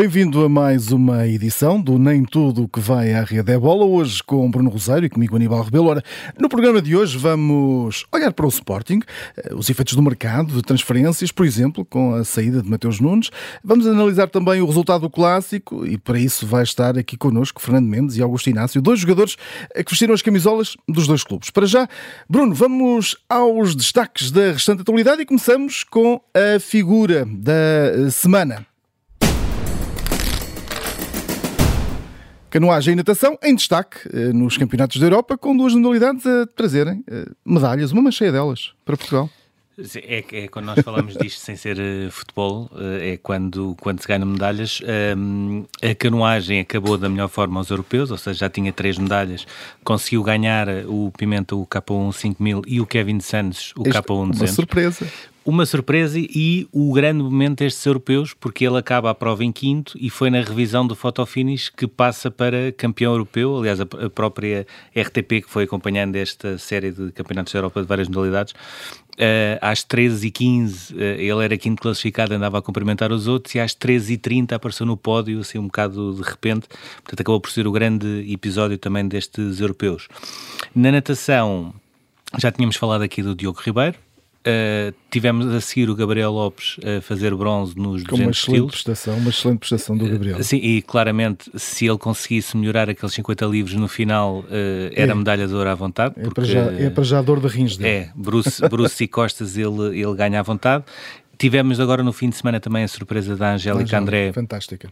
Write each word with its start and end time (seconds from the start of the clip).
Bem-vindo 0.00 0.42
a 0.42 0.48
mais 0.48 0.92
uma 0.92 1.28
edição 1.28 1.78
do 1.78 1.98
Nem 1.98 2.24
Tudo 2.24 2.66
que 2.66 2.80
vai 2.80 3.12
à 3.12 3.22
Rede 3.22 3.52
é 3.52 3.58
Bola, 3.58 3.84
hoje 3.84 4.22
com 4.22 4.50
Bruno 4.50 4.70
Rosário 4.70 5.04
e 5.04 5.10
comigo 5.10 5.36
Aníbal 5.36 5.62
Rebelo. 5.62 5.88
Ora, 5.88 6.02
no 6.38 6.48
programa 6.48 6.80
de 6.80 6.96
hoje 6.96 7.18
vamos 7.18 8.06
olhar 8.10 8.32
para 8.32 8.46
o 8.46 8.48
Sporting, 8.48 9.00
eh, 9.36 9.54
os 9.54 9.68
efeitos 9.68 9.92
do 9.92 10.00
mercado, 10.00 10.54
de 10.54 10.62
transferências, 10.62 11.30
por 11.30 11.44
exemplo, 11.44 11.84
com 11.84 12.14
a 12.14 12.24
saída 12.24 12.62
de 12.62 12.70
Mateus 12.70 12.98
Nunes. 12.98 13.28
Vamos 13.62 13.86
analisar 13.86 14.30
também 14.30 14.62
o 14.62 14.66
resultado 14.66 15.02
do 15.02 15.10
Clássico 15.10 15.86
e 15.86 15.98
para 15.98 16.18
isso 16.18 16.46
vai 16.46 16.62
estar 16.62 16.96
aqui 16.96 17.18
connosco 17.18 17.60
Fernando 17.60 17.86
Mendes 17.86 18.16
e 18.16 18.22
Augusto 18.22 18.48
Inácio, 18.48 18.80
dois 18.80 19.00
jogadores 19.00 19.36
eh, 19.74 19.84
que 19.84 19.90
vestiram 19.90 20.14
as 20.14 20.22
camisolas 20.22 20.78
dos 20.88 21.06
dois 21.06 21.22
clubes. 21.22 21.50
Para 21.50 21.66
já, 21.66 21.86
Bruno, 22.26 22.54
vamos 22.54 23.18
aos 23.28 23.76
destaques 23.76 24.30
da 24.30 24.52
restante 24.52 24.80
atualidade 24.80 25.20
e 25.20 25.26
começamos 25.26 25.84
com 25.84 26.18
a 26.32 26.58
figura 26.58 27.26
da 27.26 27.52
eh, 27.52 28.10
semana. 28.10 28.69
Canoagem 32.50 32.94
e 32.94 32.96
natação 32.96 33.38
em 33.44 33.54
destaque 33.54 34.08
eh, 34.12 34.32
nos 34.32 34.58
campeonatos 34.58 34.98
da 34.98 35.06
Europa, 35.06 35.38
com 35.38 35.56
duas 35.56 35.72
modalidades 35.72 36.26
a 36.26 36.46
trazerem 36.46 37.04
eh, 37.06 37.26
medalhas, 37.44 37.92
uma 37.92 38.10
cheia 38.10 38.32
delas, 38.32 38.72
para 38.84 38.96
Portugal. 38.96 39.30
É, 40.04 40.24
é, 40.32 40.48
quando 40.48 40.66
nós 40.66 40.80
falamos 40.84 41.14
disto 41.16 41.38
sem 41.38 41.56
ser 41.56 41.78
uh, 41.78 42.10
futebol, 42.10 42.68
uh, 42.72 42.98
é 43.00 43.16
quando, 43.16 43.74
quando 43.80 44.00
se 44.00 44.08
ganham 44.08 44.26
medalhas. 44.26 44.82
Um, 45.16 45.64
a 45.80 45.94
canoagem 45.94 46.60
acabou 46.60 46.98
da 46.98 47.08
melhor 47.08 47.28
forma 47.28 47.60
aos 47.60 47.70
europeus, 47.70 48.10
ou 48.10 48.18
seja, 48.18 48.40
já 48.40 48.50
tinha 48.50 48.72
três 48.72 48.98
medalhas, 48.98 49.46
conseguiu 49.82 50.22
ganhar 50.22 50.66
o 50.86 51.10
Pimenta 51.16 51.54
o 51.56 51.66
K1 51.66 52.12
5000 52.12 52.62
e 52.66 52.80
o 52.80 52.86
Kevin 52.86 53.20
Santos 53.20 53.72
o 53.78 53.86
este, 53.86 54.02
K1 54.02 54.30
200. 54.32 54.40
Uma 54.40 54.48
surpresa 54.48 55.06
uma 55.44 55.64
surpresa 55.64 56.18
e 56.18 56.68
o 56.70 56.92
grande 56.92 57.22
momento 57.22 57.58
destes 57.58 57.84
europeus, 57.86 58.34
porque 58.34 58.66
ele 58.66 58.76
acaba 58.76 59.10
a 59.10 59.14
prova 59.14 59.44
em 59.44 59.50
quinto 59.50 59.96
e 59.98 60.10
foi 60.10 60.30
na 60.30 60.40
revisão 60.40 60.86
do 60.86 60.94
fotofinish 60.94 61.70
que 61.70 61.86
passa 61.86 62.30
para 62.30 62.72
campeão 62.72 63.12
europeu. 63.12 63.58
Aliás, 63.58 63.80
a, 63.80 63.86
própria 63.86 64.66
RTP, 64.94 65.42
que 65.42 65.48
foi 65.48 65.64
acompanhando 65.64 66.16
esta 66.16 66.58
série 66.58 66.90
de 66.90 67.10
campeonatos 67.12 67.52
da 67.52 67.58
Europa 67.58 67.80
de 67.80 67.86
várias 67.86 68.08
modalidades, 68.08 68.52
uh, 68.52 69.58
às 69.60 69.80
13h15 69.80 70.92
uh, 70.92 71.00
eh, 71.00 71.24
ele 71.24 71.44
era 71.44 71.56
quinto 71.56 71.80
classificado, 71.80 72.34
andava 72.34 72.58
a 72.58 72.62
cumprimentar 72.62 73.10
os 73.10 73.26
outros, 73.26 73.54
e 73.54 73.60
às 73.60 73.74
13h30 73.74 74.52
apareceu 74.52 74.84
no 74.84 74.96
pódio, 74.96 75.40
assim 75.40 75.58
um 75.58 75.66
bocado 75.66 76.14
de 76.14 76.22
repente. 76.22 76.68
Portanto, 77.02 77.20
acabou 77.20 77.40
por 77.40 77.50
ser 77.50 77.66
o 77.66 77.72
grande 77.72 78.30
episódio 78.30 78.76
também 78.76 79.08
destes 79.08 79.60
europeus. 79.60 80.06
Na 80.74 80.92
natação, 80.92 81.74
já 82.38 82.52
tínhamos 82.52 82.76
falado 82.76 83.02
aqui 83.02 83.22
do 83.22 83.34
Diogo 83.34 83.60
Ribeiro, 83.60 83.96
Uh, 84.40 84.94
tivemos 85.10 85.46
a 85.48 85.60
seguir 85.60 85.90
o 85.90 85.94
Gabriel 85.94 86.32
Lopes 86.32 86.78
a 86.82 87.02
fazer 87.02 87.34
bronze 87.34 87.76
nos 87.76 88.02
Com 88.04 88.16
200 88.16 88.20
uma 88.20 88.30
excelente 88.30 88.70
prestação, 88.70 89.16
uma 89.18 89.28
excelente 89.28 89.58
prestação 89.58 89.98
do 89.98 90.08
Gabriel. 90.08 90.38
Uh, 90.38 90.42
sim, 90.42 90.56
e 90.56 90.80
claramente 90.80 91.50
se 91.56 91.86
ele 91.86 91.98
conseguisse 91.98 92.56
melhorar 92.56 92.88
aqueles 92.88 93.14
50 93.14 93.44
livros 93.44 93.74
no 93.74 93.86
final, 93.86 94.38
uh, 94.38 94.46
era 94.94 95.12
é. 95.12 95.14
medalha 95.14 95.46
de 95.46 95.54
ouro 95.54 95.68
à 95.68 95.74
vontade. 95.74 96.14
É, 96.16 96.30
para 96.30 96.44
já, 96.44 96.60
é 96.60 96.88
para 96.88 97.04
já 97.04 97.20
dor 97.20 97.38
de 97.38 97.48
rins 97.48 97.76
dele. 97.76 97.90
É, 97.90 98.10
Bruce, 98.14 98.66
Bruce 98.66 99.04
e 99.04 99.08
Costas 99.08 99.58
ele, 99.58 100.00
ele 100.00 100.14
ganha 100.14 100.40
à 100.40 100.42
vontade. 100.42 100.84
Tivemos 101.36 101.78
agora 101.78 102.02
no 102.02 102.12
fim 102.12 102.30
de 102.30 102.36
semana 102.36 102.60
também 102.60 102.84
a 102.84 102.88
surpresa 102.88 103.36
da 103.36 103.54
Angélica 103.54 103.98
André. 103.98 104.32
Fantástica. 104.32 104.90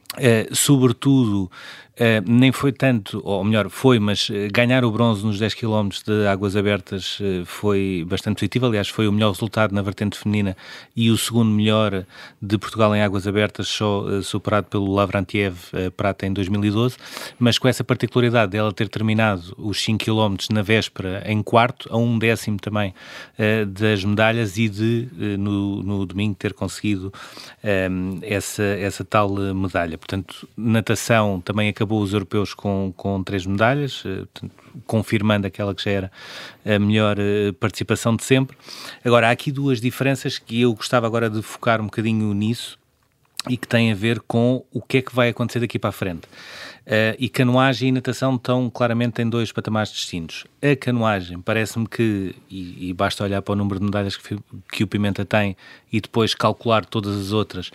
sobretudo 0.52 1.50
Uh, 1.98 2.22
nem 2.30 2.52
foi 2.52 2.70
tanto, 2.70 3.20
ou 3.24 3.42
melhor, 3.42 3.68
foi, 3.68 3.98
mas 3.98 4.28
uh, 4.28 4.34
ganhar 4.52 4.84
o 4.84 4.90
bronze 4.92 5.26
nos 5.26 5.36
10 5.36 5.54
km 5.54 5.88
de 6.06 6.28
águas 6.28 6.54
abertas 6.54 7.18
uh, 7.18 7.44
foi 7.44 8.06
bastante 8.08 8.36
positivo. 8.36 8.66
Aliás, 8.66 8.88
foi 8.88 9.08
o 9.08 9.12
melhor 9.12 9.32
resultado 9.32 9.74
na 9.74 9.82
vertente 9.82 10.16
feminina 10.16 10.56
e 10.94 11.10
o 11.10 11.18
segundo 11.18 11.50
melhor 11.50 12.04
de 12.40 12.56
Portugal 12.56 12.94
em 12.94 13.02
águas 13.02 13.26
abertas, 13.26 13.66
só 13.66 14.22
superado 14.22 14.68
pelo 14.68 14.94
Lavrantiev 14.94 15.56
Prata 15.96 16.24
em 16.24 16.32
2012. 16.32 16.96
Mas 17.36 17.58
com 17.58 17.66
essa 17.66 17.82
particularidade 17.82 18.52
dela 18.52 18.72
ter 18.72 18.88
terminado 18.88 19.54
os 19.58 19.82
5 19.82 20.04
km 20.04 20.36
na 20.52 20.62
véspera 20.62 21.24
em 21.26 21.42
quarto, 21.42 21.88
a 21.92 21.96
um 21.96 22.16
décimo 22.18 22.58
também 22.58 22.94
das 23.68 24.04
medalhas 24.04 24.56
e 24.56 24.68
de, 24.68 25.08
no, 25.38 25.82
no 25.82 26.06
domingo, 26.06 26.34
ter 26.34 26.52
conseguido 26.52 27.12
essa, 28.22 28.62
essa 28.62 29.04
tal 29.04 29.30
medalha. 29.54 29.98
Portanto, 29.98 30.48
natação 30.56 31.40
também 31.40 31.68
acabou 31.68 31.87
acabou 31.88 32.02
os 32.02 32.12
europeus 32.12 32.52
com, 32.52 32.92
com 32.94 33.22
três 33.22 33.46
medalhas, 33.46 34.02
eh, 34.04 34.26
confirmando 34.86 35.46
aquela 35.46 35.74
que 35.74 35.82
já 35.82 35.90
era 35.90 36.12
a 36.66 36.78
melhor 36.78 37.16
eh, 37.18 37.52
participação 37.58 38.14
de 38.14 38.24
sempre. 38.24 38.56
Agora, 39.02 39.28
há 39.28 39.30
aqui 39.30 39.50
duas 39.50 39.80
diferenças 39.80 40.38
que 40.38 40.60
eu 40.60 40.74
gostava 40.74 41.06
agora 41.06 41.30
de 41.30 41.40
focar 41.40 41.80
um 41.80 41.84
bocadinho 41.84 42.34
nisso 42.34 42.78
e 43.48 43.56
que 43.56 43.66
têm 43.66 43.90
a 43.90 43.94
ver 43.94 44.20
com 44.20 44.62
o 44.70 44.82
que 44.82 44.98
é 44.98 45.02
que 45.02 45.14
vai 45.14 45.30
acontecer 45.30 45.60
daqui 45.60 45.78
para 45.78 45.88
a 45.88 45.92
frente. 45.92 46.26
Uh, 46.86 47.14
e 47.18 47.28
canoagem 47.28 47.90
e 47.90 47.92
natação 47.92 48.36
estão 48.36 48.70
claramente 48.70 49.20
em 49.20 49.28
dois 49.28 49.52
patamares 49.52 49.92
distintos. 49.92 50.46
A 50.62 50.74
canoagem 50.74 51.40
parece-me 51.40 51.86
que, 51.86 52.34
e, 52.50 52.88
e, 52.88 52.94
basta 52.94 53.22
olhar 53.22 53.42
para 53.42 53.52
o 53.52 53.56
número 53.56 53.78
de 53.78 53.84
medalhas 53.84 54.16
que, 54.16 54.38
que, 54.72 54.84
o 54.84 54.86
Pimenta 54.86 55.24
tem 55.24 55.54
e 55.92 56.00
depois 56.00 56.34
calcular 56.34 56.86
todas 56.86 57.14
as 57.14 57.32
outras, 57.32 57.70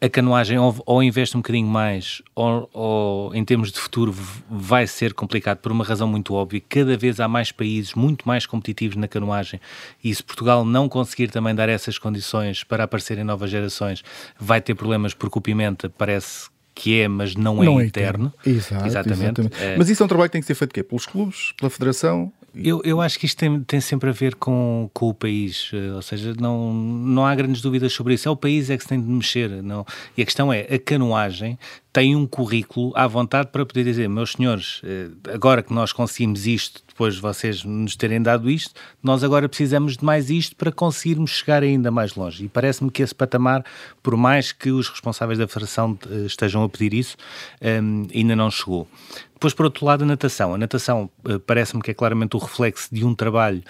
a 0.00 0.08
canoagem 0.08 0.58
ou, 0.58 0.74
ou, 0.84 1.02
investe 1.02 1.36
um 1.36 1.40
bocadinho 1.40 1.66
mais, 1.66 2.20
ou, 2.34 2.68
ou, 2.72 3.34
em 3.34 3.44
termos 3.44 3.72
de 3.72 3.78
futuro 3.78 4.14
vai 4.50 4.86
ser 4.86 5.14
complicado 5.14 5.58
por 5.58 5.72
uma 5.72 5.84
razão 5.84 6.06
muito 6.06 6.34
óbvia. 6.34 6.62
Cada 6.68 6.96
vez 6.96 7.18
há 7.18 7.26
mais 7.26 7.50
países 7.50 7.94
muito 7.94 8.26
mais 8.26 8.44
competitivos 8.44 8.96
na 8.96 9.08
canoagem 9.08 9.60
e 10.04 10.14
se 10.14 10.22
Portugal 10.22 10.64
não 10.64 10.88
conseguir 10.88 11.28
também 11.28 11.54
dar 11.54 11.68
essas 11.68 11.98
condições 11.98 12.62
para 12.62 12.84
aparecerem 12.84 13.24
novas 13.24 13.50
gerações, 13.50 14.04
vai 14.38 14.60
ter 14.60 14.74
problemas 14.74 15.14
porque 15.14 15.38
o 15.38 15.42
Pimenta 15.42 15.88
parece 15.88 16.48
que 16.74 17.00
é, 17.00 17.08
mas 17.08 17.34
não, 17.34 17.56
não 17.56 17.80
é, 17.80 17.84
é, 17.84 17.86
eterno. 17.86 18.32
eterno. 18.44 18.58
Exato, 18.58 18.86
exatamente. 18.86 19.22
exatamente. 19.22 19.62
É... 19.62 19.78
Mas 19.78 19.88
isso 19.88 20.02
é 20.02 20.04
um 20.04 20.08
trabalho 20.08 20.28
que 20.28 20.32
tem 20.32 20.42
que 20.42 20.46
ser 20.46 20.54
feito 20.54 20.74
quê? 20.74 20.82
pelos 20.82 21.06
clubes, 21.06 21.52
pela 21.58 21.70
federação? 21.70 22.30
Eu, 22.56 22.80
eu 22.84 23.00
acho 23.02 23.18
que 23.18 23.26
isto 23.26 23.36
tem, 23.36 23.62
tem 23.62 23.80
sempre 23.80 24.08
a 24.08 24.12
ver 24.12 24.34
com, 24.34 24.88
com 24.94 25.10
o 25.10 25.14
país, 25.14 25.70
eh, 25.74 25.92
ou 25.92 26.00
seja, 26.00 26.32
não, 26.40 26.72
não 26.72 27.26
há 27.26 27.34
grandes 27.34 27.60
dúvidas 27.60 27.92
sobre 27.92 28.14
isso. 28.14 28.28
É 28.28 28.30
o 28.30 28.36
país 28.36 28.70
é 28.70 28.76
que 28.76 28.82
se 28.82 28.88
tem 28.88 29.00
de 29.00 29.06
mexer. 29.06 29.62
Não. 29.62 29.84
E 30.16 30.22
a 30.22 30.24
questão 30.24 30.50
é, 30.50 30.60
a 30.62 30.78
canoagem 30.78 31.58
tem 31.96 32.14
um 32.14 32.26
currículo 32.26 32.92
à 32.94 33.06
vontade 33.06 33.48
para 33.50 33.64
poder 33.64 33.82
dizer, 33.82 34.06
meus 34.06 34.32
senhores, 34.32 34.82
eh, 34.84 35.08
agora 35.32 35.62
que 35.62 35.72
nós 35.72 35.94
conseguimos 35.94 36.46
isto, 36.46 36.82
depois 36.86 37.14
de 37.14 37.22
vocês 37.22 37.64
nos 37.64 37.96
terem 37.96 38.20
dado 38.20 38.50
isto, 38.50 38.74
nós 39.02 39.24
agora 39.24 39.48
precisamos 39.48 39.96
de 39.96 40.04
mais 40.04 40.28
isto 40.28 40.54
para 40.56 40.70
conseguirmos 40.70 41.30
chegar 41.30 41.62
ainda 41.62 41.90
mais 41.90 42.14
longe. 42.14 42.44
E 42.44 42.48
parece-me 42.50 42.90
que 42.90 43.02
esse 43.02 43.14
patamar, 43.14 43.64
por 44.02 44.14
mais 44.14 44.52
que 44.52 44.70
os 44.70 44.90
responsáveis 44.90 45.38
da 45.38 45.48
Federação 45.48 45.98
eh, 46.10 46.26
estejam 46.26 46.62
a 46.64 46.68
pedir 46.68 46.92
isso, 46.92 47.16
um, 47.62 48.06
ainda 48.14 48.36
não 48.36 48.50
chegou. 48.50 48.86
Depois, 49.32 49.54
por 49.54 49.64
outro 49.64 49.86
lado, 49.86 50.02
a 50.02 50.06
natação. 50.06 50.54
A 50.54 50.58
natação 50.58 51.10
uh, 51.24 51.38
parece-me 51.40 51.82
que 51.82 51.90
é 51.90 51.94
claramente 51.94 52.36
o 52.36 52.38
reflexo 52.38 52.88
de 52.90 53.04
um 53.04 53.14
trabalho 53.14 53.62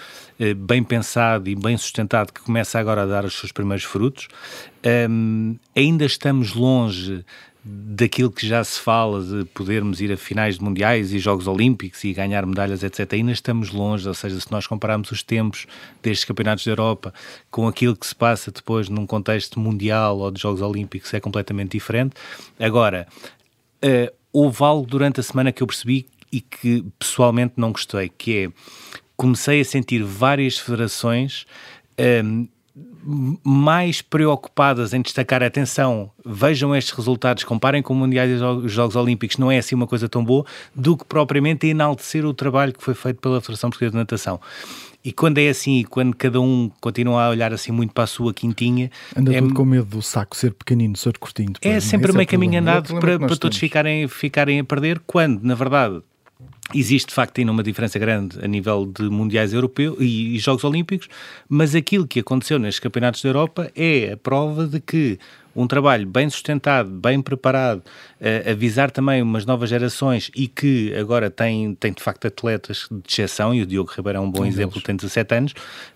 bem 0.55 0.81
pensado 0.81 1.49
e 1.49 1.55
bem 1.55 1.75
sustentado 1.75 2.31
que 2.31 2.39
começa 2.41 2.79
agora 2.79 3.03
a 3.03 3.05
dar 3.05 3.25
os 3.25 3.37
seus 3.37 3.51
primeiros 3.51 3.83
frutos. 3.83 4.29
Um, 5.09 5.57
ainda 5.75 6.05
estamos 6.05 6.53
longe 6.53 7.25
daquilo 7.69 8.31
que 8.31 8.47
já 8.47 8.63
se 8.63 8.79
fala 8.79 9.21
de 9.21 9.45
podermos 9.45 9.99
ir 9.99 10.11
a 10.11 10.17
finais 10.17 10.57
de 10.57 10.63
mundiais 10.63 11.11
e 11.11 11.19
Jogos 11.19 11.47
Olímpicos 11.47 12.01
e 12.05 12.13
ganhar 12.13 12.45
medalhas, 12.45 12.81
etc., 12.81 13.13
ainda 13.13 13.31
estamos 13.31 13.71
longe, 13.71 14.07
ou 14.07 14.13
seja, 14.13 14.39
se 14.39 14.49
nós 14.51 14.65
compararmos 14.65 15.11
os 15.11 15.21
tempos 15.21 15.67
destes 16.01 16.23
campeonatos 16.23 16.63
da 16.63 16.71
Europa 16.71 17.13
com 17.51 17.67
aquilo 17.67 17.95
que 17.95 18.07
se 18.07 18.15
passa 18.15 18.51
depois 18.51 18.87
num 18.87 19.05
contexto 19.05 19.59
mundial 19.59 20.19
ou 20.19 20.31
de 20.31 20.41
Jogos 20.41 20.61
Olímpicos 20.61 21.13
é 21.13 21.19
completamente 21.19 21.71
diferente. 21.71 22.15
Agora, 22.57 23.05
uh, 23.83 24.15
houve 24.31 24.63
algo 24.63 24.87
durante 24.87 25.19
a 25.19 25.23
semana 25.23 25.51
que 25.51 25.61
eu 25.61 25.67
percebi 25.67 26.07
e 26.31 26.39
que 26.39 26.85
pessoalmente 26.97 27.55
não 27.57 27.71
gostei, 27.71 28.09
que 28.09 28.45
é, 28.45 28.49
comecei 29.17 29.59
a 29.59 29.65
sentir 29.65 30.03
várias 30.03 30.57
federações 30.57 31.45
um, 31.99 32.03
ehm, 32.03 32.47
mais 33.43 34.01
preocupadas 34.01 34.93
em 34.93 35.01
destacar 35.01 35.41
a 35.41 35.47
atenção, 35.47 36.11
vejam 36.25 36.75
estes 36.75 36.93
resultados, 36.93 37.43
comparem 37.43 37.81
com 37.81 37.93
o 37.93 37.95
Mundiais 37.95 38.29
e 38.29 38.43
os 38.43 38.71
Jogos 38.71 38.95
Olímpicos, 38.95 39.37
não 39.37 39.49
é 39.49 39.57
assim 39.57 39.75
uma 39.75 39.87
coisa 39.87 40.09
tão 40.09 40.23
boa, 40.23 40.45
do 40.75 40.97
que 40.97 41.05
propriamente 41.05 41.67
enaltecer 41.67 42.25
o 42.25 42.33
trabalho 42.33 42.73
que 42.73 42.83
foi 42.83 42.93
feito 42.93 43.21
pela 43.21 43.39
Federação 43.39 43.69
Portuguesa 43.69 43.91
de 43.91 43.97
Natação. 43.97 44.39
E 45.03 45.13
quando 45.13 45.37
é 45.37 45.47
assim, 45.47 45.85
quando 45.89 46.13
cada 46.15 46.41
um 46.41 46.69
continua 46.81 47.23
a 47.23 47.29
olhar 47.29 47.53
assim 47.53 47.71
muito 47.71 47.93
para 47.93 48.03
a 48.03 48.07
sua 48.07 48.33
quintinha. 48.33 48.91
Anda 49.15 49.33
é, 49.33 49.39
todo 49.39 49.53
com 49.53 49.63
medo 49.63 49.85
do 49.85 50.01
saco 50.01 50.35
ser 50.35 50.51
pequenino, 50.51 50.97
ser 50.97 51.17
curtinho. 51.17 51.53
Depois, 51.53 51.75
é 51.75 51.79
sempre 51.79 52.11
meio 52.11 52.23
é 52.23 52.25
caminho 52.25 52.59
andado 52.59 52.97
é 52.97 52.99
para, 52.99 53.17
para 53.17 53.37
todos 53.37 53.57
ficarem, 53.57 54.05
ficarem 54.09 54.59
a 54.59 54.65
perder, 54.65 54.99
quando, 55.07 55.41
na 55.43 55.55
verdade, 55.55 56.01
Existe 56.73 57.09
de 57.09 57.15
facto 57.15 57.39
ainda 57.39 57.51
uma 57.51 57.63
diferença 57.63 57.97
grande 57.97 58.37
a 58.43 58.47
nível 58.47 58.85
de 58.85 59.03
mundiais 59.09 59.53
europeus 59.53 59.95
e, 59.99 60.35
e, 60.35 60.39
Jogos 60.39 60.63
Olímpicos, 60.63 61.07
mas 61.47 61.73
aquilo 61.73 62.05
que 62.05 62.19
aconteceu 62.19 62.59
nestes 62.59 62.79
campeonatos 62.79 63.21
da 63.21 63.29
Europa 63.29 63.71
é 63.75 64.11
a 64.11 64.17
prova 64.17 64.67
de 64.67 64.79
que 64.79 65.17
um 65.57 65.65
trabalho 65.65 66.05
bem 66.05 66.29
sustentado, 66.29 66.87
bem 66.87 67.19
preparado, 67.19 67.79
uh, 67.79 68.51
avisar 68.51 68.91
também 68.91 69.23
umas 69.23 69.43
novas 69.43 69.69
gerações 69.69 70.29
e 70.35 70.47
que 70.47 70.93
agora 70.93 71.31
tem, 71.31 71.73
tem 71.73 71.91
de 71.91 72.03
facto 72.03 72.27
atletas 72.27 72.87
de 72.91 73.01
exceção, 73.11 73.55
e 73.55 73.63
o 73.63 73.65
Diogo 73.65 73.91
Ribeiro 73.91 74.19
é 74.19 74.21
um 74.21 74.29
bom 74.29 74.43
um 74.43 74.45
exemplo, 74.45 74.73
deles. 74.73 74.83
tem 74.83 74.95
17 74.95 75.35
anos, 75.35 75.53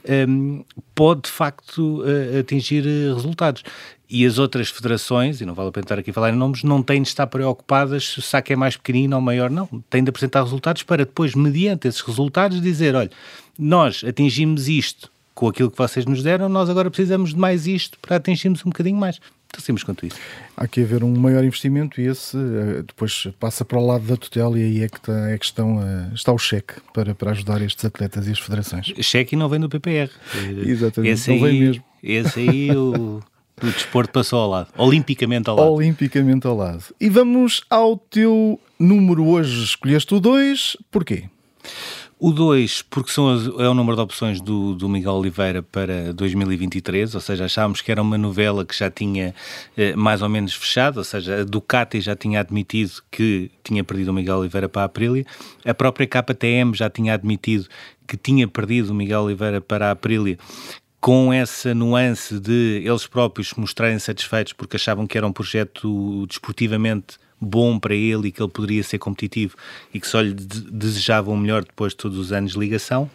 um, 0.08 0.12
ehm, 0.12 0.66
pode 0.96 1.22
de 1.24 1.30
facto 1.30 2.02
uh, 2.02 2.40
atingir 2.40 2.84
resultados 3.14 3.64
e 4.12 4.26
as 4.26 4.38
outras 4.38 4.70
federações, 4.70 5.40
e 5.40 5.46
não 5.46 5.54
vale 5.54 5.70
a 5.70 5.72
pena 5.72 5.86
estar 5.86 5.98
aqui 5.98 6.10
a 6.10 6.14
falar 6.14 6.32
em 6.32 6.36
nomes, 6.36 6.64
não 6.64 6.84
têm 6.84 7.02
de 7.02 7.08
estar 7.08 7.26
preocupadas 7.28 8.10
se 8.10 8.20
o 8.20 8.22
saco 8.22 8.52
é 8.52 8.58
mais 8.58 8.76
pequenino 8.76 9.16
ou 9.16 9.22
maior, 9.22 9.50
não. 9.50 9.68
Têm 9.90 10.04
de 10.04 10.10
apresentar 10.10 10.44
resultados 10.44 10.84
para 10.84 11.06
depois, 11.06 11.34
mediante 11.34 11.88
esses 11.88 12.02
resultados, 12.02 12.62
dizer: 12.62 12.94
olha, 12.94 13.10
nós 13.58 14.04
atingimos 14.06 14.68
isto 14.68 15.10
com 15.34 15.48
aquilo 15.48 15.72
que 15.72 15.78
vocês 15.78 16.06
nos 16.06 16.22
deram, 16.22 16.50
nós 16.50 16.70
agora 16.70 16.92
precisamos 16.92 17.30
de 17.30 17.40
mais 17.40 17.66
isto 17.66 17.98
para 18.02 18.18
atingirmos 18.18 18.66
um 18.66 18.70
bocadinho 18.70 18.98
mais. 18.98 19.18
Tão 19.50 19.62
simples 19.62 19.84
quanto 19.84 20.06
isso. 20.06 20.18
Há 20.56 20.68
que 20.68 20.82
haver 20.82 21.04
um 21.04 21.18
maior 21.18 21.44
investimento 21.44 22.00
e 22.00 22.08
esse 22.08 22.38
eh, 22.38 22.84
depois 22.86 23.28
passa 23.40 23.66
para 23.66 23.78
o 23.78 23.86
lado 23.86 24.06
da 24.06 24.16
tutela 24.16 24.58
e 24.60 24.64
aí 24.64 24.84
é 24.84 24.90
que 24.90 24.98
está, 24.98 25.30
é 25.30 25.38
que 25.38 25.46
estão, 25.46 25.82
eh, 25.82 26.12
está 26.14 26.32
o 26.32 26.38
cheque 26.38 26.76
para, 26.94 27.16
para 27.16 27.32
ajudar 27.32 27.62
estes 27.62 27.84
atletas 27.84 28.28
e 28.28 28.32
as 28.32 28.40
federações. 28.40 28.94
Cheque 29.02 29.36
não 29.36 29.50
vem 29.50 29.60
do 29.60 29.68
PPR. 29.68 30.10
Exatamente, 30.66 31.14
esse 31.14 31.30
não 31.30 31.36
aí, 31.38 31.52
vem 31.52 31.62
mesmo. 31.62 31.84
Esse 32.04 32.40
aí 32.40 32.72
o, 32.76 33.22
o 33.62 33.68
desporto 33.68 34.12
passou 34.12 34.40
ao 34.40 34.50
lado, 34.50 34.68
olimpicamente 34.78 35.50
ao 35.50 35.56
lado. 35.56 35.74
Olimpicamente 35.74 36.48
ao 36.48 36.56
lado. 36.56 36.84
E 37.00 37.10
vamos 37.10 37.64
ao 37.70 37.98
teu 37.98 38.60
número 38.80 39.26
hoje. 39.28 39.64
Escolheste 39.64 40.14
o 40.16 40.20
2, 40.20 40.78
porquê? 40.90 41.26
O 42.24 42.32
2, 42.32 42.84
porque 42.84 43.12
são 43.12 43.30
as, 43.30 43.48
é 43.48 43.68
o 43.68 43.74
número 43.74 43.96
de 43.96 44.02
opções 44.04 44.40
do, 44.40 44.76
do, 44.76 44.88
Miguel 44.88 45.14
Oliveira 45.14 45.64
para 45.64 46.14
2023, 46.14 47.16
ou 47.16 47.20
seja, 47.20 47.46
achámos 47.46 47.82
que 47.82 47.92
era 47.92 48.00
uma 48.00 48.16
novela 48.16 48.64
que 48.64 48.78
já 48.78 48.92
tinha 48.92 49.34
eh, 49.76 49.96
mais 49.96 50.22
ou 50.22 50.30
menos 50.30 50.54
fechado, 50.54 50.98
ou 50.98 51.04
seja, 51.04 51.42
a 51.42 51.44
Ducati 51.44 52.00
já 52.00 52.16
tinha 52.16 52.40
admitido 52.40 53.02
que 53.10 53.50
tinha 53.64 53.84
perdido 53.84 54.10
o 54.10 54.14
Miguel 54.14 54.38
Oliveira 54.38 54.70
para 54.70 54.84
a 54.84 54.86
Aprilia, 54.86 55.26
a 55.66 55.74
própria 55.74 56.06
KTM 56.06 56.76
já 56.76 56.92
tinha 56.92 57.16
admitido 57.16 57.68
que 58.08 58.16
tinha 58.16 58.48
perdido 58.48 58.92
o 58.92 58.94
Miguel 58.94 59.22
Oliveira 59.22 59.60
para 59.60 59.88
a 59.88 59.92
Aprilia, 59.92 60.38
com 61.02 61.34
essa 61.34 61.74
nuance 61.74 62.40
de 62.40 62.84
eles 62.86 63.08
próprios 63.08 63.50
se 63.50 63.60
mostrarem 63.60 63.98
satisfeitos 63.98 64.54
porque 64.54 64.76
achavam 64.76 65.08
que 65.08 65.18
era 65.18 65.26
um 65.26 65.34
projeto 65.34 66.28
desportivamente 66.28 67.18
bom 67.42 67.80
para 67.80 67.96
ele 67.96 68.28
e 68.28 68.32
que 68.32 68.42
ele 68.42 68.52
poderia 68.52 68.84
ser 68.84 69.00
competitivo 69.00 69.56
e 69.92 70.00
que 70.00 70.08
só 70.08 70.22
lhe 70.22 70.34
desejavam 70.34 71.34
o 71.34 71.38
melhor 71.38 71.64
depois 71.64 71.94
de 71.94 71.98
todos 71.98 72.20
os 72.20 72.32
anos 72.32 72.52
de 72.52 72.60
ligação. 72.60 73.10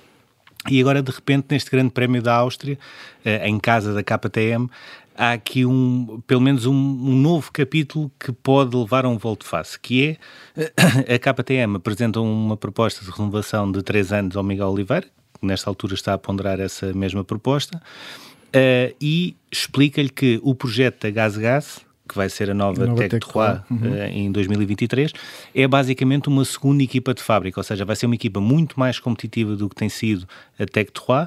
E 0.68 0.80
agora, 0.80 1.00
de 1.00 1.12
repente, 1.12 1.46
neste 1.50 1.70
Grande 1.70 1.90
Prémio 1.90 2.20
da 2.20 2.34
Áustria, 2.34 2.76
eh, 3.24 3.48
em 3.48 3.56
casa 3.56 3.94
da 3.94 4.02
KTM, 4.02 4.68
há 5.16 5.32
aqui 5.32 5.64
um, 5.64 6.20
pelo 6.26 6.40
menos 6.40 6.66
um, 6.66 6.74
um, 6.74 7.14
novo 7.14 7.52
capítulo 7.52 8.10
que 8.18 8.32
pode 8.32 8.76
levar 8.76 9.04
a 9.04 9.08
um 9.08 9.16
volte-face, 9.16 9.78
que 9.78 10.18
é 10.56 11.14
a 11.14 11.18
KTM 11.20 11.76
apresenta 11.76 12.20
uma 12.20 12.56
proposta 12.56 13.04
de 13.04 13.12
renovação 13.12 13.70
de 13.70 13.80
três 13.80 14.12
anos 14.12 14.36
ao 14.36 14.42
Miguel 14.42 14.70
Oliveira, 14.70 15.06
nesta 15.42 15.70
altura 15.70 15.94
está 15.94 16.14
a 16.14 16.18
ponderar 16.18 16.60
essa 16.60 16.92
mesma 16.92 17.24
proposta, 17.24 17.78
uh, 17.78 18.94
e 19.00 19.36
explica-lhe 19.50 20.08
que 20.08 20.40
o 20.42 20.54
projeto 20.54 21.02
da 21.02 21.10
Gaz 21.10 21.36
Gas 21.36 21.86
que 22.08 22.14
vai 22.14 22.28
ser 22.28 22.50
a 22.50 22.54
nova, 22.54 22.84
a 22.84 22.86
nova 22.86 23.00
Tech, 23.00 23.18
Tech 23.18 23.26
3 23.32 23.60
uhum. 23.68 23.90
uh, 23.90 24.04
em 24.12 24.30
2023, 24.30 25.12
é 25.54 25.66
basicamente 25.66 26.28
uma 26.28 26.44
segunda 26.44 26.82
equipa 26.82 27.12
de 27.12 27.22
fábrica, 27.22 27.58
ou 27.58 27.64
seja, 27.64 27.84
vai 27.84 27.96
ser 27.96 28.06
uma 28.06 28.14
equipa 28.14 28.40
muito 28.40 28.78
mais 28.78 29.00
competitiva 29.00 29.56
do 29.56 29.68
que 29.68 29.74
tem 29.74 29.88
sido 29.88 30.26
a 30.58 30.64
Tech 30.64 30.90
3. 30.92 31.24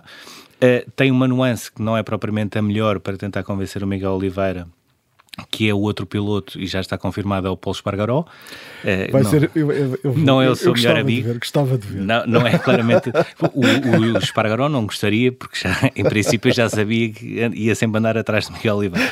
Uh, 0.61 0.91
tem 0.95 1.11
uma 1.11 1.27
nuance 1.27 1.71
que 1.71 1.81
não 1.81 1.97
é 1.97 2.03
propriamente 2.03 2.57
a 2.57 2.61
melhor 2.61 3.00
para 3.00 3.17
tentar 3.17 3.44
convencer 3.44 3.83
o 3.83 3.88
Miguel 3.88 4.11
Oliveira 4.11 4.67
que 5.50 5.69
é 5.69 5.74
o 5.74 5.80
outro 5.80 6.06
piloto 6.06 6.59
e 6.59 6.68
já 6.68 6.80
está 6.80 6.97
confirmado 6.97 7.47
é 7.47 7.50
o 7.50 7.57
Paulo 7.57 7.75
Espargaró. 7.75 8.21
Uh, 8.21 9.12
Vai 9.12 9.24
não, 9.24 9.30
ser, 9.30 9.51
eu, 9.56 9.71
eu, 9.71 10.00
eu, 10.03 10.18
não 10.18 10.41
é 10.41 10.50
o 10.50 10.56
seu 10.56 10.74
melhor 10.74 10.97
amigo. 10.97 11.27
De 11.27 11.33
ver, 11.33 11.39
gostava 11.39 11.77
de 11.77 11.88
ver. 11.88 12.01
Não, 12.01 12.25
não 12.25 12.47
é 12.47 12.57
claramente. 12.59 13.09
o, 13.53 13.65
o, 13.65 14.13
o 14.13 14.18
Espargaró 14.18 14.69
não 14.69 14.86
gostaria, 14.86 15.31
porque 15.31 15.57
já, 15.59 15.91
em 15.95 16.03
princípio 16.03 16.53
já 16.53 16.69
sabia 16.69 17.09
que 17.12 17.50
ia 17.53 17.75
sempre 17.75 18.00
andar 18.00 18.18
atrás 18.18 18.47
de 18.47 18.53
Miguel 18.53 18.77
Oliveira. 18.77 19.12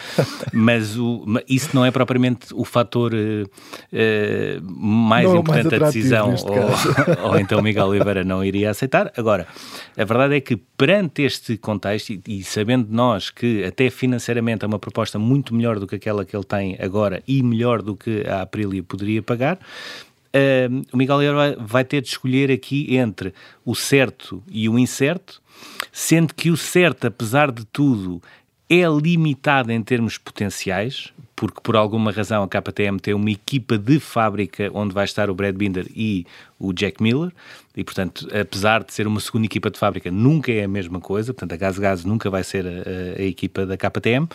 Mas 0.54 0.98
o, 0.98 1.26
isso 1.48 1.70
não 1.74 1.86
é 1.86 1.92
propriamente 1.92 2.48
o 2.54 2.64
fator 2.66 3.14
uh, 3.14 4.62
mais 4.62 5.26
não, 5.26 5.38
importante 5.38 5.70
mais 5.70 5.80
da 5.80 5.86
decisão, 5.88 6.36
ou, 6.44 7.30
ou, 7.32 7.40
então 7.40 7.62
Miguel 7.62 7.88
Oliveira 7.88 8.24
não 8.24 8.44
iria 8.44 8.70
aceitar. 8.70 9.12
Agora, 9.18 9.48
a 9.98 10.04
verdade 10.04 10.36
é 10.36 10.42
que 10.42 10.56
perante 10.56 11.24
este 11.24 11.58
contexto, 11.58 12.12
e, 12.12 12.22
e 12.28 12.44
sabendo 12.44 12.88
nós 12.90 13.30
que 13.30 13.64
até 13.64 13.90
financeiramente 13.90 14.64
é 14.64 14.68
uma 14.68 14.80
proposta 14.80 15.18
muito 15.20 15.54
melhor 15.54 15.80
do 15.80 15.88
que 15.88 15.96
aquela 15.96 16.17
que 16.26 16.36
ele 16.36 16.44
tem 16.44 16.78
agora 16.80 17.24
e 17.28 17.42
melhor 17.44 17.82
do 17.82 17.96
que 17.96 18.26
a 18.28 18.42
Aprilia 18.42 18.84
poderia 18.84 19.22
pagar, 19.22 19.60
Uh, 20.28 20.86
o 20.92 20.98
Miguel 20.98 21.16
Oliveira 21.16 21.58
vai 21.60 21.84
ter 21.84 22.02
de 22.02 22.10
escolher 22.10 22.52
aqui 22.52 22.96
entre 22.96 23.34
o 23.66 23.74
certo 23.74 24.44
e 24.52 24.68
o 24.68 24.78
incerto, 24.78 25.42
sendo 25.92 26.34
que 26.36 26.52
o 26.52 26.58
certo, 26.58 27.08
apesar 27.08 27.52
de 27.52 27.66
tudo, 27.66 28.22
é 28.70 28.84
limitado 28.88 29.72
em 29.72 29.82
termos 29.82 30.18
potenciais, 30.18 31.14
porque 31.36 31.62
por 31.62 31.76
alguma 31.76 32.12
razão 32.12 32.44
a 32.44 32.48
KTM 32.48 33.00
tem 33.00 33.14
uma 33.14 33.32
equipa 33.32 33.78
de 33.78 34.00
fábrica 34.00 34.70
onde 34.74 34.94
vai 34.94 35.06
estar 35.06 35.30
o 35.30 35.36
Brad 35.36 35.56
Binder 35.56 35.88
e 35.96 36.26
o 36.60 36.74
Jack 36.74 37.02
Miller, 37.02 37.32
e 37.76 37.84
portanto, 37.84 38.28
apesar 38.38 38.84
de 38.84 38.94
ser 38.94 39.08
uma 39.08 39.20
segunda 39.22 39.46
equipa 39.46 39.72
de 39.72 39.80
fábrica, 39.80 40.12
nunca 40.12 40.52
é 40.52 40.66
a 40.66 40.68
mesma 40.68 41.00
coisa, 41.00 41.34
portanto 41.34 41.54
a 41.54 41.58
Gaz 41.58 41.80
Gaz 41.80 42.04
nunca 42.04 42.30
vai 42.30 42.44
ser 42.44 42.66
a, 42.68 43.22
a 43.22 43.24
equipa 43.24 43.66
da 43.66 43.78
KTM. 43.78 44.28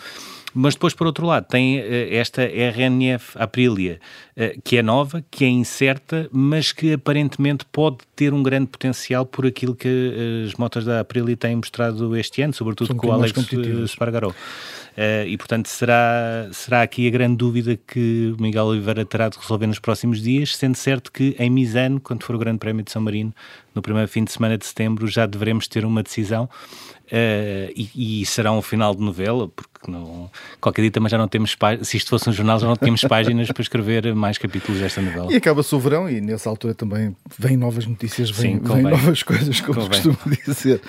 Mas 0.53 0.75
depois, 0.75 0.93
por 0.93 1.07
outro 1.07 1.25
lado, 1.25 1.45
tem 1.47 1.79
uh, 1.79 1.83
esta 2.11 2.43
RNF 2.43 3.35
Aprilia, 3.35 3.99
uh, 4.37 4.61
que 4.63 4.77
é 4.77 4.83
nova, 4.83 5.23
que 5.31 5.43
é 5.43 5.47
incerta, 5.47 6.29
mas 6.31 6.71
que 6.71 6.93
aparentemente 6.93 7.65
pode 7.71 7.97
ter 8.15 8.33
um 8.33 8.43
grande 8.43 8.67
potencial 8.67 9.25
por 9.25 9.45
aquilo 9.45 9.75
que 9.75 10.43
as 10.45 10.53
motos 10.55 10.85
da 10.85 10.99
Aprilia 10.99 11.35
têm 11.35 11.55
mostrado 11.55 12.15
este 12.15 12.41
ano, 12.41 12.53
sobretudo 12.53 12.87
São 12.87 12.97
com 12.97 13.07
o 13.07 13.11
Alex 13.11 13.33
Spargaró. 13.87 14.33
E, 15.27 15.35
portanto, 15.37 15.67
será, 15.67 16.47
será 16.51 16.83
aqui 16.83 17.07
a 17.07 17.09
grande 17.09 17.37
dúvida 17.37 17.75
que 17.75 18.35
o 18.37 18.41
Miguel 18.41 18.65
Oliveira 18.65 19.03
terá 19.03 19.27
de 19.27 19.39
resolver 19.39 19.65
nos 19.65 19.79
próximos 19.79 20.21
dias, 20.21 20.55
sendo 20.55 20.75
certo 20.75 21.11
que 21.11 21.35
em 21.39 21.49
Misano, 21.49 21.99
quando 21.99 22.23
for 22.23 22.35
o 22.35 22.37
Grande 22.37 22.59
Prémio 22.59 22.83
de 22.83 22.91
São 22.91 23.01
Marino, 23.01 23.33
no 23.73 23.81
primeiro 23.81 24.07
fim 24.07 24.23
de 24.23 24.31
semana 24.31 24.55
de 24.55 24.67
setembro, 24.67 25.07
já 25.07 25.25
devemos 25.25 25.67
ter 25.67 25.83
uma 25.83 26.03
decisão 26.03 26.47
Uh, 27.13 27.67
e, 27.75 28.21
e, 28.21 28.25
será 28.25 28.51
um 28.51 28.61
final 28.61 28.95
de 28.95 29.01
novela, 29.01 29.47
porque 29.47 29.72
não, 29.91 30.29
qualquer 30.59 30.81
dia 30.83 30.91
também 30.91 31.09
já 31.09 31.17
não 31.17 31.27
temos 31.27 31.55
se 31.81 31.97
isto 31.97 32.09
fosse 32.09 32.29
um 32.29 32.33
jornal 32.33 32.59
já 32.59 32.67
não 32.67 32.75
tínhamos 32.75 33.01
páginas 33.03 33.51
para 33.51 33.61
escrever 33.61 34.13
mais 34.15 34.37
capítulos 34.37 34.79
desta 34.81 35.01
novela. 35.01 35.31
E 35.31 35.35
acaba-se 35.35 35.73
o 35.75 35.79
verão 35.79 36.09
e 36.09 36.21
nessa 36.21 36.49
altura 36.49 36.73
também 36.73 37.15
vêm 37.37 37.57
novas 37.57 37.85
notícias, 37.85 38.29
vêm, 38.29 38.59
novas 38.59 39.23
coisas, 39.23 39.59
como 39.61 39.81
convém. 39.81 40.01
costumo 40.01 40.35
dizer. 40.45 40.81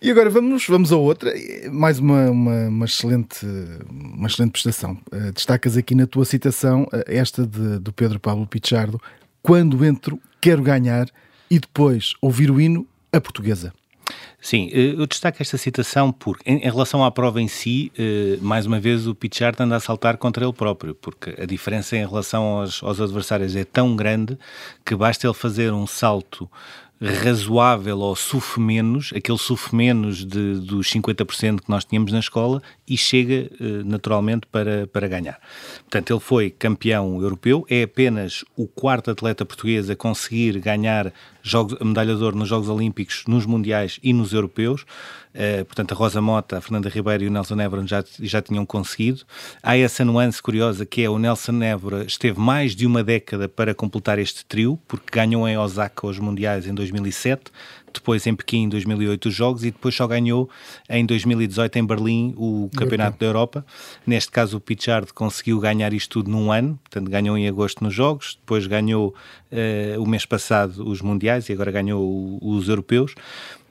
E 0.00 0.10
agora 0.10 0.28
vamos, 0.28 0.66
vamos 0.66 0.92
a 0.92 0.96
outra, 0.96 1.32
mais 1.70 1.98
uma, 1.98 2.30
uma, 2.30 2.68
uma 2.68 2.84
excelente, 2.84 3.46
uma 3.90 4.26
excelente 4.26 4.52
prestação. 4.52 4.98
Uh, 5.12 5.32
destacas 5.32 5.76
aqui 5.76 5.94
na 5.94 6.06
tua 6.06 6.24
citação 6.24 6.82
uh, 6.84 7.04
esta 7.06 7.46
de, 7.46 7.78
do 7.78 7.92
Pedro 7.92 8.20
Pablo 8.20 8.46
Pichardo, 8.46 9.00
quando 9.42 9.84
entro, 9.84 10.20
quero 10.40 10.62
ganhar 10.62 11.08
e 11.50 11.58
depois 11.58 12.14
ouvir 12.20 12.50
o 12.50 12.60
hino, 12.60 12.86
a 13.12 13.20
portuguesa. 13.20 13.72
Sim, 14.44 14.68
eh, 14.74 14.92
eu 14.92 15.06
destaco 15.06 15.38
esta 15.40 15.56
citação 15.56 16.12
porque, 16.12 16.42
em, 16.50 16.58
relação 16.58 17.02
à 17.02 17.10
prova 17.10 17.40
em 17.40 17.48
si, 17.48 17.90
eh, 17.98 18.36
mais 18.42 18.66
uma 18.66 18.78
vez 18.78 19.06
o 19.06 19.14
Pichard 19.14 19.56
anda 19.62 19.76
a 19.76 19.80
saltar 19.80 20.18
contra 20.18 20.44
ele 20.44 20.52
próprio, 20.52 20.94
porque 20.94 21.34
a 21.40 21.46
diferença 21.46 21.96
em 21.96 22.06
relação 22.06 22.58
aos, 22.58 22.82
aos 22.82 23.00
adversários 23.00 23.56
é 23.56 23.64
tão 23.64 23.96
grande 23.96 24.38
que 24.84 24.94
basta 24.94 25.26
ele 25.26 25.32
fazer 25.32 25.72
um 25.72 25.86
salto 25.86 26.46
razoável 27.04 27.98
ou 27.98 28.16
sufre 28.16 28.60
menos, 28.60 29.12
aquele 29.14 29.38
sufre 29.38 29.76
menos 29.76 30.24
de, 30.24 30.54
dos 30.54 30.88
50% 30.88 31.60
que 31.60 31.70
nós 31.70 31.84
tínhamos 31.84 32.12
na 32.12 32.18
escola 32.18 32.62
e 32.88 32.96
chega 32.96 33.50
uh, 33.60 33.84
naturalmente 33.84 34.46
para, 34.50 34.86
para 34.86 35.06
ganhar. 35.06 35.38
Portanto, 35.80 36.12
ele 36.12 36.20
foi 36.20 36.50
campeão 36.50 37.20
europeu, 37.20 37.66
é 37.68 37.82
apenas 37.82 38.44
o 38.56 38.66
quarto 38.66 39.10
atleta 39.10 39.44
português 39.44 39.90
a 39.90 39.96
conseguir 39.96 40.58
ganhar 40.58 41.12
jogos, 41.42 41.78
medalha 41.80 42.14
de 42.14 42.22
ouro 42.22 42.36
nos 42.36 42.48
Jogos 42.48 42.68
Olímpicos, 42.68 43.24
nos 43.28 43.44
Mundiais 43.44 44.00
e 44.02 44.12
nos 44.12 44.32
Europeus. 44.32 44.84
Uh, 45.34 45.64
portanto, 45.64 45.92
a 45.92 45.96
Rosa 45.96 46.20
Mota, 46.20 46.58
a 46.58 46.60
Fernanda 46.60 46.88
Ribeiro 46.88 47.24
e 47.24 47.26
o 47.26 47.30
Nelson 47.30 47.60
Évora 47.60 47.84
já, 47.84 48.04
já 48.20 48.40
tinham 48.40 48.64
conseguido. 48.64 49.22
Há 49.60 49.76
essa 49.76 50.04
nuance 50.04 50.40
curiosa 50.40 50.86
que 50.86 51.02
é 51.02 51.10
o 51.10 51.18
Nelson 51.18 51.60
Évora 51.60 52.04
esteve 52.04 52.38
mais 52.38 52.76
de 52.76 52.86
uma 52.86 53.02
década 53.02 53.48
para 53.48 53.74
completar 53.74 54.18
este 54.18 54.44
trio, 54.44 54.78
porque 54.86 55.06
ganhou 55.12 55.48
em 55.48 55.58
Osaka 55.58 56.06
os 56.06 56.20
Mundiais 56.20 56.68
em 56.68 56.74
2007, 56.74 57.50
depois 57.92 58.26
em 58.26 58.34
Pequim 58.34 58.64
em 58.64 58.68
2008 58.68 59.28
os 59.28 59.34
Jogos 59.34 59.64
e 59.64 59.70
depois 59.70 59.94
só 59.94 60.06
ganhou 60.06 60.50
em 60.88 61.06
2018 61.06 61.76
em 61.78 61.86
Berlim 61.86 62.34
o 62.36 62.68
Campeonato 62.76 63.18
da 63.18 63.26
Europa. 63.26 63.64
Neste 64.06 64.30
caso 64.30 64.56
o 64.56 64.60
Pichard 64.60 65.12
conseguiu 65.12 65.58
ganhar 65.60 65.92
isto 65.92 66.20
tudo 66.20 66.30
num 66.30 66.52
ano, 66.52 66.78
portanto 66.82 67.10
ganhou 67.10 67.38
em 67.38 67.48
agosto 67.48 67.82
nos 67.82 67.94
Jogos, 67.94 68.36
depois 68.40 68.66
ganhou 68.66 69.14
uh, 69.52 70.02
o 70.02 70.06
mês 70.06 70.26
passado 70.26 70.86
os 70.88 71.00
Mundiais 71.00 71.48
e 71.48 71.52
agora 71.52 71.70
ganhou 71.70 72.38
os 72.42 72.68
Europeus. 72.68 73.14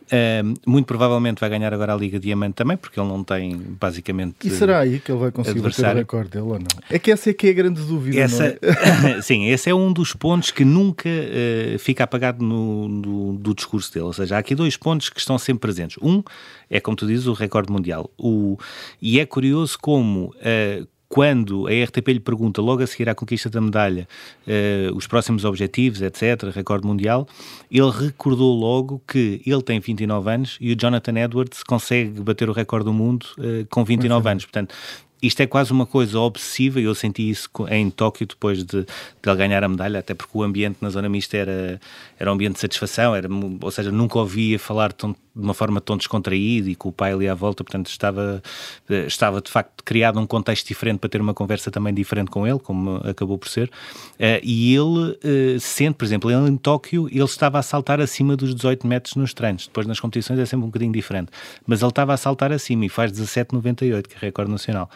Uh, 0.03 0.53
muito 0.69 0.85
provavelmente 0.85 1.39
vai 1.39 1.49
ganhar 1.49 1.73
agora 1.73 1.93
a 1.93 1.97
Liga 1.97 2.19
Diamante 2.19 2.55
também, 2.55 2.77
porque 2.77 2.99
ele 2.99 3.07
não 3.07 3.23
tem 3.23 3.57
basicamente. 3.79 4.35
E 4.43 4.49
será 4.49 4.79
aí 4.79 4.99
que 4.99 5.11
ele 5.11 5.19
vai 5.19 5.31
conseguir 5.31 5.61
bater 5.61 5.85
o 5.85 5.93
recorde 5.93 6.29
dele 6.29 6.45
ou 6.45 6.59
não? 6.59 6.67
É 6.89 6.99
que 6.99 7.11
essa 7.11 7.29
é 7.29 7.33
que 7.33 7.47
é 7.47 7.49
a 7.51 7.53
grande 7.53 7.81
dúvida. 7.81 8.19
Essa, 8.19 8.57
é? 8.61 9.21
sim, 9.23 9.47
esse 9.47 9.69
é 9.69 9.75
um 9.75 9.91
dos 9.91 10.13
pontos 10.13 10.51
que 10.51 10.65
nunca 10.65 11.09
uh, 11.09 11.79
fica 11.79 12.03
apagado 12.03 12.43
no, 12.43 12.87
no, 12.87 13.33
do 13.33 13.53
discurso 13.53 13.93
dele. 13.93 14.05
Ou 14.05 14.13
seja, 14.13 14.35
há 14.35 14.39
aqui 14.39 14.53
dois 14.53 14.77
pontos 14.77 15.09
que 15.09 15.19
estão 15.19 15.37
sempre 15.37 15.61
presentes. 15.61 15.97
Um 16.01 16.23
é, 16.69 16.79
como 16.79 16.97
tu 16.97 17.05
dizes, 17.05 17.27
o 17.27 17.33
recorde 17.33 17.71
mundial. 17.71 18.09
O, 18.17 18.57
e 19.01 19.19
é 19.19 19.25
curioso 19.25 19.77
como. 19.79 20.33
Uh, 20.37 20.87
quando 21.13 21.67
a 21.67 21.83
RTP 21.83 22.07
lhe 22.07 22.19
pergunta, 22.19 22.59
logo 22.59 22.81
a 22.81 22.87
seguir 22.87 23.07
à 23.07 23.13
conquista 23.13 23.47
da 23.47 23.61
medalha, 23.61 24.07
uh, 24.47 24.97
os 24.97 25.05
próximos 25.05 25.45
objetivos, 25.45 26.01
etc., 26.01 26.49
recorde 26.51 26.87
mundial, 26.87 27.27
ele 27.69 27.91
recordou 27.91 28.51
logo 28.51 28.99
que 29.07 29.39
ele 29.45 29.61
tem 29.61 29.79
29 29.79 30.31
anos 30.31 30.57
e 30.59 30.73
o 30.73 30.75
Jonathan 30.75 31.19
Edwards 31.19 31.61
consegue 31.61 32.19
bater 32.19 32.49
o 32.49 32.51
recorde 32.51 32.85
do 32.85 32.93
mundo 32.93 33.27
uh, 33.37 33.63
com 33.69 33.85
29 33.85 34.27
anos. 34.27 34.45
Portanto, 34.45 34.73
isto 35.21 35.39
é 35.39 35.45
quase 35.45 35.71
uma 35.71 35.85
coisa 35.85 36.19
obsessiva 36.19 36.81
e 36.81 36.85
eu 36.85 36.95
senti 36.95 37.29
isso 37.29 37.47
em 37.69 37.91
Tóquio 37.91 38.25
depois 38.25 38.63
de, 38.63 38.81
de 38.81 38.87
ele 39.23 39.35
ganhar 39.35 39.63
a 39.63 39.69
medalha, 39.69 39.99
até 39.99 40.15
porque 40.15 40.35
o 40.35 40.41
ambiente 40.41 40.79
na 40.81 40.89
zona 40.89 41.07
mista 41.07 41.37
era, 41.37 41.79
era 42.19 42.29
um 42.29 42.33
ambiente 42.33 42.55
de 42.55 42.59
satisfação, 42.59 43.15
era, 43.15 43.29
ou 43.61 43.71
seja, 43.71 43.91
nunca 43.91 44.17
ouvia 44.17 44.57
falar 44.57 44.91
tão, 44.91 45.15
de 45.35 45.41
uma 45.41 45.53
forma 45.53 45.81
tão 45.81 45.97
descontraída 45.97 46.69
e 46.69 46.75
com 46.75 46.89
o 46.89 46.91
pai 46.91 47.11
ali 47.11 47.27
à 47.27 47.33
volta, 47.33 47.63
portanto 47.63 47.87
estava, 47.87 48.41
eh, 48.87 49.05
estava 49.07 49.41
de 49.41 49.49
facto 49.49 49.83
criado 49.83 50.19
um 50.19 50.27
contexto 50.27 50.67
diferente 50.67 50.99
para 50.99 51.09
ter 51.09 51.19
uma 51.19 51.33
conversa 51.33 51.71
também 51.71 51.93
diferente 51.93 52.29
com 52.29 52.45
ele, 52.45 52.59
como 52.59 52.97
acabou 52.97 53.37
por 53.37 53.49
ser, 53.49 53.67
uh, 53.67 54.39
e 54.43 54.75
ele 54.75 55.17
uh, 55.55 55.59
sente, 55.59 55.95
por 55.95 56.05
exemplo, 56.05 56.29
ele 56.29 56.49
em 56.49 56.55
Tóquio, 56.55 57.07
ele 57.09 57.23
estava 57.23 57.57
a 57.57 57.63
saltar 57.63 57.99
acima 57.99 58.37
dos 58.37 58.53
18 58.53 58.85
metros 58.85 59.15
nos 59.15 59.33
treinos, 59.33 59.65
depois 59.65 59.87
nas 59.87 59.99
competições 59.99 60.39
é 60.39 60.45
sempre 60.45 60.65
um 60.65 60.67
bocadinho 60.67 60.93
diferente, 60.93 61.31
mas 61.65 61.81
ele 61.81 61.89
estava 61.89 62.13
a 62.13 62.17
saltar 62.17 62.51
acima 62.51 62.85
e 62.85 62.89
faz 62.89 63.11
17,98, 63.11 64.07
que 64.07 64.15
é 64.15 64.19
recorde 64.19 64.51
nacional, 64.51 64.89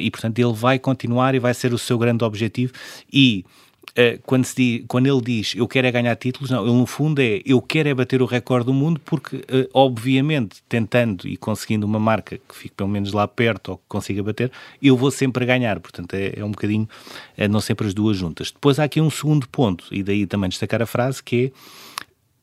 e 0.00 0.10
portanto 0.10 0.38
ele 0.38 0.52
vai 0.52 0.78
continuar 0.78 1.34
e 1.34 1.38
vai 1.38 1.54
ser 1.54 1.72
o 1.72 1.78
seu 1.78 1.96
grande 1.96 2.22
objetivo. 2.22 2.72
E 3.12 3.44
quando, 4.24 4.44
diz, 4.54 4.84
quando, 4.88 5.06
ele 5.06 5.20
diz 5.20 5.54
eu 5.54 5.68
quero 5.68 5.86
é 5.86 5.92
ganhar 5.92 6.16
títulos, 6.16 6.50
não, 6.50 6.62
ele 6.64 6.72
no 6.72 6.86
fundo 6.86 7.20
é 7.20 7.40
eu 7.46 7.60
quero 7.62 7.88
é 7.88 7.94
bater 7.94 8.20
o 8.20 8.26
recorde 8.26 8.66
do 8.66 8.74
mundo 8.74 9.00
porque, 9.04 9.36
uh, 9.36 9.68
obviamente, 9.72 10.62
tentando 10.68 11.28
e 11.28 11.36
conseguindo 11.36 11.86
uma 11.86 11.98
marca 11.98 12.36
que 12.36 12.54
fique 12.54 12.74
pelo 12.74 12.88
menos 12.88 13.12
lá 13.12 13.28
perto 13.28 13.72
ou 13.72 13.76
que 13.78 13.84
consiga 13.88 14.22
bater, 14.22 14.50
eu 14.82 14.96
vou 14.96 15.10
sempre 15.10 15.44
ganhar. 15.46 15.78
Portanto, 15.80 16.14
é, 16.14 16.34
é 16.36 16.44
um 16.44 16.50
bocadinho, 16.50 16.88
é, 17.36 17.46
não 17.46 17.60
sempre 17.60 17.86
as 17.86 17.94
duas 17.94 18.16
juntas. 18.16 18.50
Depois 18.50 18.78
há 18.78 18.84
aqui 18.84 19.00
um 19.00 19.10
segundo 19.10 19.48
ponto, 19.48 19.86
e 19.92 20.02
daí 20.02 20.26
também 20.26 20.48
destacar 20.48 20.82
a 20.82 20.86
frase 20.86 21.22
que 21.22 21.46
é 21.46 21.52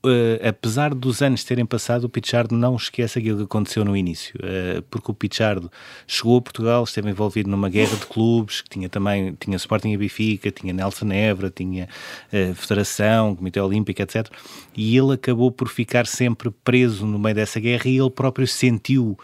Uh, 0.04 0.42
apesar 0.48 0.96
dos 0.96 1.22
anos 1.22 1.44
terem 1.44 1.64
passado, 1.64 2.06
o 2.06 2.10
Pichardo 2.10 2.56
não 2.56 2.76
esquece 2.76 3.20
aquilo 3.20 3.38
que 3.38 3.44
aconteceu 3.44 3.86
no 3.86 3.96
início, 3.96 4.36
uh, 4.38 4.82
porque 4.90 5.12
o 5.12 5.14
Pichardo 5.14 5.72
chegou 6.08 6.38
a 6.38 6.42
Portugal, 6.42 6.84
esteve 6.84 7.12
envolvido 7.12 7.48
numa 7.48 7.70
guerra 7.70 7.96
de 7.96 8.08
clubes, 8.08 8.62
que 8.62 8.70
tinha 8.70 8.90
também, 8.90 9.38
tinha 9.40 9.56
Sporting 9.56 9.92
e 9.92 9.98
Benfica, 9.98 10.50
tinha 10.50 10.74
Nelson 10.74 11.12
Évora, 11.12 11.52
tinha 11.52 11.88
uh, 12.34 12.56
Federação, 12.56 13.36
Comitê 13.36 13.62
Olímpico, 13.62 14.02
etc. 14.02 14.28
E 14.76 14.98
ele 14.98 15.14
acabou 15.14 15.52
por 15.52 15.70
ficar 15.70 16.08
sempre 16.08 16.50
preso 16.50 17.06
no 17.06 17.20
meio 17.20 17.36
dessa 17.36 17.60
guerra 17.60 17.88
e 17.88 18.00
ele 18.00 18.10
próprio 18.10 18.48
sentiu, 18.48 19.18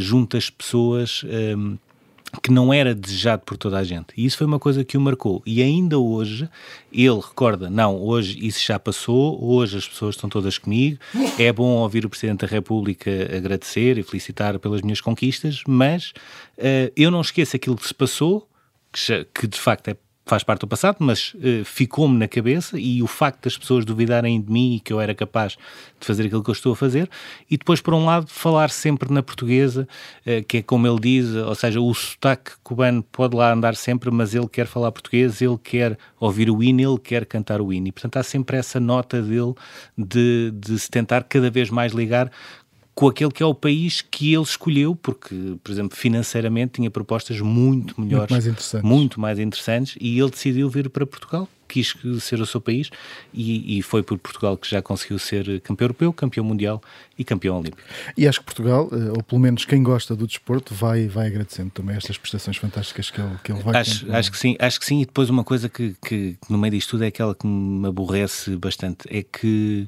junto 0.00 0.36
às 0.36 0.50
pessoas, 0.50 1.24
que 2.42 2.50
não 2.50 2.72
era 2.72 2.94
desejado 2.94 3.42
por 3.44 3.56
toda 3.56 3.78
a 3.78 3.84
gente. 3.84 4.08
E 4.16 4.24
isso 4.24 4.38
foi 4.38 4.46
uma 4.46 4.58
coisa 4.58 4.84
que 4.84 4.96
o 4.96 5.00
marcou. 5.00 5.42
E 5.46 5.62
ainda 5.62 5.98
hoje 5.98 6.48
ele 6.92 7.16
recorda: 7.16 7.70
não, 7.70 8.00
hoje 8.00 8.38
isso 8.46 8.64
já 8.64 8.78
passou, 8.78 9.42
hoje 9.42 9.78
as 9.78 9.88
pessoas 9.88 10.14
estão 10.14 10.28
todas 10.28 10.58
comigo. 10.58 10.98
É 11.38 11.52
bom 11.52 11.76
ouvir 11.76 12.04
o 12.04 12.10
Presidente 12.10 12.40
da 12.40 12.46
República 12.46 13.10
agradecer 13.34 13.98
e 13.98 14.02
felicitar 14.02 14.58
pelas 14.58 14.82
minhas 14.82 15.00
conquistas, 15.00 15.62
mas 15.66 16.12
uh, 16.58 16.92
eu 16.96 17.10
não 17.10 17.20
esqueço 17.20 17.56
aquilo 17.56 17.76
que 17.76 17.86
se 17.86 17.94
passou, 17.94 18.48
que, 18.92 19.26
que 19.34 19.46
de 19.46 19.58
facto 19.58 19.88
é 19.88 19.96
faz 20.28 20.42
parte 20.42 20.60
do 20.60 20.68
passado, 20.68 20.98
mas 21.00 21.34
uh, 21.34 21.64
ficou-me 21.64 22.16
na 22.18 22.28
cabeça 22.28 22.78
e 22.78 23.02
o 23.02 23.06
facto 23.06 23.44
das 23.44 23.56
pessoas 23.56 23.84
duvidarem 23.84 24.40
de 24.40 24.52
mim 24.52 24.74
e 24.74 24.80
que 24.80 24.92
eu 24.92 25.00
era 25.00 25.14
capaz 25.14 25.56
de 25.98 26.06
fazer 26.06 26.26
aquilo 26.26 26.44
que 26.44 26.50
eu 26.50 26.52
estou 26.52 26.72
a 26.72 26.76
fazer, 26.76 27.08
e 27.50 27.56
depois, 27.56 27.80
por 27.80 27.94
um 27.94 28.04
lado, 28.04 28.26
falar 28.28 28.70
sempre 28.70 29.12
na 29.12 29.22
portuguesa, 29.22 29.88
uh, 30.26 30.44
que 30.44 30.58
é 30.58 30.62
como 30.62 30.86
ele 30.86 31.00
diz, 31.00 31.34
ou 31.34 31.54
seja, 31.54 31.80
o 31.80 31.92
sotaque 31.94 32.52
cubano 32.62 33.02
pode 33.02 33.34
lá 33.34 33.52
andar 33.52 33.74
sempre, 33.74 34.10
mas 34.10 34.34
ele 34.34 34.48
quer 34.48 34.66
falar 34.66 34.92
português, 34.92 35.40
ele 35.40 35.58
quer 35.58 35.98
ouvir 36.20 36.50
o 36.50 36.62
hino, 36.62 36.80
ele 36.80 36.98
quer 36.98 37.24
cantar 37.24 37.60
o 37.60 37.72
hino, 37.72 37.88
e 37.88 37.92
portanto 37.92 38.18
há 38.18 38.22
sempre 38.22 38.58
essa 38.58 38.78
nota 38.78 39.22
dele 39.22 39.54
de, 39.96 40.52
de 40.54 40.78
se 40.78 40.90
tentar 40.90 41.24
cada 41.24 41.50
vez 41.50 41.70
mais 41.70 41.92
ligar 41.92 42.30
com 42.98 43.06
aquele 43.06 43.30
que 43.30 43.44
é 43.44 43.46
o 43.46 43.54
país 43.54 44.02
que 44.02 44.34
ele 44.34 44.42
escolheu, 44.42 44.96
porque, 44.96 45.56
por 45.62 45.70
exemplo, 45.70 45.96
financeiramente 45.96 46.72
tinha 46.72 46.90
propostas 46.90 47.40
muito 47.40 47.94
melhores, 48.00 48.28
muito 48.28 48.32
mais 48.32 48.46
interessantes, 48.48 48.90
muito 48.90 49.20
mais 49.20 49.38
interessantes 49.38 49.96
e 50.00 50.18
ele 50.18 50.28
decidiu 50.28 50.68
vir 50.68 50.90
para 50.90 51.06
Portugal, 51.06 51.48
quis 51.68 51.94
ser 52.20 52.40
o 52.40 52.46
seu 52.46 52.60
país 52.60 52.90
e, 53.32 53.78
e, 53.78 53.82
foi 53.82 54.02
por 54.02 54.18
Portugal 54.18 54.56
que 54.56 54.68
já 54.68 54.82
conseguiu 54.82 55.16
ser 55.16 55.60
campeão 55.60 55.84
europeu, 55.84 56.12
campeão 56.12 56.44
mundial 56.44 56.82
e 57.16 57.22
campeão 57.22 57.60
olímpico. 57.60 57.78
E 58.16 58.26
acho 58.26 58.40
que 58.40 58.46
Portugal, 58.46 58.88
eh, 58.90 59.12
ou 59.16 59.22
pelo 59.22 59.40
menos 59.40 59.64
quem 59.64 59.80
gosta 59.80 60.16
do 60.16 60.26
desporto, 60.26 60.74
vai, 60.74 61.06
vai 61.06 61.28
agradecendo 61.28 61.70
também 61.70 61.94
estas 61.94 62.18
prestações 62.18 62.56
fantásticas 62.56 63.12
que 63.12 63.20
ele, 63.20 63.30
que 63.44 63.52
ele 63.52 63.62
vai 63.62 63.80
acho, 63.80 64.10
acho 64.12 64.32
que 64.32 64.38
sim, 64.38 64.56
acho 64.58 64.80
que 64.80 64.86
sim, 64.86 65.02
e 65.02 65.06
depois 65.06 65.30
uma 65.30 65.44
coisa 65.44 65.68
que, 65.68 65.94
que 66.04 66.36
no 66.50 66.58
meio 66.58 66.72
disto 66.72 66.90
tudo 66.90 67.04
é 67.04 67.06
aquela 67.06 67.32
que 67.32 67.46
me 67.46 67.86
aborrece 67.86 68.56
bastante, 68.56 69.06
é 69.08 69.22
que 69.22 69.86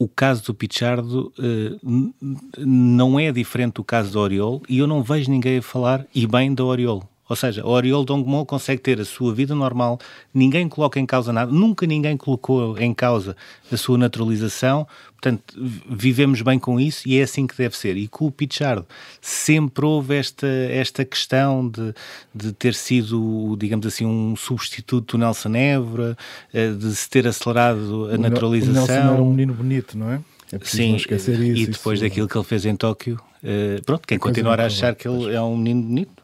o 0.00 0.08
caso 0.08 0.42
do 0.44 0.54
Pichardo 0.54 1.30
uh, 1.38 2.14
não 2.56 3.20
é 3.20 3.30
diferente 3.30 3.74
do 3.74 3.84
caso 3.84 4.10
do 4.10 4.18
Oriol 4.18 4.62
e 4.66 4.78
eu 4.78 4.86
não 4.86 5.02
vejo 5.02 5.30
ninguém 5.30 5.58
a 5.58 5.62
falar 5.62 6.06
e 6.14 6.26
bem 6.26 6.54
do 6.54 6.66
Oriol. 6.66 7.09
Ou 7.30 7.36
seja, 7.36 7.64
o 7.64 7.68
Oriol 7.68 8.04
Dongmo 8.04 8.44
consegue 8.44 8.82
ter 8.82 9.00
a 9.00 9.04
sua 9.04 9.32
vida 9.32 9.54
normal, 9.54 10.00
ninguém 10.34 10.68
coloca 10.68 10.98
em 10.98 11.06
causa 11.06 11.32
nada, 11.32 11.52
nunca 11.52 11.86
ninguém 11.86 12.16
colocou 12.16 12.76
em 12.76 12.92
causa 12.92 13.36
a 13.70 13.76
sua 13.76 13.96
naturalização, 13.96 14.84
portanto, 15.12 15.54
vivemos 15.88 16.42
bem 16.42 16.58
com 16.58 16.80
isso 16.80 17.08
e 17.08 17.20
é 17.20 17.22
assim 17.22 17.46
que 17.46 17.56
deve 17.56 17.76
ser. 17.76 17.96
E 17.96 18.08
com 18.08 18.26
o 18.26 18.32
Pichardo 18.32 18.84
sempre 19.20 19.86
houve 19.86 20.16
esta, 20.16 20.48
esta 20.48 21.04
questão 21.04 21.68
de, 21.68 21.94
de 22.34 22.52
ter 22.52 22.74
sido, 22.74 23.56
digamos 23.56 23.86
assim, 23.86 24.04
um 24.04 24.34
substituto 24.34 25.16
do 25.16 25.18
Nelson 25.18 25.54
Évora, 25.54 26.18
eh, 26.52 26.72
de 26.72 26.96
se 26.96 27.08
ter 27.08 27.28
acelerado 27.28 28.10
a 28.12 28.18
naturalização. 28.18 28.82
O 28.82 28.86
Nelson 28.88 28.92
era 28.92 29.22
um 29.22 29.30
menino 29.30 29.54
bonito, 29.54 29.96
não 29.96 30.10
é? 30.10 30.20
É 30.52 30.58
Sim, 30.64 30.96
isso, 30.96 31.06
e 31.30 31.66
depois 31.68 32.00
isso, 32.00 32.08
daquilo 32.08 32.26
que 32.26 32.36
ele 32.36 32.44
fez 32.44 32.66
em 32.66 32.74
Tóquio, 32.74 33.20
uh, 33.44 33.84
pronto, 33.84 34.04
quem 34.04 34.18
continuar 34.18 34.60
a 34.60 34.66
achar 34.66 34.96
que 34.96 35.06
ele 35.06 35.32
é 35.32 35.40
um 35.40 35.56
menino 35.56 35.82
bonito, 35.82 36.22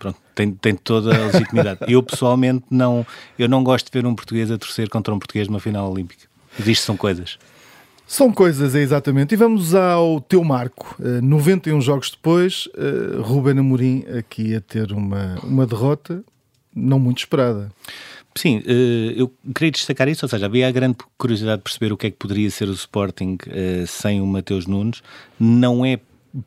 pronto, 0.00 0.18
tem, 0.34 0.50
tem 0.50 0.74
toda 0.74 1.14
a 1.14 1.26
legitimidade. 1.26 1.80
eu 1.86 2.02
pessoalmente 2.02 2.64
não, 2.70 3.06
eu 3.38 3.48
não 3.48 3.62
gosto 3.62 3.86
de 3.86 3.92
ver 3.92 4.06
um 4.06 4.14
português 4.14 4.50
a 4.50 4.58
torcer 4.58 4.88
contra 4.88 5.14
um 5.14 5.18
português 5.18 5.46
numa 5.46 5.60
final 5.60 5.92
olímpica. 5.92 6.26
Isto 6.58 6.86
são 6.86 6.96
coisas. 6.96 7.38
São 8.06 8.32
coisas, 8.32 8.74
é 8.74 8.80
exatamente. 8.80 9.34
E 9.34 9.36
vamos 9.36 9.72
ao 9.72 10.20
teu 10.20 10.42
marco. 10.42 10.96
Uh, 10.98 11.18
eh, 11.18 11.20
91 11.20 11.80
jogos 11.80 12.10
depois, 12.10 12.66
uh, 12.74 13.22
Ruben 13.22 13.60
Amorim 13.60 14.04
aqui 14.18 14.56
a 14.56 14.60
ter 14.60 14.90
uma, 14.90 15.36
uma 15.44 15.64
derrota 15.64 16.24
não 16.74 16.98
muito 16.98 17.18
esperada. 17.18 17.70
Sim, 18.34 18.58
uh, 18.58 19.12
eu 19.14 19.32
queria 19.54 19.70
destacar 19.70 20.08
isso, 20.08 20.24
ou 20.24 20.28
seja, 20.28 20.46
havia 20.46 20.66
a 20.66 20.72
grande 20.72 20.96
curiosidade 21.16 21.58
de 21.58 21.62
perceber 21.62 21.92
o 21.92 21.96
que 21.96 22.08
é 22.08 22.10
que 22.10 22.16
poderia 22.16 22.50
ser 22.50 22.68
o 22.68 22.72
Sporting 22.72 23.38
sem 23.86 24.20
o 24.20 24.26
Mateus 24.26 24.66
Nunes. 24.66 25.02
Não 25.38 25.86
é 25.86 26.00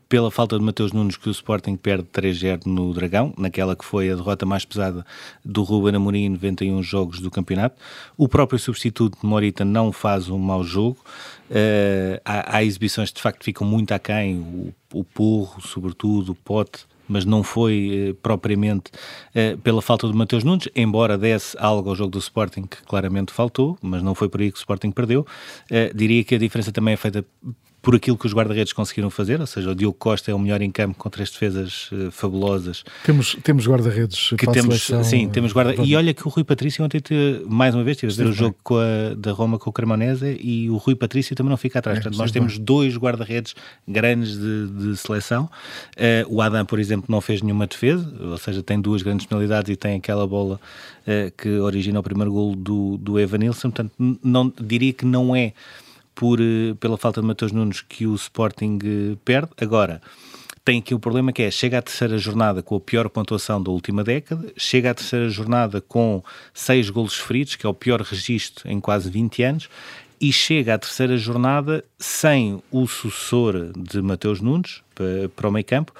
pela 0.07 0.31
falta 0.31 0.57
de 0.57 0.63
Mateus 0.63 0.91
Nunes 0.91 1.17
que 1.17 1.27
o 1.27 1.31
Sporting 1.31 1.75
perde 1.75 2.05
3-0 2.13 2.65
no 2.65 2.93
Dragão, 2.93 3.33
naquela 3.37 3.75
que 3.75 3.83
foi 3.83 4.09
a 4.09 4.15
derrota 4.15 4.45
mais 4.45 4.65
pesada 4.65 5.05
do 5.43 5.63
Ruben 5.63 5.95
Amorim 5.95 6.25
em 6.25 6.29
91 6.29 6.81
jogos 6.83 7.19
do 7.19 7.29
campeonato. 7.29 7.81
O 8.17 8.27
próprio 8.27 8.59
substituto 8.59 9.19
de 9.19 9.25
Morita 9.25 9.65
não 9.65 9.91
faz 9.91 10.29
um 10.29 10.37
mau 10.37 10.63
jogo. 10.63 10.97
Uh, 11.49 12.19
há, 12.23 12.57
há, 12.57 12.63
exibições 12.63 13.09
que 13.09 13.17
de 13.17 13.21
facto 13.21 13.43
ficam 13.43 13.67
muito 13.67 13.91
aquém, 13.91 14.37
o, 14.39 14.73
o 14.93 15.03
Porro, 15.03 15.61
sobretudo, 15.61 16.31
o 16.31 16.35
Pote, 16.35 16.85
mas 17.07 17.25
não 17.25 17.43
foi 17.43 18.09
eh, 18.09 18.15
propriamente 18.21 18.91
eh, 19.35 19.57
pela 19.61 19.81
falta 19.81 20.07
de 20.07 20.13
Mateus 20.13 20.43
Nunes, 20.43 20.69
embora 20.75 21.17
desse 21.17 21.55
algo 21.59 21.89
ao 21.89 21.95
jogo 21.95 22.11
do 22.11 22.19
Sporting 22.19 22.63
que 22.63 22.81
claramente 22.83 23.31
faltou, 23.31 23.77
mas 23.81 24.01
não 24.01 24.15
foi 24.15 24.29
por 24.29 24.41
aí 24.41 24.51
que 24.51 24.57
o 24.57 24.59
Sporting 24.59 24.91
perdeu. 24.91 25.25
Eh, 25.69 25.91
diria 25.93 26.23
que 26.23 26.35
a 26.35 26.37
diferença 26.37 26.71
também 26.71 26.93
é 26.93 26.97
feita 26.97 27.25
por 27.83 27.93
aquilo 27.93 28.17
que 28.17 28.25
os 28.25 28.33
guarda-redes 28.33 28.71
conseguiram 28.71 29.09
fazer, 29.09 29.41
ou 29.41 29.45
seja, 29.45 29.69
o 29.69 29.75
Diogo 29.75 29.97
Costa 29.99 30.31
é 30.31 30.33
o 30.33 30.39
melhor 30.39 30.61
em 30.61 30.71
campo 30.71 30.97
com 30.97 31.09
três 31.09 31.29
defesas 31.29 31.91
uh, 31.91 32.09
fabulosas. 32.11 32.81
Temos, 33.03 33.35
temos 33.43 33.67
guarda-redes 33.67 34.29
que 34.29 34.47
temos, 34.47 34.83
seleção, 34.83 35.03
Sim, 35.03 35.27
temos 35.27 35.51
guarda 35.51 35.75
E 35.83 35.93
olha 35.93 36.13
que 36.13 36.25
o 36.25 36.29
Rui 36.29 36.45
Patrício 36.45 36.83
ontem, 36.83 37.01
te, 37.01 37.43
mais 37.45 37.75
uma 37.75 37.83
vez, 37.83 37.97
tive 37.97 38.13
a 38.13 38.15
ver 38.15 38.27
o 38.27 38.31
jogo 38.31 38.55
a, 38.71 39.13
da 39.15 39.33
Roma 39.33 39.59
com 39.59 39.69
o 39.69 39.73
Cremonese 39.73 40.39
e 40.41 40.69
o 40.69 40.77
Rui 40.77 40.95
Patrício 40.95 41.35
também 41.35 41.49
não 41.49 41.57
fica 41.57 41.79
atrás. 41.79 41.97
É, 41.97 42.01
Portanto, 42.01 42.17
nós 42.17 42.31
temos 42.31 42.55
bem. 42.55 42.63
dois 42.63 42.95
guarda-redes 42.95 43.53
grandes 43.85 44.39
de, 44.39 44.67
de 44.67 44.95
seleção. 44.95 45.49
Uh, 45.97 46.33
o 46.33 46.41
Adam, 46.41 46.65
por 46.65 46.79
exemplo, 46.79 47.07
não 47.09 47.19
fez 47.19 47.41
nenhuma 47.41 47.67
defesa, 47.67 48.09
ou 48.17 48.37
seja, 48.37 48.63
tem 48.63 48.79
duas 48.79 49.01
grandes 49.01 49.25
penalidades 49.25 49.69
e 49.69 49.75
tem 49.75 49.97
aquela 49.97 50.25
bola 50.25 50.57
uh, 51.05 51.31
que 51.37 51.49
origina 51.59 51.99
o 51.99 52.03
primeiro 52.03 52.31
gol 52.31 52.55
do, 52.55 52.97
do 52.97 53.19
Evan 53.19 53.39
Nilsson. 53.39 53.69
Portanto, 53.69 53.91
não, 54.23 54.53
diria 54.61 54.93
que 54.93 55.05
não 55.05 55.35
é 55.35 55.51
por, 56.15 56.39
pela 56.79 56.97
falta 56.97 57.21
de 57.21 57.27
Mateus 57.27 57.51
Nunes 57.51 57.81
que 57.81 58.05
o 58.05 58.15
Sporting 58.15 58.79
perde. 59.23 59.51
Agora, 59.61 60.01
tem 60.65 60.79
aqui 60.79 60.95
o 60.95 60.99
problema 60.99 61.33
que 61.33 61.41
é, 61.41 61.51
chega 61.51 61.79
à 61.79 61.81
terceira 61.81 62.17
jornada 62.17 62.63
com 62.63 62.75
a 62.75 62.79
pior 62.79 63.09
pontuação 63.09 63.61
da 63.61 63.69
última 63.69 64.01
década, 64.01 64.51
chega 64.55 64.91
à 64.91 64.93
terceira 64.93 65.27
jornada 65.29 65.81
com 65.81 66.23
seis 66.53 66.89
golos 66.89 67.15
feridos, 67.15 67.57
que 67.57 67.65
é 67.65 67.69
o 67.69 67.73
pior 67.73 68.01
registro 68.01 68.71
em 68.71 68.79
quase 68.79 69.09
20 69.09 69.43
anos, 69.43 69.69
e 70.21 70.31
chega 70.31 70.75
à 70.75 70.77
terceira 70.77 71.17
jornada 71.17 71.83
sem 71.99 72.63
o 72.71 72.87
sucessor 72.87 73.73
de 73.75 74.01
Mateus 74.01 74.39
Nunes 74.39 74.81
para, 74.95 75.27
para 75.35 75.49
o 75.49 75.51
meio 75.51 75.65
campo, 75.65 75.93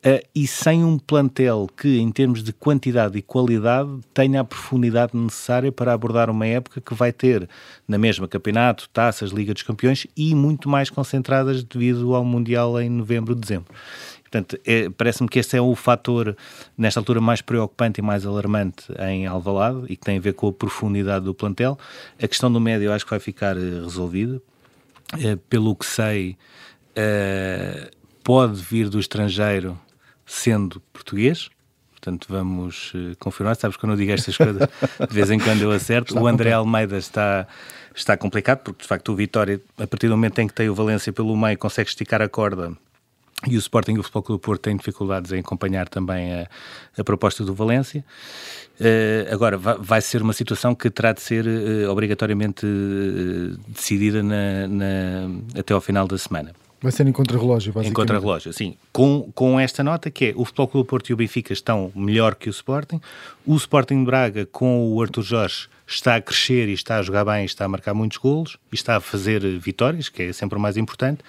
Uh, 0.00 0.26
e 0.34 0.46
sem 0.46 0.82
um 0.82 0.98
plantel 0.98 1.68
que, 1.76 1.98
em 1.98 2.10
termos 2.10 2.42
de 2.42 2.54
quantidade 2.54 3.18
e 3.18 3.22
qualidade, 3.22 3.90
tenha 4.14 4.40
a 4.40 4.44
profundidade 4.44 5.14
necessária 5.14 5.70
para 5.70 5.92
abordar 5.92 6.30
uma 6.30 6.46
época 6.46 6.80
que 6.80 6.94
vai 6.94 7.12
ter, 7.12 7.46
na 7.86 7.98
mesma 7.98 8.26
campeonato, 8.26 8.88
taças, 8.94 9.30
Liga 9.30 9.52
dos 9.52 9.62
Campeões 9.62 10.06
e 10.16 10.34
muito 10.34 10.70
mais 10.70 10.88
concentradas 10.88 11.62
devido 11.62 12.14
ao 12.14 12.24
Mundial 12.24 12.80
em 12.80 12.88
novembro, 12.88 13.34
dezembro. 13.34 13.74
Portanto, 14.22 14.58
é, 14.64 14.88
parece-me 14.88 15.28
que 15.28 15.38
esse 15.38 15.54
é 15.54 15.60
o 15.60 15.74
fator, 15.74 16.34
nesta 16.78 16.98
altura, 16.98 17.20
mais 17.20 17.42
preocupante 17.42 18.00
e 18.00 18.02
mais 18.02 18.24
alarmante 18.24 18.84
em 19.00 19.26
Alvalade 19.26 19.84
e 19.86 19.96
que 19.96 20.04
tem 20.06 20.16
a 20.16 20.20
ver 20.20 20.32
com 20.32 20.48
a 20.48 20.52
profundidade 20.52 21.26
do 21.26 21.34
plantel. 21.34 21.78
A 22.18 22.26
questão 22.26 22.50
do 22.50 22.58
médio 22.58 22.86
eu 22.86 22.92
acho 22.94 23.04
que 23.04 23.10
vai 23.10 23.20
ficar 23.20 23.54
uh, 23.54 23.82
resolvida. 23.82 24.40
Uh, 25.12 25.36
pelo 25.50 25.76
que 25.76 25.84
sei, 25.84 26.38
pode 28.24 28.62
vir 28.62 28.88
do 28.88 28.98
estrangeiro 28.98 29.76
sendo 30.30 30.80
português. 30.92 31.50
Portanto, 31.90 32.26
vamos 32.30 32.94
uh, 32.94 33.16
confirmar. 33.18 33.56
Sabes, 33.56 33.76
quando 33.76 33.92
eu 33.92 33.98
digo 33.98 34.12
estas 34.12 34.36
coisas, 34.36 34.68
de 35.08 35.14
vez 35.14 35.30
em 35.30 35.38
quando 35.38 35.62
eu 35.62 35.70
acerto. 35.70 36.14
Está 36.14 36.20
o 36.20 36.26
André 36.26 36.52
Almeida 36.52 36.96
está, 36.96 37.46
está 37.94 38.16
complicado, 38.16 38.60
porque 38.60 38.82
de 38.82 38.88
facto 38.88 39.12
o 39.12 39.16
Vitória, 39.16 39.60
a 39.76 39.86
partir 39.86 40.08
do 40.08 40.16
momento 40.16 40.38
em 40.38 40.46
que 40.46 40.54
tem 40.54 40.68
o 40.68 40.74
Valência 40.74 41.12
pelo 41.12 41.36
meio, 41.36 41.58
consegue 41.58 41.90
esticar 41.90 42.22
a 42.22 42.28
corda 42.28 42.72
e 43.46 43.56
o 43.56 43.58
Sporting 43.58 43.94
e 43.94 43.98
o 43.98 44.02
Futebol 44.02 44.22
Clube 44.22 44.42
Porto 44.42 44.62
têm 44.62 44.76
dificuldades 44.76 45.32
em 45.32 45.40
acompanhar 45.40 45.88
também 45.88 46.34
a, 46.34 46.46
a 46.98 47.04
proposta 47.04 47.44
do 47.44 47.54
Valência. 47.54 48.04
Uh, 48.78 49.32
agora, 49.32 49.56
vai, 49.56 49.76
vai, 49.78 50.00
ser 50.00 50.22
uma 50.22 50.32
situação 50.32 50.74
que 50.74 50.90
terá 50.90 51.12
de 51.12 51.20
ser 51.20 51.46
uh, 51.46 51.90
obrigatoriamente 51.90 52.66
uh, 52.66 53.58
decidida 53.68 54.22
na, 54.22 54.68
na, 54.68 55.58
até 55.58 55.72
ao 55.72 55.80
final 55.80 56.06
da 56.06 56.18
semana. 56.18 56.52
Vai 56.82 56.90
ser 56.92 57.06
em 57.06 57.12
contrarrelógio, 57.12 57.72
basicamente. 57.72 57.90
Em 57.90 57.94
contrarrelógio, 57.94 58.52
sim. 58.52 58.74
Com, 58.90 59.30
com 59.34 59.60
esta 59.60 59.84
nota 59.84 60.10
que 60.10 60.26
é 60.26 60.32
o 60.34 60.44
Futebol 60.44 60.68
Clube 60.68 60.88
Porto 60.88 61.10
e 61.10 61.12
o 61.12 61.16
Benfica 61.16 61.52
estão 61.52 61.92
melhor 61.94 62.34
que 62.34 62.48
o 62.48 62.50
Sporting. 62.50 63.00
O 63.44 63.54
Sporting 63.56 63.98
de 63.98 64.06
Braga 64.06 64.46
com 64.46 64.90
o 64.90 65.02
Arthur 65.02 65.22
Jorge 65.22 65.68
está 65.94 66.14
a 66.16 66.20
crescer 66.20 66.68
e 66.68 66.72
está 66.72 66.98
a 66.98 67.02
jogar 67.02 67.24
bem, 67.24 67.44
está 67.44 67.64
a 67.64 67.68
marcar 67.68 67.92
muitos 67.92 68.16
golos 68.18 68.56
e 68.70 68.74
está 68.74 68.96
a 68.96 69.00
fazer 69.00 69.40
vitórias, 69.58 70.08
que 70.08 70.22
é 70.22 70.32
sempre 70.32 70.56
o 70.56 70.60
mais 70.60 70.76
importante, 70.76 71.20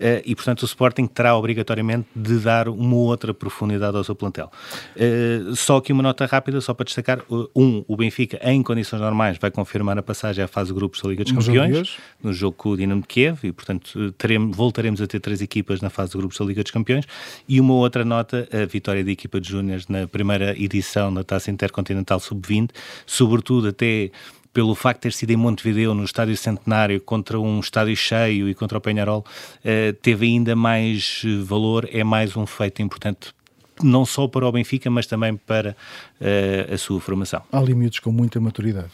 eh, 0.00 0.22
e 0.24 0.34
portanto 0.34 0.62
o 0.62 0.64
Sporting 0.64 1.06
terá 1.06 1.36
obrigatoriamente 1.36 2.08
de 2.16 2.38
dar 2.38 2.68
uma 2.68 2.96
outra 2.96 3.34
profundidade 3.34 3.96
ao 3.96 4.02
seu 4.02 4.14
plantel. 4.14 4.50
Eh, 4.96 5.40
só 5.54 5.76
aqui 5.76 5.92
uma 5.92 6.02
nota 6.02 6.24
rápida, 6.24 6.60
só 6.60 6.72
para 6.72 6.84
destacar: 6.84 7.20
um, 7.54 7.84
o 7.86 7.96
Benfica, 7.96 8.40
em 8.42 8.62
condições 8.62 9.00
normais, 9.00 9.36
vai 9.38 9.50
confirmar 9.50 9.98
a 9.98 10.02
passagem 10.02 10.42
à 10.42 10.48
fase 10.48 10.68
de 10.68 10.74
grupos 10.74 11.02
da 11.02 11.08
Liga 11.10 11.22
dos 11.22 11.32
Campeões, 11.32 11.98
no 12.22 12.32
jogo 12.32 12.56
com 12.56 12.70
o 12.70 12.76
Dinamo 12.76 13.02
de 13.02 13.08
Kiev, 13.08 13.40
e 13.44 13.52
portanto 13.52 14.12
teremos, 14.12 14.56
voltaremos 14.56 15.02
a 15.02 15.06
ter 15.06 15.20
três 15.20 15.42
equipas 15.42 15.82
na 15.82 15.90
fase 15.90 16.12
de 16.12 16.18
grupos 16.18 16.38
da 16.38 16.44
Liga 16.44 16.62
dos 16.62 16.72
Campeões, 16.72 17.04
e 17.46 17.60
uma 17.60 17.74
outra 17.74 18.04
nota, 18.04 18.48
a 18.50 18.64
vitória 18.64 19.04
da 19.04 19.10
equipa 19.10 19.38
de 19.38 19.50
Júniors 19.50 19.86
na 19.88 20.08
primeira 20.08 20.58
edição 20.58 21.12
da 21.12 21.22
Taça 21.22 21.50
Intercontinental 21.50 22.18
Sub-20, 22.18 22.70
sobretudo 23.04 23.68
até 23.68 24.05
pelo 24.52 24.74
facto 24.74 24.98
de 24.98 25.02
ter 25.02 25.12
sido 25.12 25.30
em 25.30 25.36
Montevideo, 25.36 25.92
no 25.92 26.04
Estádio 26.04 26.36
Centenário, 26.36 27.00
contra 27.00 27.38
um 27.38 27.60
estádio 27.60 27.94
cheio 27.94 28.48
e 28.48 28.54
contra 28.54 28.78
o 28.78 28.80
Penharol, 28.80 29.20
uh, 29.20 29.92
teve 30.00 30.26
ainda 30.26 30.56
mais 30.56 31.22
valor, 31.44 31.88
é 31.92 32.02
mais 32.02 32.36
um 32.36 32.46
feito 32.46 32.80
importante 32.80 33.34
não 33.82 34.06
só 34.06 34.26
para 34.26 34.46
o 34.46 34.52
Benfica, 34.52 34.88
mas 34.90 35.06
também 35.06 35.36
para 35.36 35.76
uh, 36.20 36.74
a 36.74 36.78
sua 36.78 37.00
formação. 37.00 37.42
Há 37.52 37.60
limites 37.60 38.00
com 38.00 38.10
muita 38.10 38.40
maturidade. 38.40 38.88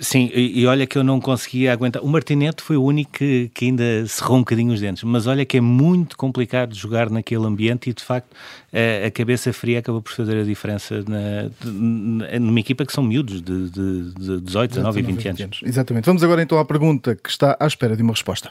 Sim, 0.00 0.30
e, 0.32 0.60
e, 0.60 0.66
olha 0.66 0.86
que 0.86 0.96
eu 0.96 1.02
não 1.02 1.20
conseguia 1.20 1.72
aguentar. 1.72 2.02
O 2.02 2.08
Martinete 2.08 2.62
foi 2.62 2.76
o 2.76 2.84
único 2.84 3.12
que, 3.12 3.50
que, 3.52 3.64
ainda 3.64 4.06
cerrou 4.06 4.36
um 4.36 4.40
bocadinho 4.40 4.72
os 4.72 4.80
dentes, 4.80 5.02
mas 5.02 5.26
olha 5.26 5.44
que 5.44 5.56
é 5.56 5.60
muito 5.60 6.16
complicado 6.16 6.74
jogar 6.74 7.10
naquele 7.10 7.44
ambiente 7.44 7.90
e 7.90 7.92
de 7.92 8.02
facto 8.02 8.28
a, 8.72 9.06
a 9.06 9.10
cabeça 9.10 9.52
fria 9.52 9.80
acaba 9.80 10.00
por 10.00 10.12
fazer 10.12 10.40
a 10.40 10.44
diferença 10.44 11.04
na, 11.08 11.50
na, 11.64 12.38
numa 12.38 12.60
equipa 12.60 12.86
que 12.86 12.92
são 12.92 13.02
miúdos 13.02 13.42
de, 13.42 13.70
de, 13.70 14.12
de 14.14 14.40
18, 14.40 14.70
19 14.70 15.00
e 15.00 15.02
20, 15.02 15.16
20 15.16 15.26
anos. 15.28 15.40
anos. 15.40 15.60
Exatamente. 15.64 16.04
Vamos 16.04 16.22
agora 16.22 16.42
então 16.42 16.58
à 16.58 16.64
pergunta 16.64 17.16
que 17.16 17.28
está 17.28 17.56
à 17.58 17.66
espera 17.66 17.96
de 17.96 18.02
uma 18.02 18.12
resposta. 18.12 18.50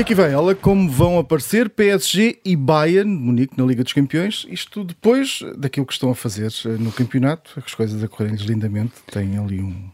E 0.00 0.02
aqui 0.02 0.14
vem? 0.14 0.32
Ela, 0.32 0.54
como 0.54 0.88
vão 0.88 1.18
aparecer 1.18 1.68
PSG 1.68 2.40
e 2.42 2.56
Bayern, 2.56 3.10
Munique, 3.14 3.52
na 3.58 3.66
Liga 3.66 3.84
dos 3.84 3.92
Campeões, 3.92 4.46
isto 4.48 4.82
depois 4.82 5.40
daquilo 5.58 5.84
que 5.84 5.92
estão 5.92 6.10
a 6.10 6.14
fazer 6.14 6.50
eh, 6.64 6.68
no 6.78 6.90
campeonato, 6.90 7.62
as 7.62 7.74
coisas 7.74 8.02
a 8.02 8.08
correrem-lhes 8.08 8.46
lindamente, 8.46 8.94
têm 9.12 9.36
ali 9.36 9.60
um, 9.60 9.90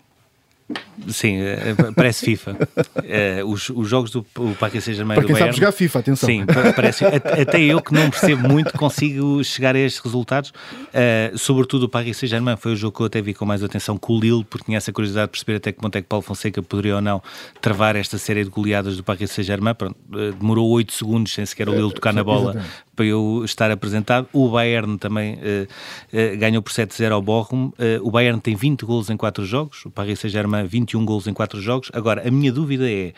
Sim, 1.08 1.38
eh, 1.40 1.74
parece 1.94 2.24
FIFA. 2.24 2.56
Eh, 3.04 3.42
os, 3.44 3.70
os 3.70 3.88
jogos 3.88 4.10
do 4.10 4.24
Paris 4.58 4.84
Saint-Germain 4.84 5.16
Para 5.16 5.24
quem 5.24 5.36
sabe 5.36 5.52
jogar 5.52 5.72
FIFA, 5.72 5.98
atenção. 5.98 6.26
Sim, 6.28 6.44
parece, 6.74 7.04
até 7.04 7.60
eu 7.60 7.80
que 7.80 7.92
não 7.92 8.10
percebo 8.10 8.48
muito 8.48 8.72
consigo 8.72 9.42
chegar 9.44 9.74
a 9.74 9.78
estes 9.78 10.02
resultados. 10.02 10.50
Uh, 10.50 11.36
sobretudo 11.36 11.84
o 11.84 11.88
Paris 11.88 12.16
Saint-Germain 12.16 12.56
foi 12.56 12.72
o 12.72 12.76
jogo 12.76 12.96
que 12.96 13.02
eu 13.02 13.06
até 13.06 13.20
vi 13.20 13.34
com 13.34 13.44
mais 13.44 13.62
atenção 13.62 13.96
com 13.96 14.14
o 14.14 14.20
Lille, 14.20 14.44
porque 14.44 14.64
tinha 14.64 14.78
essa 14.78 14.92
curiosidade 14.92 15.26
de 15.26 15.32
perceber 15.32 15.56
até 15.56 15.72
que 15.72 15.80
ponto 15.80 15.96
é 15.96 16.02
que 16.02 16.08
Paulo 16.08 16.22
Fonseca 16.22 16.62
poderia 16.62 16.96
ou 16.96 17.00
não 17.00 17.22
travar 17.60 17.96
esta 17.96 18.18
série 18.18 18.44
de 18.44 18.50
goleadas 18.50 18.96
do 18.96 19.04
Paris 19.04 19.30
Saint-Germain. 19.30 19.72
Uh, 19.72 20.32
demorou 20.32 20.68
8 20.70 20.92
segundos 20.92 21.32
sem 21.32 21.44
sequer 21.44 21.68
o 21.68 21.74
Lille 21.74 21.92
tocar 21.92 22.12
na 22.12 22.24
bola 22.24 22.64
para 22.94 23.04
eu 23.04 23.42
estar 23.44 23.70
apresentado. 23.70 24.26
O 24.32 24.48
Bayern 24.48 24.98
também 24.98 25.34
uh, 25.34 26.38
ganhou 26.38 26.62
por 26.62 26.72
7-0 26.72 27.12
ao 27.12 27.22
Bochum. 27.22 27.72
o 28.02 28.10
Bayern 28.10 28.40
tem 28.40 28.56
20 28.56 28.84
golos 28.84 29.10
em 29.10 29.16
4 29.16 29.44
jogos, 29.44 29.84
o 29.84 29.90
Paris 29.90 30.20
Saint-Germain 30.20 30.66
21 30.86 31.04
golos 31.04 31.26
em 31.26 31.34
4 31.34 31.60
jogos. 31.60 31.90
Agora, 31.92 32.26
a 32.26 32.30
minha 32.30 32.52
dúvida 32.52 32.90
é 32.90 33.12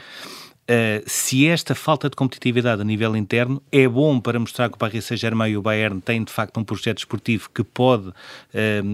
Uh, 0.71 1.01
se 1.07 1.49
esta 1.49 1.75
falta 1.75 2.11
de 2.11 2.15
competitividade 2.15 2.83
a 2.83 2.85
nível 2.85 3.17
interno 3.17 3.63
é 3.73 3.89
bom 3.89 4.21
para 4.21 4.39
mostrar 4.39 4.69
que 4.69 4.75
o 4.75 4.79
Paris 4.79 5.07
Saint-Germain 5.07 5.53
e 5.53 5.57
o 5.57 5.63
Bayern 5.63 5.99
têm 5.99 6.23
de 6.23 6.31
facto 6.31 6.61
um 6.61 6.63
projeto 6.63 6.99
esportivo 6.99 7.49
que 7.55 7.65
pode 7.65 8.09
uh, 8.09 8.13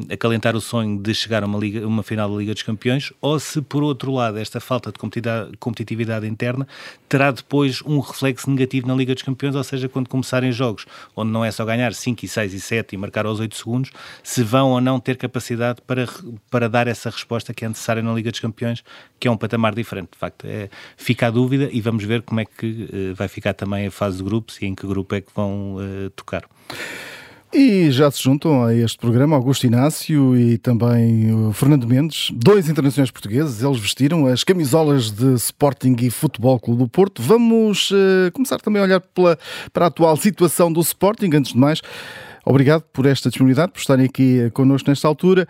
acalentar 0.08 0.54
o 0.54 0.60
sonho 0.60 0.96
de 1.02 1.12
chegar 1.12 1.42
a 1.42 1.46
uma, 1.46 1.58
liga, 1.58 1.84
uma 1.84 2.04
final 2.04 2.30
da 2.30 2.36
Liga 2.36 2.54
dos 2.54 2.62
Campeões, 2.62 3.12
ou 3.20 3.40
se 3.40 3.60
por 3.60 3.82
outro 3.82 4.12
lado 4.12 4.38
esta 4.38 4.60
falta 4.60 4.92
de 4.92 5.56
competitividade 5.58 6.28
interna 6.28 6.64
terá 7.14 7.30
depois 7.30 7.80
um 7.82 8.00
reflexo 8.00 8.50
negativo 8.50 8.88
na 8.88 8.94
Liga 8.96 9.14
dos 9.14 9.22
Campeões, 9.22 9.54
ou 9.54 9.62
seja, 9.62 9.88
quando 9.88 10.08
começarem 10.08 10.50
jogos 10.50 10.84
onde 11.14 11.30
não 11.30 11.44
é 11.44 11.50
só 11.52 11.64
ganhar 11.64 11.94
5 11.94 12.24
e 12.24 12.26
6 12.26 12.54
e 12.54 12.58
7 12.58 12.92
e 12.92 12.98
marcar 12.98 13.24
aos 13.24 13.38
8 13.38 13.54
segundos, 13.54 13.92
se 14.20 14.42
vão 14.42 14.72
ou 14.72 14.80
não 14.80 14.98
ter 14.98 15.16
capacidade 15.16 15.80
para, 15.82 16.08
para 16.50 16.68
dar 16.68 16.88
essa 16.88 17.08
resposta 17.08 17.54
que 17.54 17.64
é 17.64 17.68
necessária 17.68 18.02
na 18.02 18.12
Liga 18.12 18.32
dos 18.32 18.40
Campeões, 18.40 18.82
que 19.20 19.28
é 19.28 19.30
um 19.30 19.36
patamar 19.36 19.76
diferente. 19.76 20.08
De 20.10 20.18
facto, 20.18 20.44
é, 20.44 20.68
fica 20.96 21.28
a 21.28 21.30
dúvida 21.30 21.68
e 21.70 21.80
vamos 21.80 22.02
ver 22.02 22.22
como 22.22 22.40
é 22.40 22.44
que 22.44 22.88
uh, 22.92 23.14
vai 23.14 23.28
ficar 23.28 23.54
também 23.54 23.86
a 23.86 23.92
fase 23.92 24.16
de 24.16 24.24
grupos 24.24 24.60
e 24.60 24.66
em 24.66 24.74
que 24.74 24.84
grupo 24.84 25.14
é 25.14 25.20
que 25.20 25.30
vão 25.32 25.76
uh, 25.76 26.10
tocar. 26.16 26.42
E 27.56 27.88
já 27.92 28.10
se 28.10 28.20
juntam 28.20 28.64
a 28.64 28.74
este 28.74 28.98
programa 28.98 29.36
Augusto 29.36 29.64
Inácio 29.64 30.36
e 30.36 30.58
também 30.58 31.32
o 31.32 31.52
Fernando 31.52 31.86
Mendes, 31.86 32.32
dois 32.34 32.68
internacionais 32.68 33.12
portugueses. 33.12 33.62
Eles 33.62 33.78
vestiram 33.78 34.26
as 34.26 34.42
camisolas 34.42 35.12
de 35.12 35.34
Sporting 35.34 35.94
e 36.00 36.10
Futebol 36.10 36.58
Clube 36.58 36.82
do 36.82 36.88
Porto. 36.88 37.22
Vamos 37.22 37.92
uh, 37.92 38.32
começar 38.32 38.58
também 38.58 38.82
a 38.82 38.84
olhar 38.84 39.00
pela, 39.00 39.38
para 39.72 39.84
a 39.84 39.88
atual 39.88 40.16
situação 40.16 40.72
do 40.72 40.80
Sporting. 40.80 41.30
Antes 41.32 41.52
de 41.52 41.58
mais, 41.58 41.80
obrigado 42.44 42.82
por 42.92 43.06
esta 43.06 43.28
disponibilidade, 43.28 43.70
por 43.70 43.78
estarem 43.78 44.06
aqui 44.06 44.50
connosco 44.50 44.90
nesta 44.90 45.06
altura. 45.06 45.46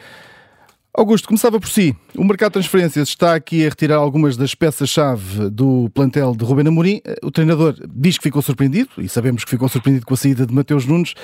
Augusto, 0.92 1.26
começava 1.26 1.58
por 1.58 1.70
si. 1.70 1.96
O 2.14 2.22
mercado 2.22 2.50
de 2.50 2.58
transferências 2.60 3.08
está 3.08 3.34
aqui 3.34 3.64
a 3.64 3.70
retirar 3.70 3.96
algumas 3.96 4.36
das 4.36 4.54
peças-chave 4.54 5.48
do 5.48 5.90
plantel 5.94 6.36
de 6.36 6.44
Rubén 6.44 6.68
Amorim. 6.68 7.00
O 7.22 7.30
treinador 7.30 7.74
diz 7.96 8.18
que 8.18 8.24
ficou 8.24 8.42
surpreendido, 8.42 8.90
e 8.98 9.08
sabemos 9.08 9.42
que 9.42 9.50
ficou 9.50 9.70
surpreendido 9.70 10.04
com 10.04 10.12
a 10.12 10.16
saída 10.18 10.46
de 10.46 10.52
Mateus 10.52 10.84
Nunes. 10.84 11.14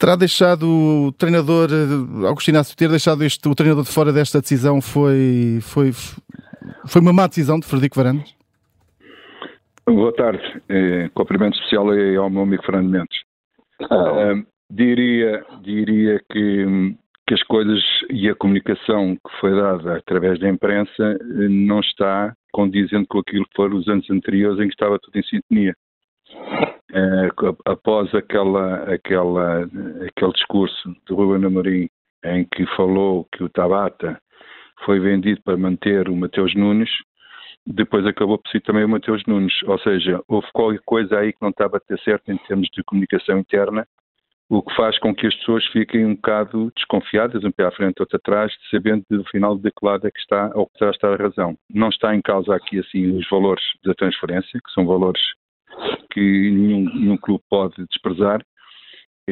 Terá 0.00 0.16
deixado 0.16 0.64
o 0.64 1.12
treinador, 1.12 1.68
eh, 1.70 2.26
Augusto 2.26 2.48
Inácio, 2.48 2.74
ter 2.74 2.88
deixado 2.88 3.22
este, 3.22 3.46
o 3.46 3.54
treinador 3.54 3.84
de 3.84 3.92
fora 3.92 4.10
desta 4.10 4.40
decisão 4.40 4.80
foi, 4.80 5.58
foi, 5.60 5.92
foi 6.86 7.02
uma 7.02 7.12
má 7.12 7.26
decisão 7.26 7.60
de 7.60 7.66
Frederico 7.66 7.96
Varandas? 7.96 8.34
Boa 9.86 10.12
tarde. 10.14 10.42
Eh, 10.70 11.10
cumprimento 11.12 11.56
especial 11.56 11.86
ao 12.18 12.30
meu 12.30 12.42
amigo 12.42 12.64
Fernando 12.64 12.88
Mendes. 12.88 13.18
Uh, 13.82 14.46
diria, 14.70 15.44
diria 15.62 16.18
que 16.32 16.96
que 17.30 17.34
as 17.34 17.42
coisas 17.44 17.80
e 18.10 18.28
a 18.28 18.34
comunicação 18.34 19.14
que 19.14 19.40
foi 19.40 19.54
dada 19.54 19.98
através 19.98 20.40
da 20.40 20.48
imprensa 20.48 20.90
eh, 21.00 21.48
não 21.48 21.78
está 21.78 22.34
condizente 22.52 23.06
com 23.06 23.20
aquilo 23.20 23.44
que 23.44 23.54
foram 23.54 23.76
os 23.76 23.86
anos 23.86 24.10
anteriores 24.10 24.58
em 24.58 24.66
que 24.66 24.74
estava 24.74 24.98
tudo 24.98 25.16
em 25.16 25.22
sintonia. 25.22 25.72
Uh, 26.92 27.56
após 27.64 28.14
aquela, 28.14 28.92
aquela, 28.92 29.62
aquele 29.62 30.32
discurso 30.32 30.94
de 31.06 31.14
Ruben 31.14 31.46
Amorim 31.46 31.88
em 32.24 32.44
que 32.44 32.66
falou 32.76 33.26
que 33.32 33.42
o 33.42 33.48
Tabata 33.48 34.20
foi 34.84 35.00
vendido 35.00 35.40
para 35.42 35.56
manter 35.56 36.08
o 36.08 36.16
Mateus 36.16 36.54
Nunes, 36.54 36.90
depois 37.66 38.06
acabou 38.06 38.38
por 38.38 38.50
si 38.50 38.60
também 38.60 38.84
o 38.84 38.88
Mateus 38.88 39.22
Nunes. 39.26 39.54
Ou 39.64 39.78
seja, 39.78 40.20
houve 40.28 40.46
qualquer 40.52 40.80
coisa 40.84 41.18
aí 41.18 41.32
que 41.32 41.42
não 41.42 41.50
estava 41.50 41.76
a 41.76 41.80
ter 41.80 41.98
certo 42.00 42.30
em 42.30 42.36
termos 42.38 42.68
de 42.72 42.82
comunicação 42.84 43.38
interna, 43.38 43.86
o 44.48 44.62
que 44.62 44.74
faz 44.74 44.98
com 44.98 45.14
que 45.14 45.26
as 45.26 45.34
pessoas 45.36 45.64
fiquem 45.68 46.04
um 46.04 46.16
bocado 46.16 46.72
desconfiadas, 46.74 47.44
um 47.44 47.52
pé 47.52 47.66
à 47.66 47.70
frente, 47.70 48.00
outro 48.00 48.16
atrás, 48.16 48.52
sabendo 48.70 49.04
no 49.08 49.24
final 49.24 49.56
de 49.56 49.70
que 49.70 49.86
lado 49.86 50.06
é 50.08 50.10
que 50.10 50.18
está 50.18 50.50
ou 50.54 50.66
que 50.66 50.78
terá 50.78 50.90
estar 50.90 51.12
a 51.12 51.16
razão. 51.16 51.56
Não 51.72 51.88
está 51.88 52.14
em 52.14 52.20
causa 52.20 52.54
aqui 52.56 52.80
assim 52.80 53.16
os 53.16 53.28
valores 53.30 53.62
da 53.84 53.94
transferência, 53.94 54.58
que 54.64 54.72
são 54.72 54.84
valores 54.84 55.20
que 56.12 56.50
nenhum, 56.50 56.84
nenhum 56.94 57.16
clube 57.16 57.42
pode 57.48 57.74
desprezar. 57.86 58.40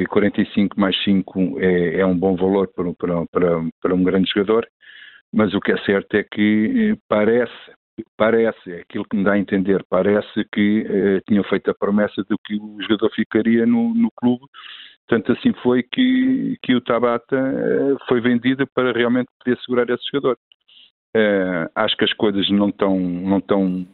45 0.06 0.78
mais 0.78 0.96
5 1.02 1.58
é, 1.60 2.00
é 2.00 2.06
um 2.06 2.16
bom 2.16 2.36
valor 2.36 2.68
para, 2.68 2.92
para, 2.94 3.26
para, 3.26 3.68
para 3.80 3.94
um 3.94 4.04
grande 4.04 4.30
jogador, 4.32 4.66
mas 5.32 5.54
o 5.54 5.60
que 5.60 5.72
é 5.72 5.78
certo 5.78 6.14
é 6.14 6.22
que 6.22 6.96
parece, 7.08 7.52
parece, 8.16 8.72
é 8.72 8.80
aquilo 8.80 9.04
que 9.04 9.16
me 9.16 9.24
dá 9.24 9.32
a 9.32 9.38
entender, 9.38 9.84
parece 9.88 10.44
que 10.52 10.86
eh, 10.88 11.20
tinham 11.26 11.44
feito 11.44 11.70
a 11.70 11.74
promessa 11.74 12.22
de 12.22 12.36
que 12.44 12.54
o 12.54 12.80
jogador 12.82 13.10
ficaria 13.10 13.66
no, 13.66 13.94
no 13.94 14.10
clube, 14.16 14.44
tanto 15.08 15.32
assim 15.32 15.52
foi 15.62 15.82
que, 15.82 16.56
que 16.62 16.74
o 16.74 16.80
Tabata 16.80 17.36
eh, 17.36 17.96
foi 18.08 18.20
vendido 18.20 18.66
para 18.68 18.92
realmente 18.92 19.28
poder 19.42 19.58
segurar 19.60 19.88
esse 19.90 20.04
jogador. 20.12 20.38
Eh, 21.14 21.70
acho 21.74 21.96
que 21.96 22.04
as 22.04 22.12
coisas 22.12 22.48
não 22.50 22.68
estão, 22.68 22.98
não 22.98 23.38
estão 23.38 23.86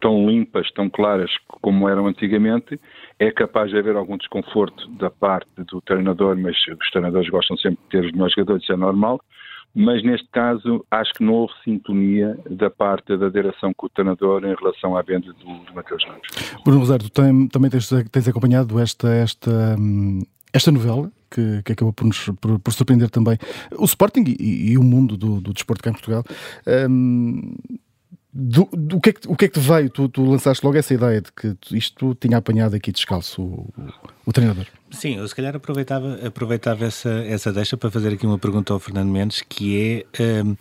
tão 0.00 0.28
limpas, 0.28 0.70
tão 0.72 0.88
claras 0.88 1.30
como 1.46 1.88
eram 1.88 2.06
antigamente, 2.06 2.80
é 3.18 3.30
capaz 3.30 3.70
de 3.70 3.78
haver 3.78 3.96
algum 3.96 4.16
desconforto 4.16 4.88
da 4.92 5.10
parte 5.10 5.48
do 5.58 5.80
treinador, 5.80 6.36
mas 6.36 6.56
os 6.56 6.90
treinadores 6.90 7.28
gostam 7.28 7.56
sempre 7.56 7.78
de 7.84 7.88
ter 7.90 8.04
os 8.04 8.12
melhores 8.12 8.34
jogadores, 8.34 8.62
isso 8.62 8.72
é 8.72 8.76
normal, 8.76 9.20
mas 9.74 10.02
neste 10.02 10.26
caso 10.30 10.84
acho 10.90 11.12
que 11.14 11.24
não 11.24 11.34
houve 11.34 11.52
sintonia 11.62 12.38
da 12.50 12.70
parte 12.70 13.16
da 13.16 13.28
direção 13.28 13.72
com 13.74 13.86
o 13.86 13.88
treinador 13.88 14.44
em 14.44 14.54
relação 14.54 14.96
à 14.96 15.02
venda 15.02 15.32
do, 15.32 15.64
do 15.64 15.74
Mateus 15.74 16.04
Nunes. 16.06 16.22
Bruno 16.64 16.80
Rosário, 16.80 17.10
tem, 17.10 17.48
também 17.48 17.70
tens, 17.70 17.88
tens, 18.10 18.28
acompanhado 18.28 18.78
esta, 18.78 19.08
esta, 19.08 19.76
esta 20.52 20.72
novela 20.72 21.10
que, 21.30 21.62
que, 21.62 21.72
acabou 21.72 21.92
por 21.92 22.06
nos 22.06 22.28
por, 22.40 22.58
por, 22.58 22.72
surpreender 22.72 23.10
também 23.10 23.36
o 23.76 23.84
Sporting 23.84 24.24
e, 24.38 24.72
e 24.72 24.78
o 24.78 24.82
mundo 24.82 25.16
do, 25.16 25.40
do 25.40 25.52
desporto 25.52 25.82
cá 25.82 25.90
em 25.90 25.92
Portugal. 25.92 26.24
Um, 26.88 27.54
do, 28.32 28.68
do, 28.72 28.96
o, 28.96 29.00
que 29.00 29.10
é 29.10 29.12
que, 29.12 29.28
o 29.28 29.36
que 29.36 29.44
é 29.46 29.48
que 29.48 29.60
te 29.60 29.66
veio? 29.66 29.90
Tu, 29.90 30.08
tu 30.08 30.24
lançaste 30.24 30.64
logo 30.64 30.76
essa 30.76 30.92
ideia 30.92 31.20
de 31.20 31.32
que 31.32 31.56
isto 31.72 32.14
tinha 32.14 32.36
apanhado 32.36 32.76
aqui 32.76 32.92
descalço 32.92 33.42
o, 33.42 33.72
o, 33.76 33.92
o 34.26 34.32
treinador. 34.32 34.66
Sim, 34.90 35.16
eu 35.16 35.28
se 35.28 35.34
calhar 35.34 35.54
aproveitava, 35.54 36.18
aproveitava 36.26 36.86
essa, 36.86 37.10
essa 37.26 37.52
deixa 37.52 37.76
para 37.76 37.90
fazer 37.90 38.14
aqui 38.14 38.26
uma 38.26 38.38
pergunta 38.38 38.72
ao 38.72 38.78
Fernando 38.78 39.10
Mendes, 39.10 39.42
que 39.46 40.06
é 40.18 40.44
um, 40.44 40.56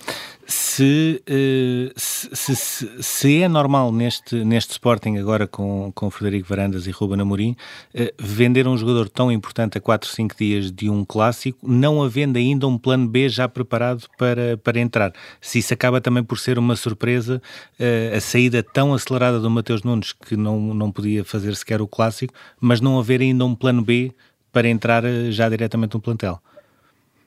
se, 0.46 1.22
uh, 1.30 1.94
se, 1.96 2.56
se, 2.56 2.90
se, 3.02 3.42
é 3.42 3.48
normal 3.48 3.92
neste, 3.92 4.44
neste 4.44 4.72
Sporting, 4.72 5.18
agora 5.18 5.48
com, 5.48 5.92
com 5.96 6.10
Frederico 6.10 6.48
Varandas 6.48 6.88
e 6.88 6.92
Ruben 6.92 7.22
Amorim, 7.22 7.52
uh, 7.96 8.14
vender 8.20 8.68
um 8.68 8.78
jogador 8.78 9.08
tão 9.10 9.32
importante 9.32 9.78
a 9.78 9.82
4, 9.82 10.10
5 10.10 10.36
dias 10.38 10.72
de 10.72 10.90
um 10.90 11.06
clássico, 11.06 11.60
não 11.68 12.04
havendo 12.04 12.38
ainda 12.38 12.68
um 12.68 12.78
plano 12.78 13.08
B 13.08 13.30
já 13.30 13.48
preparado 13.48 14.08
para, 14.18 14.58
para 14.58 14.80
entrar. 14.80 15.14
Se 15.40 15.60
isso 15.60 15.74
acaba 15.74 16.02
também 16.02 16.24
por 16.24 16.38
ser 16.38 16.60
uma 16.60 16.76
surpresa, 16.76 17.42
uh, 17.80 18.16
a 18.16 18.20
saída 18.20 18.62
tão 18.62 18.94
acelerada 18.94 19.40
do 19.40 19.50
Mateus 19.50 19.84
Nunes, 19.84 20.12
que 20.12 20.36
não, 20.36 20.74
não 20.74 20.92
podia 20.92 21.24
fazer 21.24 21.56
sequer 21.56 21.82
o 21.82 21.88
clássico, 21.88 22.34
mas 22.60 22.82
não 22.82 23.00
haver 23.00 23.22
ainda 23.22 23.46
um 23.46 23.56
plano 23.56 23.82
B 23.82 24.14
para 24.52 24.68
entrar 24.68 25.04
eh, 25.06 25.32
já 25.32 25.50
diretamente 25.50 25.96
no 25.96 26.02
plantel. 26.02 26.40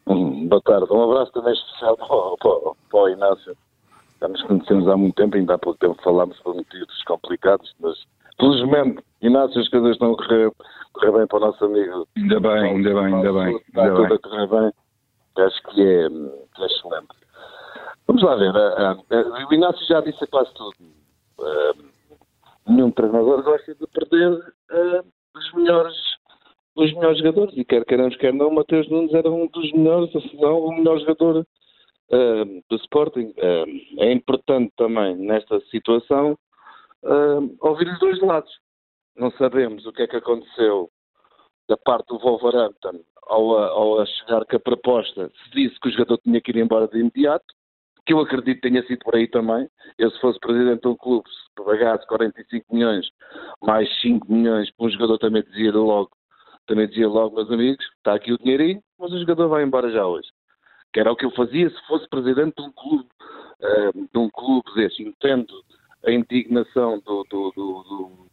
Hum, 0.07 0.49
boa 0.49 0.63
tarde, 0.63 0.93
um 0.93 1.03
abraço 1.11 1.33
também 1.33 1.53
especial 1.53 1.97
para, 1.97 2.07
para, 2.07 2.75
para 2.91 3.01
o 3.01 3.09
Inácio. 3.09 3.57
Já 4.21 4.29
nos 4.29 4.43
conhecemos 4.43 4.89
há 4.89 4.97
muito 4.97 5.15
tempo, 5.15 5.37
ainda 5.37 5.55
há 5.55 5.59
pouco 5.59 5.79
tempo 5.79 6.01
falámos 6.03 6.39
por 6.41 6.55
motivos 6.55 7.03
complicados, 7.05 7.75
mas 7.81 7.97
felizmente, 8.39 9.03
Inácio, 9.23 9.61
as 9.61 9.69
coisas 9.69 9.93
estão 9.93 10.13
a 10.13 10.17
correr, 10.17 10.51
correr 10.93 11.13
bem 11.13 11.27
para 11.27 11.39
o 11.39 11.41
nosso 11.41 11.65
amigo. 11.65 12.07
Ainda 12.17 12.41
bem, 12.41 12.51
ainda 12.51 12.95
bem, 12.95 13.15
ainda 13.15 13.33
bem. 13.33 13.57
Está 13.57 13.83
ainda 13.83 13.95
tudo 13.95 14.09
bem. 14.09 14.17
a 14.17 14.19
correr 14.19 14.47
bem. 14.49 14.73
Acho 15.39 15.63
que 15.63 15.81
é, 15.81 16.09
que 16.09 16.63
é 16.63 16.67
excelente. 16.67 17.09
Vamos 18.07 18.23
lá 18.23 18.35
ver. 18.37 18.55
Uh, 18.55 18.99
uh, 18.99 19.49
o 19.49 19.55
Inácio 19.55 19.87
já 19.87 20.01
disse 20.01 20.27
quase 20.27 20.53
tudo. 20.55 20.75
Uh, 21.39 21.85
nenhum 22.67 22.91
treinador 22.91 23.43
gosta 23.43 23.75
de 23.75 23.87
perder 23.87 24.53
os 25.35 25.53
melhores 25.55 25.97
os 26.77 26.93
melhores 26.95 27.19
jogadores 27.19 27.57
e 27.57 27.65
quer 27.65 27.85
queiramos, 27.85 28.17
quer 28.17 28.33
não, 28.33 28.51
Mateus 28.51 28.89
Nunes 28.89 29.13
era 29.13 29.31
um 29.31 29.47
dos 29.49 29.73
melhores, 29.73 30.11
se 30.13 30.37
não 30.37 30.61
o 30.61 30.73
melhor 30.73 30.99
jogador 31.01 31.39
uh, 31.39 32.65
do 32.69 32.77
Sporting. 32.77 33.35
Uh, 33.37 34.03
é 34.03 34.13
importante 34.13 34.73
também 34.77 35.17
nesta 35.17 35.61
situação 35.71 36.39
uh, 37.03 37.57
ouvir 37.61 37.89
os 37.89 37.99
dois 37.99 38.21
lados. 38.21 38.53
Não 39.17 39.31
sabemos 39.33 39.85
o 39.87 39.93
que 39.93 40.03
é 40.03 40.07
que 40.07 40.17
aconteceu 40.17 40.89
da 41.69 41.77
parte 41.77 42.09
do 42.09 42.19
Wolverhampton 42.19 43.01
ao, 43.27 43.57
ao 43.57 44.07
chegar 44.07 44.45
com 44.45 44.57
a 44.57 44.61
proposta, 44.61 45.31
se 45.45 45.51
disse 45.51 45.79
que 45.81 45.89
o 45.89 45.93
jogador 45.93 46.19
tinha 46.19 46.41
que 46.41 46.51
ir 46.51 46.57
embora 46.57 46.89
de 46.89 46.99
imediato, 46.99 47.47
que 48.05 48.13
eu 48.13 48.19
acredito 48.19 48.61
que 48.61 48.69
tenha 48.69 48.85
sido 48.87 48.99
por 49.05 49.15
aí 49.15 49.29
também. 49.29 49.69
Eu, 49.97 50.11
se 50.11 50.21
fosse 50.21 50.41
presidente 50.41 50.83
de 50.83 50.89
um 50.89 50.97
clube, 50.97 51.29
se 51.29 51.65
pagasse 51.65 52.07
45 52.09 52.75
milhões 52.75 53.07
mais 53.63 53.89
5 54.01 54.33
milhões 54.33 54.71
para 54.73 54.87
um 54.87 54.91
jogador, 54.91 55.19
também 55.19 55.43
dizia 55.43 55.73
logo 55.73 56.11
também 56.71 56.87
dizia 56.87 57.09
logo, 57.09 57.35
meus 57.35 57.51
amigos, 57.51 57.85
está 57.97 58.15
aqui 58.15 58.33
o 58.33 58.39
dinheirinho, 58.39 58.81
mas 58.97 59.13
o 59.13 59.19
jogador 59.19 59.49
vai 59.49 59.65
embora 59.65 59.91
já 59.91 60.07
hoje. 60.07 60.29
Que 60.93 61.01
era 61.01 61.11
o 61.11 61.17
que 61.17 61.27
eu 61.27 61.33
fazia 61.33 61.69
se 61.69 61.87
fosse 61.89 62.09
presidente 62.09 62.55
de 62.55 62.63
um 62.63 62.71
clube, 62.71 63.09
uh, 63.61 64.09
de 64.13 64.19
um 64.19 64.31
clube 64.31 64.73
desse. 64.77 65.03
Entendo 65.03 65.53
a 66.07 66.13
indignação 66.13 67.01
do, 67.01 67.25
do, 67.25 67.51
do, 67.51 67.83
do, 67.83 68.31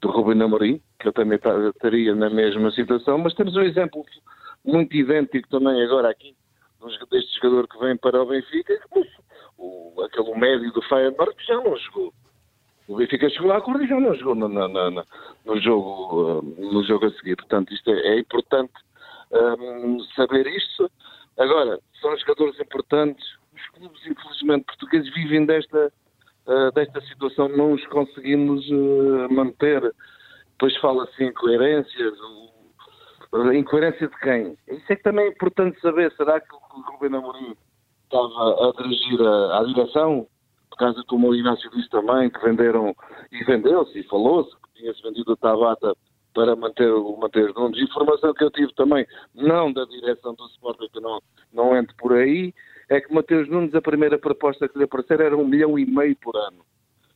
do 0.00 0.10
Rubem 0.10 0.40
Amorim, 0.40 0.80
que 0.98 1.08
eu 1.08 1.12
também 1.12 1.38
estaria 1.38 2.14
na 2.14 2.30
mesma 2.30 2.70
situação, 2.70 3.18
mas 3.18 3.34
temos 3.34 3.54
um 3.54 3.62
exemplo 3.62 4.02
muito 4.64 4.96
idêntico 4.96 5.46
também 5.50 5.82
agora 5.84 6.08
aqui, 6.08 6.34
deste 7.10 7.34
jogador 7.38 7.68
que 7.68 7.78
vem 7.80 7.98
para 7.98 8.22
o 8.22 8.26
Benfica, 8.26 8.80
o, 9.58 9.92
aquele 10.06 10.34
médio 10.38 10.72
do 10.72 10.80
Feyenoord 10.82 11.36
que 11.36 11.44
já 11.44 11.56
não 11.56 11.76
jogou. 11.76 12.14
O 12.88 12.96
Benfica 12.96 13.28
chegou 13.28 13.52
à 13.52 13.60
cor 13.60 13.80
e 13.82 13.86
já 13.86 14.00
não 14.00 14.14
jogou 14.14 14.34
no, 14.34 14.48
no, 14.48 14.66
no, 14.66 15.04
no 15.44 15.60
jogo, 15.60 16.38
uh, 16.38 16.72
no 16.72 16.82
jogo 16.84 17.04
a 17.04 17.10
seguir. 17.10 17.36
Portanto, 17.36 17.72
isto 17.74 17.90
é, 17.90 18.14
é 18.14 18.18
importante 18.18 18.72
um, 19.30 20.00
saber 20.16 20.46
isto. 20.46 20.90
Agora, 21.38 21.78
são 22.00 22.16
jogadores 22.16 22.58
importantes. 22.58 23.22
Os 23.54 23.68
clubes, 23.78 24.06
infelizmente, 24.06 24.64
portugueses 24.64 25.12
vivem 25.12 25.44
desta, 25.44 25.92
uh, 26.46 26.72
desta 26.72 27.02
situação. 27.02 27.50
Não 27.50 27.72
os 27.72 27.86
conseguimos 27.88 28.66
uh, 28.70 29.30
manter. 29.30 29.82
Depois 30.52 30.74
fala-se 30.78 31.22
em 31.22 31.28
incoerências. 31.28 32.14
Incoerência 33.54 34.08
de 34.08 34.18
quem? 34.20 34.56
Isso 34.66 34.90
é 34.90 34.96
que 34.96 35.02
também 35.02 35.26
é 35.26 35.28
importante 35.28 35.78
saber. 35.82 36.10
Será 36.16 36.40
que 36.40 36.54
o 36.54 36.80
Rubén 36.92 37.14
Amorim 37.14 37.54
estava 38.04 38.70
a 38.70 38.82
dirigir 38.82 39.20
a, 39.20 39.58
à 39.58 39.64
direção? 39.64 40.26
Causa, 40.76 41.02
como 41.04 41.28
o 41.28 41.34
Inácio 41.34 41.70
disse 41.70 41.88
também, 41.88 42.30
que 42.30 42.40
venderam, 42.40 42.94
e 43.32 43.44
vendeu-se, 43.44 43.98
e 43.98 44.02
falou-se, 44.04 44.50
que 44.50 44.80
tinha-se 44.80 45.02
vendido 45.02 45.32
a 45.32 45.36
Tabata 45.36 45.96
para 46.34 46.54
manter 46.54 46.92
o 46.92 47.16
Mateus 47.16 47.54
Nunes. 47.54 47.82
Informação 47.82 48.34
que 48.34 48.44
eu 48.44 48.50
tive 48.50 48.72
também, 48.74 49.06
não 49.34 49.72
da 49.72 49.84
direção 49.84 50.34
do 50.34 50.46
Sporting, 50.46 50.88
que 50.92 51.00
não, 51.00 51.20
não 51.52 51.76
entre 51.76 51.94
por 51.96 52.12
aí, 52.12 52.52
é 52.88 53.00
que 53.00 53.12
Mateus 53.12 53.48
Nunes, 53.48 53.74
a 53.74 53.82
primeira 53.82 54.18
proposta 54.18 54.68
que 54.68 54.78
lhe 54.78 54.84
apareceu 54.84 55.20
era 55.20 55.36
um 55.36 55.46
milhão 55.46 55.78
e 55.78 55.86
meio 55.86 56.16
por 56.16 56.36
ano. 56.36 56.64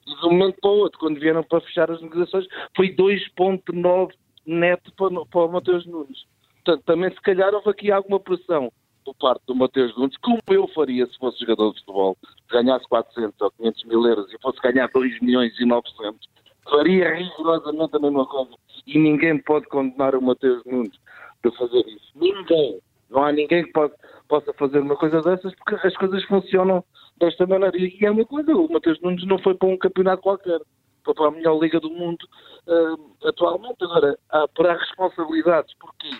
De 0.06 0.26
um 0.26 0.30
momento 0.30 0.60
para 0.60 0.70
o 0.70 0.78
outro, 0.78 0.98
quando 0.98 1.20
vieram 1.20 1.42
para 1.44 1.60
fechar 1.60 1.90
as 1.90 2.00
negociações, 2.02 2.46
foi 2.76 2.94
2.9 2.94 4.12
neto 4.46 4.92
para, 4.96 5.24
para 5.26 5.40
o 5.40 5.52
Mateus 5.52 5.86
Nunes. 5.86 6.26
Portanto, 6.64 6.84
também 6.84 7.10
se 7.10 7.20
calhar 7.22 7.54
houve 7.54 7.70
aqui 7.70 7.90
alguma 7.90 8.18
pressão 8.20 8.72
por 9.04 9.14
parte 9.16 9.42
do 9.46 9.54
Mateus 9.54 9.96
Nunes, 9.96 10.16
como 10.18 10.40
eu 10.48 10.66
faria 10.68 11.06
se 11.06 11.18
fosse 11.18 11.40
jogador 11.40 11.72
de 11.72 11.80
futebol, 11.80 12.16
ganhasse 12.50 12.86
400 12.88 13.40
ou 13.40 13.50
500 13.52 13.84
mil 13.84 14.06
euros 14.06 14.32
e 14.32 14.38
fosse 14.40 14.60
ganhar 14.60 14.88
2 14.92 15.20
milhões 15.20 15.58
e 15.58 15.64
900, 15.64 16.28
faria 16.64 17.14
rigorosamente 17.14 17.96
a 17.96 17.98
mesma 17.98 18.26
coisa. 18.26 18.52
E 18.86 18.98
ninguém 18.98 19.38
pode 19.38 19.66
condenar 19.66 20.14
o 20.14 20.22
Mateus 20.22 20.64
Nunes 20.64 20.98
de 21.44 21.56
fazer 21.56 21.84
isso. 21.86 22.12
Ninguém. 22.14 22.80
Não 23.10 23.24
há 23.24 23.32
ninguém 23.32 23.64
que 23.64 23.72
pode, 23.72 23.92
possa 24.28 24.52
fazer 24.54 24.78
uma 24.78 24.96
coisa 24.96 25.20
dessas 25.20 25.54
porque 25.54 25.86
as 25.86 25.96
coisas 25.96 26.24
funcionam 26.24 26.84
desta 27.18 27.46
maneira. 27.46 27.76
E 27.76 27.98
é 28.02 28.10
uma 28.10 28.24
coisa, 28.24 28.54
o 28.54 28.72
Mateus 28.72 29.00
Nunes 29.00 29.26
não 29.26 29.38
foi 29.38 29.54
para 29.54 29.68
um 29.68 29.76
campeonato 29.76 30.22
qualquer, 30.22 30.60
foi 31.04 31.14
para 31.14 31.28
a 31.28 31.30
melhor 31.30 31.58
liga 31.60 31.78
do 31.78 31.90
mundo 31.90 32.26
uh, 32.66 33.28
atualmente. 33.28 33.82
Agora, 33.82 34.18
há, 34.30 34.48
para 34.48 34.78
responsabilidades, 34.78 35.74
porquê? 35.78 36.10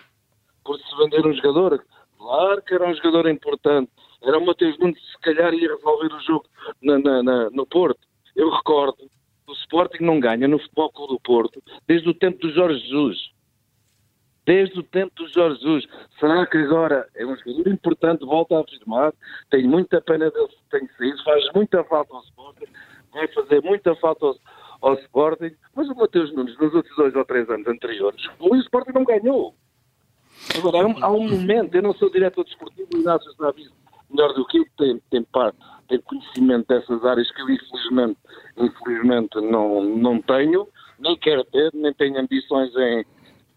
Por 0.63 0.77
se 0.77 0.97
vender 0.97 1.25
um 1.25 1.33
jogador 1.33 1.83
Claro 2.23 2.61
que 2.61 2.73
era 2.73 2.87
um 2.87 2.95
jogador 2.95 3.29
importante. 3.29 3.91
Era 4.23 4.37
o 4.37 4.45
Mateus 4.45 4.79
Nunes, 4.79 4.97
se 5.11 5.19
calhar 5.19 5.53
ia 5.53 5.75
resolver 5.75 6.13
o 6.13 6.19
jogo 6.21 6.45
na, 6.81 6.97
na, 6.97 7.21
na, 7.21 7.49
no 7.49 7.65
Porto. 7.65 7.99
Eu 8.33 8.49
recordo 8.49 9.09
O 9.45 9.51
Sporting 9.51 10.05
não 10.05 10.21
ganha 10.21 10.47
no 10.47 10.57
Futebol 10.57 10.89
Clube 10.93 11.13
do 11.15 11.19
Porto 11.19 11.61
desde 11.85 12.07
o 12.07 12.13
tempo 12.13 12.39
do 12.39 12.49
Jorge 12.53 12.79
Jesus. 12.79 13.17
Desde 14.45 14.79
o 14.79 14.83
tempo 14.83 15.13
do 15.15 15.27
Jorge 15.27 15.59
Jesus. 15.59 15.85
Será 16.17 16.47
que 16.47 16.57
agora 16.59 17.05
é 17.13 17.25
um 17.25 17.35
jogador 17.35 17.67
importante, 17.67 18.25
volta 18.25 18.55
a 18.55 18.61
afirmar, 18.61 19.13
tenho 19.49 19.69
muita 19.69 19.99
pena 19.99 20.31
dele 20.31 20.47
ter 20.71 20.89
saído, 20.97 21.23
faz 21.25 21.43
muita 21.53 21.83
falta 21.83 22.15
ao 22.15 22.23
Sporting, 22.23 22.71
vai 23.11 23.27
fazer 23.33 23.61
muita 23.61 23.93
falta 23.97 24.27
ao, 24.27 24.37
ao 24.81 24.93
Sporting, 24.93 25.53
mas 25.75 25.89
o 25.89 25.95
Mateus 25.95 26.33
Nunes, 26.33 26.57
nos 26.57 26.73
outros 26.73 26.95
dois 26.95 27.13
ou 27.15 27.25
três 27.25 27.49
anos 27.49 27.67
anteriores, 27.67 28.25
o 28.39 28.55
Sporting 28.55 28.93
não 28.93 29.03
ganhou. 29.03 29.53
Agora, 30.57 30.77
há 31.01 31.11
um, 31.11 31.29
momento, 31.29 31.75
eu 31.75 31.81
não 31.81 31.93
sou 31.93 32.11
diretor 32.11 32.43
desportivo, 32.43 32.87
o 32.93 32.97
Inácio 32.97 33.31
sabe 33.33 33.67
melhor 34.09 34.33
do 34.33 34.45
que 34.45 34.59
eu, 34.59 34.65
tem, 34.77 35.01
tem, 35.09 35.25
tem 35.87 36.01
conhecimento 36.01 36.67
dessas 36.67 37.03
áreas 37.03 37.31
que 37.31 37.41
eu, 37.41 37.49
infelizmente, 37.49 38.19
infelizmente 38.57 39.41
não, 39.41 39.83
não 39.83 40.21
tenho, 40.21 40.67
nem 40.99 41.17
quero 41.17 41.43
ter, 41.45 41.71
nem 41.73 41.93
tenho 41.93 42.19
ambições 42.19 42.71
em, 42.75 43.05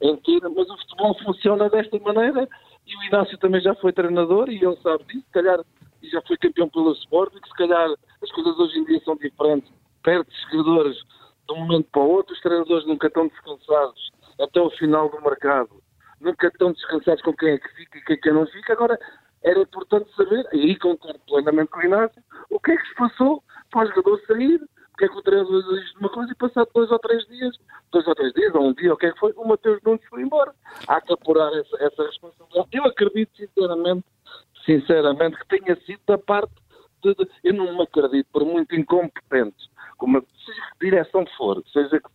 em 0.01 0.17
ter, 0.17 0.49
mas 0.49 0.69
o 0.71 0.79
futebol 0.79 1.17
funciona 1.23 1.69
desta 1.69 1.99
maneira 1.99 2.49
e 2.87 2.97
o 2.97 3.05
Inácio 3.05 3.37
também 3.39 3.61
já 3.61 3.75
foi 3.75 3.93
treinador 3.93 4.49
e 4.49 4.57
ele 4.57 4.77
sabe 4.83 5.05
disso, 5.05 5.25
se 5.27 5.33
calhar, 5.33 5.61
e 6.03 6.09
já 6.09 6.23
foi 6.23 6.37
campeão 6.39 6.69
pelo 6.69 6.93
Sporting, 6.93 7.41
se 7.47 7.55
calhar 7.55 7.91
as 8.23 8.33
coisas 8.33 8.59
hoje 8.59 8.79
em 8.79 8.85
dia 8.85 9.01
são 9.05 9.17
diferentes, 9.17 9.71
perde 10.03 10.31
jogadores 10.51 10.97
de 10.97 11.53
um 11.53 11.59
momento 11.59 11.89
para 11.91 12.03
o 12.03 12.11
outro, 12.11 12.35
os 12.35 12.41
treinadores 12.41 12.87
nunca 12.87 13.09
estão 13.09 13.29
descansados 13.29 14.11
até 14.41 14.61
o 14.61 14.71
final 14.71 15.09
do 15.11 15.21
mercado, 15.21 15.83
nunca 16.21 16.49
estão 16.49 16.73
descansados 16.73 17.23
com 17.23 17.33
quem 17.35 17.51
é 17.51 17.59
que 17.59 17.69
fica 17.75 18.13
e 18.13 18.17
quem 18.19 18.33
é 18.33 18.35
não 18.35 18.47
fica, 18.47 18.73
agora 18.73 18.99
era 19.43 19.61
importante 19.61 20.11
saber, 20.17 20.45
e 20.53 20.61
aí 20.61 20.79
concordo 20.79 21.21
plenamente 21.27 21.71
com 21.71 21.79
o 21.79 21.85
Inácio, 21.85 22.23
o 22.51 22.59
que 22.59 22.73
é 22.73 22.77
que 22.77 22.89
se 22.89 22.95
passou 22.95 23.43
para 23.71 23.85
o 23.85 23.87
jogador 23.89 24.21
sair, 24.27 24.61
porque 24.91 25.05
é 25.05 25.09
que 25.09 25.19
o 25.19 25.23
treinador 25.23 25.63
diz 25.75 25.95
uma 25.97 26.09
coisa 26.09 26.33
e 26.33 26.35
passado 26.35 26.69
dois 26.75 26.91
ou 26.91 26.99
três 26.99 27.25
dias, 27.27 27.55
dois 27.93 28.07
ou 28.07 28.15
três 28.15 28.33
dias, 28.33 28.55
ou 28.55 28.63
um 28.63 28.73
dia, 28.73 28.95
o 28.95 28.97
que 28.97 29.07
é 29.07 29.13
que 29.13 29.19
foi, 29.19 29.33
o 29.37 29.47
Mateus 29.47 29.79
Nunes 29.85 30.05
foi 30.09 30.23
embora. 30.23 30.55
Há 30.89 31.01
que 31.03 31.13
apurar 31.13 31.53
essa, 31.53 31.77
essa 31.85 32.03
responsabilidade. 32.03 32.69
Eu 32.73 32.85
acredito 32.85 33.37
sinceramente, 33.37 34.07
sinceramente, 34.65 35.37
que 35.37 35.49
tenha 35.49 35.77
sido 35.83 36.01
da 36.07 36.17
parte 36.17 36.55
de, 37.03 37.15
de, 37.15 37.29
eu 37.45 37.53
não 37.53 37.77
me 37.77 37.83
acredito, 37.83 38.27
por 38.33 38.45
muito 38.45 38.75
incompetentes, 38.75 39.69
como 39.99 40.23
que 40.23 40.29
direção 40.81 41.27
for, 41.37 41.63
seja 41.73 42.01
que 42.01 42.09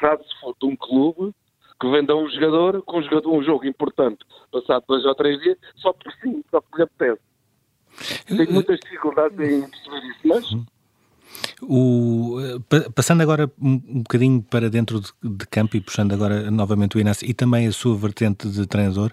sabe 0.00 0.24
se 0.24 0.40
for 0.40 0.56
de 0.58 0.66
um 0.66 0.76
clube, 0.76 1.34
que 1.82 1.90
venda 1.90 2.14
um 2.14 2.28
jogador 2.28 2.80
com 2.82 3.00
um, 3.00 3.02
jogador, 3.02 3.32
um 3.32 3.42
jogo 3.42 3.66
importante, 3.66 4.24
passado 4.52 4.84
dois 4.86 5.04
ou 5.04 5.14
três 5.16 5.40
dias, 5.40 5.58
só 5.74 5.92
por 5.92 6.12
sim, 6.22 6.44
só 6.48 6.60
por 6.60 6.76
lhe 6.76 6.84
apetece. 6.84 7.20
Tenho 8.28 8.52
muitas 8.52 8.78
dificuldades 8.78 9.36
em 9.40 9.68
perceber 9.68 10.06
isso, 10.06 10.20
mas 10.24 10.52
uhum. 10.52 10.64
O, 11.64 12.38
passando 12.92 13.20
agora 13.20 13.50
um, 13.60 13.78
bocadinho 13.78 14.42
para 14.42 14.68
dentro 14.68 15.00
de, 15.00 15.12
de, 15.22 15.46
campo 15.46 15.76
e 15.76 15.80
puxando 15.80 16.12
agora 16.12 16.50
novamente 16.50 16.96
o 16.96 17.00
Inácio 17.00 17.28
e 17.28 17.32
também 17.32 17.68
a 17.68 17.72
sua 17.72 17.96
vertente 17.96 18.48
de 18.48 18.66
treinador, 18.66 19.12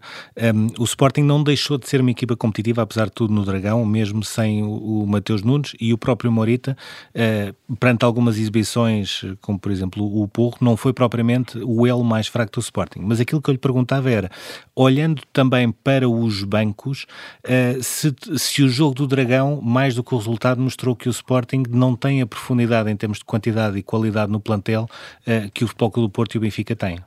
um, 0.56 0.82
o 0.82 0.84
Sporting 0.84 1.22
não 1.22 1.44
deixou 1.44 1.78
de 1.78 1.88
ser 1.88 2.02
uma 2.02 2.10
equipa 2.10 2.36
competitiva, 2.36 2.82
apesar 2.82 3.06
de 3.06 3.12
tudo, 3.12 3.32
no 3.32 3.46
Dragão, 3.46 3.86
mesmo 3.86 4.24
sem 4.24 4.64
o, 4.64 5.04
o 5.04 5.08
Mateus 5.08 5.44
Nunes 5.44 5.76
e 5.80 5.94
o 5.94 5.98
próprio 5.98 6.32
Morita, 6.32 6.76
uh, 7.14 7.76
perante 7.76 8.04
algumas 8.04 8.36
exibições, 8.38 9.24
como 9.42 9.60
por 9.60 9.72
exemplo 9.72 10.04
o 10.04 10.28
Porro, 10.28 10.58
não 10.60 10.76
foi 10.76 10.92
propriamente 10.92 11.60
o 11.60 11.86
elo 11.86 12.04
mais 12.04 12.28
fraco 12.28 12.54
do 12.54 12.60
Sporting. 12.62 13.02
Mas 13.02 13.20
aquilo 13.20 13.42
que 13.42 13.50
eu 13.50 13.54
lhe 13.54 13.60
perguntava 13.60 14.10
era, 14.10 14.32
olhando 14.76 15.22
também 15.32 15.72
para 15.72 16.10
os 16.10 16.44
bancos, 16.44 17.06
uh, 17.46 17.84
se, 17.84 18.12
se 18.38 18.64
o 18.64 18.70
jogo 18.70 18.96
do 18.96 19.08
Dragão, 19.08 19.62
mais 19.62 19.94
do 19.94 20.04
que 20.04 20.16
o 20.16 20.18
resultado, 20.18 20.60
mostrou 20.60 20.96
que 20.96 21.08
o 21.08 21.12
Sporting 21.12 21.64
não 21.70 21.96
tem 21.96 22.24
a 22.24 22.28
profundidade 22.40 22.90
em 22.90 22.96
termos 22.96 23.20
de 23.20 23.26
quantidade 23.26 23.78
e 23.78 23.84
qualidade 23.84 24.32
no 24.32 24.40
plantel 24.40 24.86
uh, 25.28 25.52
que 25.54 25.64
o 25.64 25.68
Futebol 25.68 25.92
Clube 25.92 26.10
do 26.10 26.14
Porto 26.14 26.36
e 26.36 26.38
o 26.38 26.42
Benfica 26.42 26.76
têm. 26.76 26.98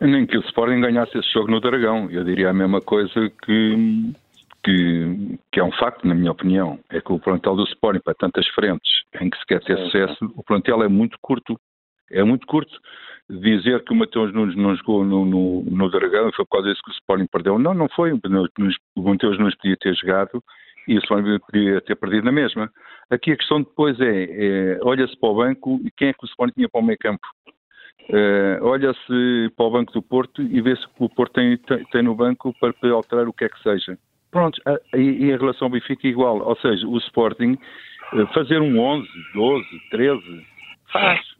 Nem 0.00 0.26
que 0.26 0.36
o 0.36 0.40
Sporting 0.42 0.80
ganhasse 0.80 1.16
esse 1.18 1.32
jogo 1.32 1.50
no 1.50 1.60
Dragão. 1.60 2.10
Eu 2.10 2.24
diria 2.24 2.50
a 2.50 2.52
mesma 2.52 2.80
coisa 2.80 3.30
que, 3.44 4.12
que, 4.62 5.38
que, 5.52 5.60
é 5.60 5.64
um 5.64 5.72
facto, 5.72 6.06
na 6.06 6.14
minha 6.14 6.32
opinião. 6.32 6.78
É 6.90 7.00
que 7.00 7.12
o 7.12 7.18
plantel 7.18 7.56
do 7.56 7.64
Sporting, 7.64 8.00
para 8.00 8.14
tantas 8.14 8.46
frentes 8.48 8.90
em 9.20 9.30
que 9.30 9.38
se 9.38 9.46
quer 9.46 9.62
ter 9.62 9.78
sucesso, 9.78 10.32
o 10.36 10.42
plantel 10.42 10.82
é 10.82 10.88
muito 10.88 11.16
curto. 11.22 11.58
É 12.10 12.22
muito 12.22 12.46
curto. 12.46 12.76
Dizer 13.30 13.82
que 13.84 13.92
o 13.92 13.96
Mateus 13.96 14.34
Nunes 14.34 14.54
não 14.56 14.76
jogou 14.76 15.04
no, 15.04 15.24
no, 15.24 15.62
no 15.62 15.90
Dragão 15.90 16.30
foi 16.32 16.44
por 16.44 16.58
causa 16.58 16.68
disso 16.68 16.82
que 16.84 16.90
o 16.90 16.94
Sporting 16.94 17.26
perdeu. 17.32 17.58
Não, 17.58 17.72
não 17.72 17.88
foi. 17.88 18.12
O 18.12 18.20
Mateus 19.02 19.38
Nunes 19.38 19.56
podia 19.56 19.76
ter 19.76 19.94
jogado 19.94 20.42
e 20.86 20.96
o 20.96 20.98
Sporting 20.98 21.38
podia 21.38 21.80
ter 21.80 21.96
perdido 21.96 22.24
na 22.24 22.32
mesma. 22.32 22.70
Aqui 23.10 23.32
a 23.32 23.36
questão 23.36 23.60
depois 23.60 23.98
é, 24.00 24.24
é 24.30 24.78
olha-se 24.82 25.16
para 25.18 25.28
o 25.28 25.36
banco 25.36 25.80
e 25.84 25.90
quem 25.90 26.08
é 26.08 26.12
que 26.12 26.24
o 26.24 26.26
Sporting 26.26 26.54
tinha 26.54 26.68
para 26.68 26.80
o 26.80 26.84
meio 26.84 26.98
campo? 26.98 27.26
Uh, 28.10 28.62
olha-se 28.62 29.50
para 29.56 29.64
o 29.64 29.70
banco 29.70 29.92
do 29.92 30.02
Porto 30.02 30.42
e 30.42 30.60
vê-se 30.60 30.86
que 30.86 31.04
o 31.04 31.08
Porto 31.08 31.32
tem, 31.34 31.56
tem, 31.56 31.84
tem, 31.86 32.02
no 32.02 32.14
banco 32.14 32.54
para 32.60 32.72
poder 32.74 32.92
alterar 32.92 33.26
o 33.26 33.32
que 33.32 33.44
é 33.44 33.48
que 33.48 33.62
seja. 33.62 33.98
Pronto, 34.30 34.60
e, 34.94 34.98
em 34.98 35.36
relação 35.36 35.66
ao 35.66 35.70
Benfica 35.70 36.06
igual, 36.06 36.42
ou 36.42 36.56
seja, 36.56 36.86
o 36.86 36.98
Sporting 36.98 37.56
uh, 38.12 38.26
fazer 38.34 38.60
um 38.60 38.78
11, 38.78 39.08
12, 39.34 39.66
13, 39.90 40.46
faz. 40.92 41.34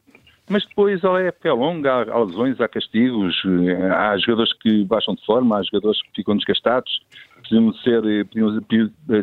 Mas 0.48 0.64
depois 0.66 1.02
a 1.04 1.20
época 1.20 1.48
é 1.48 1.52
longa, 1.52 1.90
há, 1.90 2.12
há 2.12 2.24
lesões, 2.24 2.60
há 2.60 2.68
castigos, 2.68 3.34
eh, 3.46 3.90
há 3.90 4.16
jogadores 4.18 4.52
que 4.58 4.84
baixam 4.84 5.14
de 5.14 5.24
forma, 5.24 5.56
há 5.58 5.62
jogadores 5.62 6.02
que 6.02 6.10
ficam 6.16 6.36
desgastados, 6.36 7.00
de 7.48 7.82
ser, 7.82 8.02
precisam, 8.26 8.60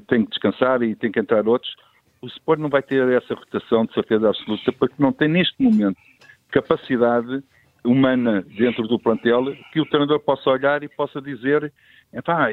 têm 0.08 0.26
que 0.26 0.32
descansar 0.32 0.82
e 0.82 0.96
têm 0.96 1.12
que 1.12 1.20
entrar 1.20 1.48
outros 1.48 1.74
o 2.22 2.28
Sport 2.28 2.60
não 2.60 2.70
vai 2.70 2.84
ter 2.84 3.08
essa 3.10 3.34
rotação 3.34 3.86
de 3.86 3.94
certeza 3.94 4.30
absoluta 4.30 4.72
porque 4.74 4.96
não 5.00 5.12
tem 5.12 5.28
neste 5.28 5.62
momento 5.62 5.98
capacidade 6.52 7.44
humana 7.84 8.46
dentro 8.56 8.88
do 8.88 9.00
plantel 9.00 9.56
que 9.74 9.82
o 9.82 9.86
treinador 9.86 10.20
possa 10.20 10.50
olhar 10.50 10.84
e 10.84 10.88
possa 10.88 11.20
dizer 11.20 11.74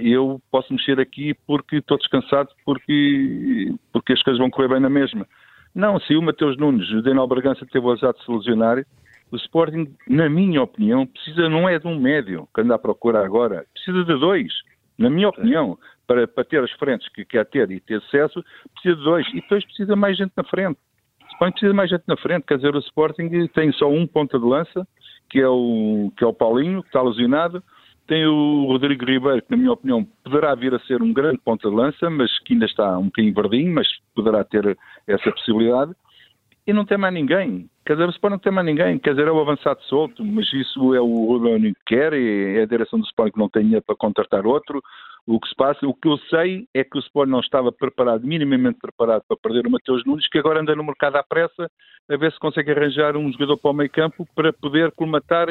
eu 0.03 0.41
posso 0.51 0.73
mexer 0.73 0.99
aqui 1.01 1.35
porque 1.47 1.77
estou 1.77 1.99
descansado, 1.99 2.49
porque, 2.65 3.75
porque 3.93 4.13
as 4.13 4.23
coisas 4.23 4.39
vão 4.39 4.51
correr 4.51 4.69
bem 4.69 4.81
na 4.81 4.89
mesma. 4.89 5.27
Não, 5.75 5.99
se 6.01 6.17
o 6.17 6.23
Mateus 6.23 6.57
Nunes, 6.57 6.89
o 6.91 7.03
Daniel 7.03 7.27
Bragança 7.27 7.67
teve 7.67 7.85
o 7.85 7.91
azar 7.91 8.15
de 8.15 8.25
se 8.25 8.31
lesionar, 8.31 8.87
o 9.31 9.37
Sporting, 9.37 9.95
na 10.09 10.31
minha 10.31 10.63
opinião, 10.63 11.07
precisa 11.07 11.49
não 11.49 11.69
é 11.69 11.79
de 11.79 11.87
um 11.87 12.01
médio 12.01 12.49
que 12.55 12.61
anda 12.61 12.77
à 12.77 12.79
procura 12.79 13.23
agora, 13.23 13.67
precisa 13.75 14.05
de 14.05 14.19
dois, 14.19 14.53
na 14.99 15.09
minha 15.09 15.29
opinião 15.29 15.79
para, 16.07 16.27
para 16.27 16.45
ter 16.45 16.63
as 16.63 16.73
frentes 16.73 17.09
que 17.11 17.25
quer 17.25 17.47
ter 17.47 17.71
e 17.71 17.81
ter 17.81 18.01
sucesso, 18.03 18.45
precisa 18.73 18.97
de 18.97 19.05
dois. 19.05 19.27
E 19.29 19.41
depois 19.41 19.65
precisa 19.65 19.95
mais 19.95 20.17
gente 20.17 20.33
na 20.37 20.45
frente. 20.45 20.79
O 21.23 21.33
Sporting 21.33 21.53
precisa 21.53 21.75
mais 21.75 21.91
gente 21.91 22.05
na 22.09 22.17
frente. 22.17 22.45
Quer 22.47 22.57
dizer, 22.57 22.75
o 22.75 22.81
Sporting 22.81 23.47
tem 23.55 23.73
só 23.73 23.89
um 23.89 24.07
ponta 24.07 24.39
de 24.39 24.45
lança, 24.45 24.87
que 25.31 25.39
é 25.39 25.49
o, 25.49 26.11
que 26.17 26.25
é 26.25 26.27
o 26.27 26.33
Paulinho, 26.33 26.83
que 26.83 26.89
está 26.89 27.03
lesionado. 27.03 27.63
Tem 28.07 28.27
o 28.27 28.65
Rodrigo 28.65 29.05
Ribeiro, 29.05 29.43
que 29.43 29.51
na 29.51 29.57
minha 29.59 29.73
opinião 29.73 30.05
poderá 30.25 30.55
vir 30.55 30.75
a 30.75 30.79
ser 30.81 31.03
um 31.03 31.13
grande 31.13 31.39
ponta 31.45 31.69
de 31.69 31.77
lança, 31.77 32.09
mas 32.09 32.37
que 32.41 32.55
ainda 32.55 32.65
está 32.65 32.99
um 32.99 33.05
bocadinho 33.05 33.35
verdinho, 33.35 33.75
mas 33.75 33.87
poderá 34.15 34.43
ter 34.43 34.77
essa 35.07 35.31
possibilidade. 35.31 35.93
E 36.67 36.73
não 36.73 36.87
tem 36.87 36.97
mais 36.97 37.13
ninguém. 37.13 37.69
Quer 37.89 37.95
dizer, 37.95 38.07
o 38.07 38.11
Sporting 38.11 38.35
não 38.35 38.39
tem 38.39 38.53
mais 38.53 38.67
ninguém. 38.67 38.99
Quer 38.99 39.13
dizer, 39.13 39.29
é 39.29 39.33
o 39.33 39.41
avançado 39.41 39.83
solto, 39.85 40.23
mas 40.23 40.53
isso 40.53 40.95
é 40.95 41.01
o 41.01 41.25
Rubem 41.25 41.73
que 41.73 41.81
quer, 41.87 42.13
é 42.13 42.61
a 42.61 42.67
direção 42.67 42.99
do 42.99 43.07
Sporting 43.07 43.33
que 43.33 43.39
não 43.39 43.49
tem 43.49 43.63
dinheiro 43.63 43.83
para 43.83 43.97
contratar 43.97 44.47
outro. 44.47 44.83
O 45.27 45.41
que 45.41 45.49
se 45.49 45.55
passa, 45.55 45.87
o 45.87 45.95
que 45.95 46.07
eu 46.07 46.19
sei 46.29 46.69
é 46.75 46.85
que 46.85 46.99
o 46.99 47.01
Sport 47.01 47.31
não 47.31 47.41
estava 47.41 47.73
preparado, 47.73 48.27
minimamente 48.27 48.79
preparado 48.79 49.23
para 49.27 49.39
perder 49.39 49.67
o 49.67 49.71
Mateus 49.71 50.05
Nunes, 50.05 50.29
que 50.29 50.39
agora 50.39 50.61
anda 50.61 50.77
no 50.77 50.85
mercado 50.85 51.17
à 51.17 51.23
pressa 51.23 51.71
a 52.11 52.17
ver 52.19 52.31
se 52.31 52.39
consegue 52.39 52.73
arranjar 52.73 53.17
um 53.17 53.33
jogador 53.33 53.57
para 53.57 53.71
o 53.71 53.75
meio 53.75 53.91
campo 53.91 54.29
para 54.35 54.53
poder 54.53 54.93
colmatar 54.93 55.49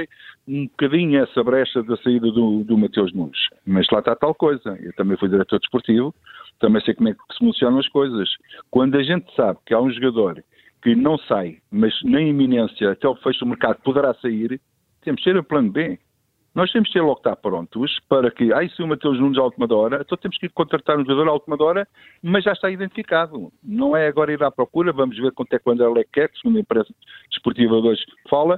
um 0.47 0.67
bocadinho 0.67 1.23
essa 1.23 1.43
brecha 1.43 1.81
da 1.81 1.97
saída 1.97 2.31
do, 2.31 2.63
do 2.63 2.77
Mateus 2.77 3.11
Nunes. 3.13 3.39
Mas 3.65 3.87
lá 3.91 3.97
está 3.97 4.15
tal 4.15 4.35
coisa. 4.35 4.77
Eu 4.79 4.93
também 4.93 5.17
fui 5.17 5.27
diretor 5.27 5.59
desportivo, 5.59 6.13
também 6.59 6.83
sei 6.83 6.93
como 6.93 7.09
é 7.09 7.13
que 7.13 7.33
se 7.33 7.39
funcionam 7.39 7.79
as 7.79 7.89
coisas. 7.89 8.29
Quando 8.69 8.95
a 8.95 9.01
gente 9.01 9.25
sabe 9.35 9.57
que 9.65 9.73
há 9.73 9.81
um 9.81 9.89
jogador 9.89 10.43
que 10.87 10.95
não 10.95 11.17
sai, 11.17 11.57
mas 11.69 11.93
na 12.01 12.21
iminência, 12.21 12.91
até 12.91 13.05
o 13.09 13.15
fecho 13.15 13.39
do 13.39 13.47
mercado, 13.47 13.81
poderá 13.83 14.13
sair, 14.13 14.61
temos 15.01 15.21
que 15.21 15.29
ter 15.29 15.37
o 15.37 15.43
plano 15.43 15.69
B. 15.69 15.99
Nós 16.55 16.71
temos 16.71 16.87
que 16.87 16.93
ter 16.93 17.01
logo 17.01 17.17
estar 17.17 17.35
prontos 17.35 17.99
para 18.07 18.31
que, 18.31 18.53
ai, 18.53 18.69
se 18.69 18.81
o 18.81 18.87
Mateus 18.87 19.19
Nunes 19.19 19.37
à 19.37 19.43
última 19.43 19.67
hora, 19.69 19.99
então 19.99 20.17
temos 20.17 20.37
que 20.37 20.47
contratar 20.47 20.97
um 20.97 21.03
jogador 21.03 21.27
à 21.27 21.33
última 21.33 21.61
hora, 21.61 21.85
mas 22.23 22.45
já 22.45 22.53
está 22.53 22.71
identificado. 22.71 23.51
Não 23.61 23.97
é 23.97 24.07
agora 24.07 24.31
ir 24.31 24.41
à 24.41 24.49
procura, 24.49 24.93
vamos 24.93 25.17
ver 25.17 25.33
quanto 25.33 25.53
é 25.53 25.59
que 25.59 25.69
o 25.69 25.73
André 25.73 25.89
Lequer, 25.89 26.31
segundo 26.41 26.55
a 26.55 26.61
imprensa 26.61 26.93
desportiva 27.29 27.75
hoje 27.75 28.05
fala. 28.29 28.57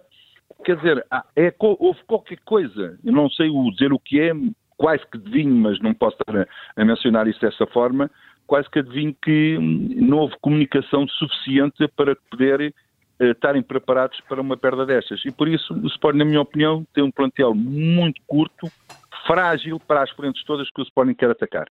Quer 0.64 0.78
dizer, 0.78 1.04
é, 1.36 1.52
houve 1.60 2.00
qualquer 2.06 2.38
coisa, 2.46 3.00
eu 3.04 3.12
não 3.12 3.28
sei 3.32 3.50
dizer 3.72 3.92
o 3.92 4.00
que 4.00 4.20
é, 4.20 4.34
quase 4.78 5.04
que 5.12 5.18
adivinho, 5.18 5.56
mas 5.56 5.80
não 5.82 5.96
posso 5.96 6.16
estar 6.22 6.42
a, 6.42 6.48
a 6.80 6.86
mencionar 6.86 7.28
isso 7.28 7.42
dessa 7.42 7.66
forma, 7.68 8.10
quase 8.50 8.68
que 8.68 8.80
adivinho 8.80 9.16
que 9.22 9.60
não 9.60 10.18
houve 10.18 10.36
comunicação 10.42 11.08
suficiente 11.08 11.88
para 11.96 12.16
poder 12.32 12.74
eh, 13.20 13.30
estarem 13.30 13.62
preparados 13.62 14.20
para 14.22 14.42
uma 14.42 14.58
perda 14.58 14.88
destas. 14.88 15.24
E 15.24 15.32
por 15.32 15.48
isso 15.48 15.72
o 15.72 15.86
Sporting, 15.86 16.18
na 16.18 16.26
minha 16.26 16.42
opinião, 16.42 16.84
tem 16.92 17.04
um 17.04 17.12
plantel 17.12 17.54
muito 17.54 18.20
curto, 18.26 18.68
frágil 19.28 19.80
para 19.80 20.02
as 20.02 20.10
frentes 20.10 20.44
todas 20.46 20.68
que 20.72 20.82
o 20.82 20.84
Sporting 20.84 21.14
quer 21.14 21.30
atacar. 21.30 21.68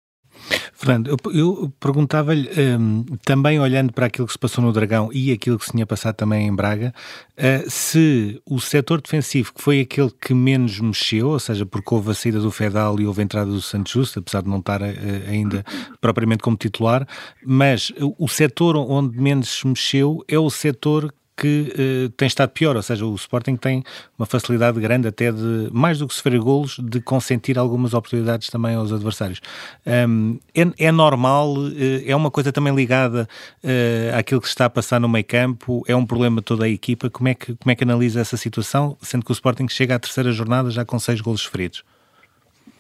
Fernando, 0.72 1.09
eu, 1.09 1.33
eu 1.33 1.72
perguntava-lhe, 1.78 2.48
um, 2.78 3.05
também 3.24 3.61
olhando 3.61 3.92
para 3.92 4.07
aquilo 4.07 4.26
que 4.26 4.33
se 4.33 4.38
passou 4.38 4.64
no 4.64 4.72
Dragão 4.72 5.11
e 5.12 5.33
aquilo 5.33 5.59
que 5.59 5.66
se 5.66 5.72
tinha 5.72 5.87
passado 5.87 6.16
também 6.16 6.46
em 6.46 6.55
Braga, 6.55 6.92
uh, 7.38 7.70
se 7.70 8.40
o 8.44 8.61
setor 8.61 9.00
defensivo, 9.00 9.52
que 9.55 9.62
foi 9.62 9.81
aquele 9.81 10.11
que 10.11 10.35
menos 10.35 10.78
mexeu, 10.81 11.28
ou 11.28 11.38
seja, 11.38 11.64
porque 11.64 11.94
houve 11.94 12.11
a 12.11 12.14
saída 12.14 12.40
do 12.40 12.50
Fedal 12.50 13.00
e 13.00 13.07
houve 13.07 13.20
a 13.20 13.24
entrada 13.24 13.50
do 13.50 13.62
Santos 13.62 13.92
Justo, 13.92 14.18
apesar 14.18 14.42
de 14.42 14.48
não 14.48 14.59
estar 14.59 14.83
uh, 14.83 14.87
ainda 15.28 15.64
propriamente 16.00 16.42
como 16.42 16.57
titular, 16.57 17.07
mas 17.44 17.92
o 18.18 18.28
setor 18.28 18.76
onde 18.76 19.18
menos 19.18 19.62
mexeu 19.64 20.24
é 20.28 20.38
o 20.38 20.50
setor 20.50 21.12
que 21.37 21.73
uh, 21.73 22.11
tem 22.11 22.27
estado 22.27 22.51
pior, 22.51 22.77
ou 22.77 22.83
seja, 22.83 23.07
o 23.07 23.14
Sporting 23.14 23.57
tem 23.57 23.83
uma 24.18 24.27
facilidade 24.27 24.79
grande 24.81 25.09
até 25.09 25.33
de, 25.33 25.68
mais 25.73 25.99
do 25.99 26.07
que 26.07 26.14
sofrer 26.14 26.38
golos, 26.38 26.79
de 26.79 27.01
consentir 27.01 27.59
algumas 27.59 27.95
oportunidades 27.95 28.49
também 28.49 28.75
aos 28.75 28.92
adversários. 28.92 29.40
Um, 29.87 30.38
é, 30.55 30.87
é, 30.87 30.92
normal, 30.92 31.55
uh, 31.55 31.73
é 32.07 32.14
uma 32.14 32.31
coisa 32.31 32.53
também 32.53 32.75
ligada 32.75 33.29
uh, 33.64 34.18
àquilo 34.18 34.40
que 34.40 34.47
se 34.47 34.53
está 34.53 34.66
a 34.66 34.71
passar 34.71 35.01
no 35.01 35.09
meio 35.09 35.25
campo, 35.25 35.83
é 35.88 35.97
um 35.97 36.07
problema 36.07 36.40
de 36.40 36.45
toda 36.45 36.64
a 36.64 36.68
equipa, 36.68 37.09
como 37.09 37.29
é, 37.29 37.35
que, 37.35 37.55
como 37.57 37.71
é 37.71 37.75
que 37.75 37.85
analisa 37.85 38.21
essa 38.21 38.37
situação, 38.37 38.97
sendo 39.01 39.25
que 39.25 39.31
o 39.31 39.35
Sporting 39.35 39.68
chega 39.68 39.95
à 39.95 39.99
terceira 39.99 40.33
jornada 40.33 40.71
já 40.71 40.85
com 40.85 40.99
seis 40.99 41.21
golos 41.21 41.40
sofridos? 41.40 41.85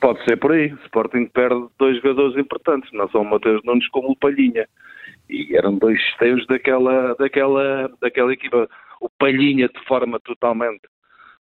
Pode 0.00 0.22
ser 0.24 0.36
por 0.36 0.52
aí, 0.52 0.72
o 0.72 0.78
Sporting 0.84 1.26
perde 1.26 1.64
dois 1.78 1.96
jogadores 1.96 2.36
importantes, 2.36 2.90
não 2.92 3.08
são 3.10 3.22
o 3.22 3.24
Mateus 3.24 3.62
Nunes 3.64 3.88
como 3.88 4.10
o 4.10 4.16
Palhinha 4.16 4.66
e 5.32 5.56
eram 5.56 5.78
dois 5.78 5.98
esteios 6.10 6.46
daquela, 6.46 7.14
daquela, 7.14 7.90
daquela 8.00 8.32
equipa. 8.32 8.68
O 9.00 9.08
Palhinha 9.18 9.68
de 9.68 9.84
forma 9.86 10.20
totalmente, 10.20 10.82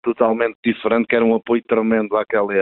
totalmente 0.02 0.56
diferente, 0.62 1.06
que 1.08 1.16
era 1.16 1.24
um 1.24 1.34
apoio 1.34 1.62
tremendo 1.66 2.16
àquela, 2.16 2.54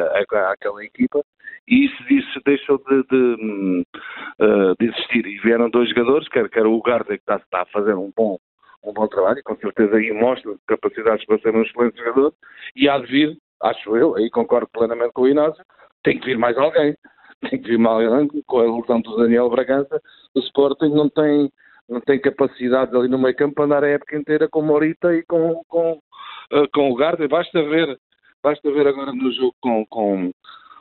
àquela 0.53 0.85
equipa, 0.85 1.21
e 1.69 1.87
isso, 1.87 2.03
isso 2.09 2.41
deixou 2.47 2.79
de, 2.79 3.03
de, 3.11 3.85
uh, 4.41 4.75
de, 4.79 4.87
existir. 4.87 5.27
E 5.27 5.39
vieram 5.41 5.69
dois 5.69 5.89
jogadores, 5.89 6.29
quer, 6.29 6.49
quer 6.49 6.65
o 6.65 6.81
Garda, 6.81 7.17
que 7.17 7.23
está, 7.23 7.37
está, 7.37 7.62
a 7.62 7.67
fazer 7.67 7.95
um 7.95 8.12
bom, 8.17 8.39
um 8.85 8.93
bom 8.93 9.09
trabalho, 9.09 9.41
e 9.41 9.43
com 9.43 9.57
certeza 9.57 9.97
aí 9.97 10.12
mostra 10.12 10.55
capacidades 10.69 11.27
para 11.27 11.39
ser 11.41 11.55
um 11.55 11.62
excelente 11.62 11.99
jogador, 11.99 12.33
e 12.75 12.89
há 12.89 12.99
de 12.99 13.07
vir, 13.07 13.37
acho 13.62 13.97
eu, 13.97 14.15
aí 14.15 14.31
concordo 14.31 14.69
plenamente 14.73 15.12
com 15.12 15.23
o 15.23 15.29
Inácio, 15.29 15.62
tem 16.05 16.21
que 16.21 16.27
vir 16.27 16.39
mais 16.39 16.57
alguém 16.57 16.95
tem 17.40 17.61
que 17.61 17.68
vir 17.68 17.79
mal 17.79 18.01
com 18.46 18.59
a 18.59 18.62
lesão 18.62 19.01
do 19.01 19.16
Daniel 19.16 19.51
Bragança, 19.51 20.01
o 20.35 20.40
Sporting 20.40 20.90
não 20.90 21.09
tem, 21.09 21.51
não 21.88 22.01
tem 22.01 22.20
capacidade 22.20 22.96
ali 22.96 23.09
no 23.09 23.18
meio 23.18 23.37
campo 23.37 23.55
para 23.55 23.64
andar 23.64 23.85
a 23.85 23.88
época 23.88 24.16
inteira 24.16 24.49
com 24.49 24.62
Morita 24.62 25.14
e 25.14 25.22
com, 25.25 25.62
com, 25.68 25.92
uh, 25.92 26.68
com 26.72 26.90
o 26.90 26.94
Garde. 26.94 27.29
Basta 27.29 27.62
ver, 27.62 27.99
basta 28.42 28.70
ver 28.70 28.87
agora 28.87 29.12
no 29.12 29.33
jogo 29.33 29.55
com, 29.61 29.87
com, 29.87 30.33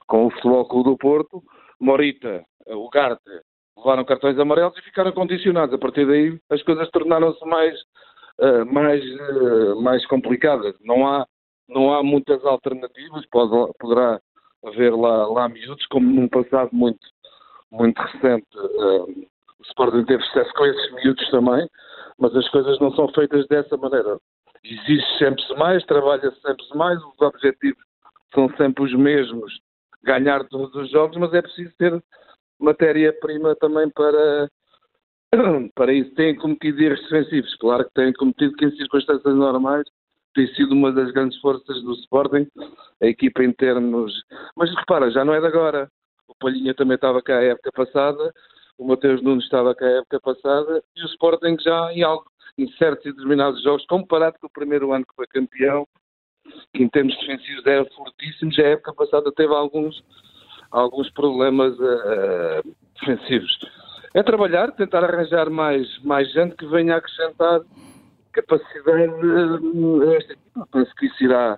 com 0.07 0.25
o 0.25 0.31
Futebol 0.31 0.65
Clube 0.65 0.89
do 0.91 0.97
Porto, 0.97 1.43
Morita, 1.79 2.43
o 2.67 2.89
Garde 2.89 3.19
levaram 3.77 4.05
cartões 4.05 4.39
amarelos 4.39 4.77
e 4.77 4.81
ficaram 4.81 5.11
condicionados. 5.11 5.75
A 5.75 5.77
partir 5.77 6.07
daí 6.07 6.39
as 6.49 6.61
coisas 6.63 6.89
tornaram-se 6.89 7.45
mais, 7.45 7.75
uh, 8.39 8.65
mais, 8.65 9.03
uh, 9.03 9.81
mais 9.81 10.05
complicadas. 10.07 10.75
Não 10.81 11.07
há, 11.07 11.25
não 11.69 11.93
há 11.93 12.01
muitas 12.01 12.43
alternativas, 12.45 13.25
pode, 13.29 13.71
poderá 13.79 14.19
haver 14.65 14.93
lá, 14.95 15.27
lá 15.27 15.49
miúdos, 15.49 15.85
como 15.87 16.11
num 16.11 16.27
passado 16.27 16.69
muito, 16.73 16.99
muito 17.71 17.97
recente 18.01 18.45
uh, 18.55 19.27
o 19.59 19.63
Sporting 19.67 20.05
teve 20.05 20.23
sucesso 20.23 20.53
com 20.53 20.65
esses 20.65 20.91
miúdos 20.93 21.29
também, 21.29 21.69
mas 22.19 22.35
as 22.35 22.47
coisas 22.49 22.79
não 22.79 22.93
são 22.95 23.07
feitas 23.09 23.47
dessa 23.47 23.77
maneira. 23.77 24.19
Existe 24.63 25.17
sempre 25.17 25.43
mais, 25.57 25.85
trabalha-se 25.85 26.39
sempre 26.41 26.65
mais, 26.75 26.99
os 26.99 27.21
objetivos 27.21 27.83
são 28.33 28.49
sempre 28.57 28.83
os 28.83 28.93
mesmos, 28.93 29.59
ganhar 30.03 30.43
todos 30.49 30.73
os 30.75 30.89
jogos, 30.91 31.17
mas 31.17 31.33
é 31.33 31.41
preciso 31.41 31.73
ter 31.77 32.03
matéria-prima 32.59 33.55
também 33.55 33.89
para, 33.89 34.49
para 35.75 35.93
isso. 35.93 36.13
Têm 36.15 36.35
cometido 36.35 36.81
erros 36.81 37.01
defensivos, 37.01 37.55
claro 37.55 37.85
que 37.85 37.93
têm 37.93 38.13
cometido 38.13 38.55
que 38.55 38.65
em 38.65 38.75
circunstâncias 38.75 39.35
normais 39.35 39.85
tem 40.35 40.47
sido 40.53 40.73
uma 40.73 40.91
das 40.91 41.09
grandes 41.11 41.39
forças 41.39 41.81
do 41.81 41.93
Sporting, 41.93 42.45
a 43.01 43.07
equipa 43.07 43.43
em 43.43 43.53
termos. 43.53 44.13
Mas 44.55 44.69
repara, 44.75 45.09
já 45.09 45.23
não 45.23 45.33
é 45.33 45.39
de 45.39 45.47
agora. 45.47 45.89
O 46.27 46.35
Palhinha 46.35 46.73
também 46.75 46.95
estava 46.95 47.21
cá 47.21 47.37
a 47.37 47.43
época 47.43 47.71
passada, 47.71 48.33
o 48.77 48.85
Mateus 48.85 49.21
Nunes 49.23 49.45
estava 49.45 49.73
cá 49.73 49.85
a 49.85 49.99
época 49.99 50.19
passada 50.19 50.83
e 50.95 51.01
o 51.01 51.05
Sporting 51.05 51.55
já 51.61 51.93
em, 51.93 52.03
algo, 52.03 52.25
em 52.57 52.67
certos 52.73 53.05
e 53.05 53.11
determinados 53.11 53.63
jogos, 53.63 53.85
comparado 53.85 54.37
com 54.39 54.47
o 54.47 54.51
primeiro 54.51 54.91
ano 54.91 55.05
que 55.05 55.15
foi 55.15 55.25
campeão, 55.27 55.87
que 56.73 56.83
em 56.83 56.89
termos 56.89 57.17
defensivos 57.17 57.65
era 57.65 57.85
fortíssimo, 57.95 58.51
já 58.51 58.63
a 58.63 58.69
época 58.71 58.93
passada 58.93 59.31
teve 59.31 59.53
alguns, 59.53 60.03
alguns 60.69 61.09
problemas 61.11 61.73
uh, 61.79 62.75
defensivos. 62.99 63.57
É 64.13 64.23
trabalhar, 64.23 64.71
tentar 64.71 65.03
arranjar 65.03 65.49
mais, 65.49 65.87
mais 66.03 66.31
gente 66.33 66.55
que 66.55 66.65
venha 66.65 66.97
acrescentar 66.97 67.61
capacidade 68.35 69.03
a 69.03 70.15
esta 70.15 70.33
equipa. 70.33 70.67
Penso 70.71 70.95
que 70.95 71.05
isso 71.05 71.23
irá, 71.23 71.57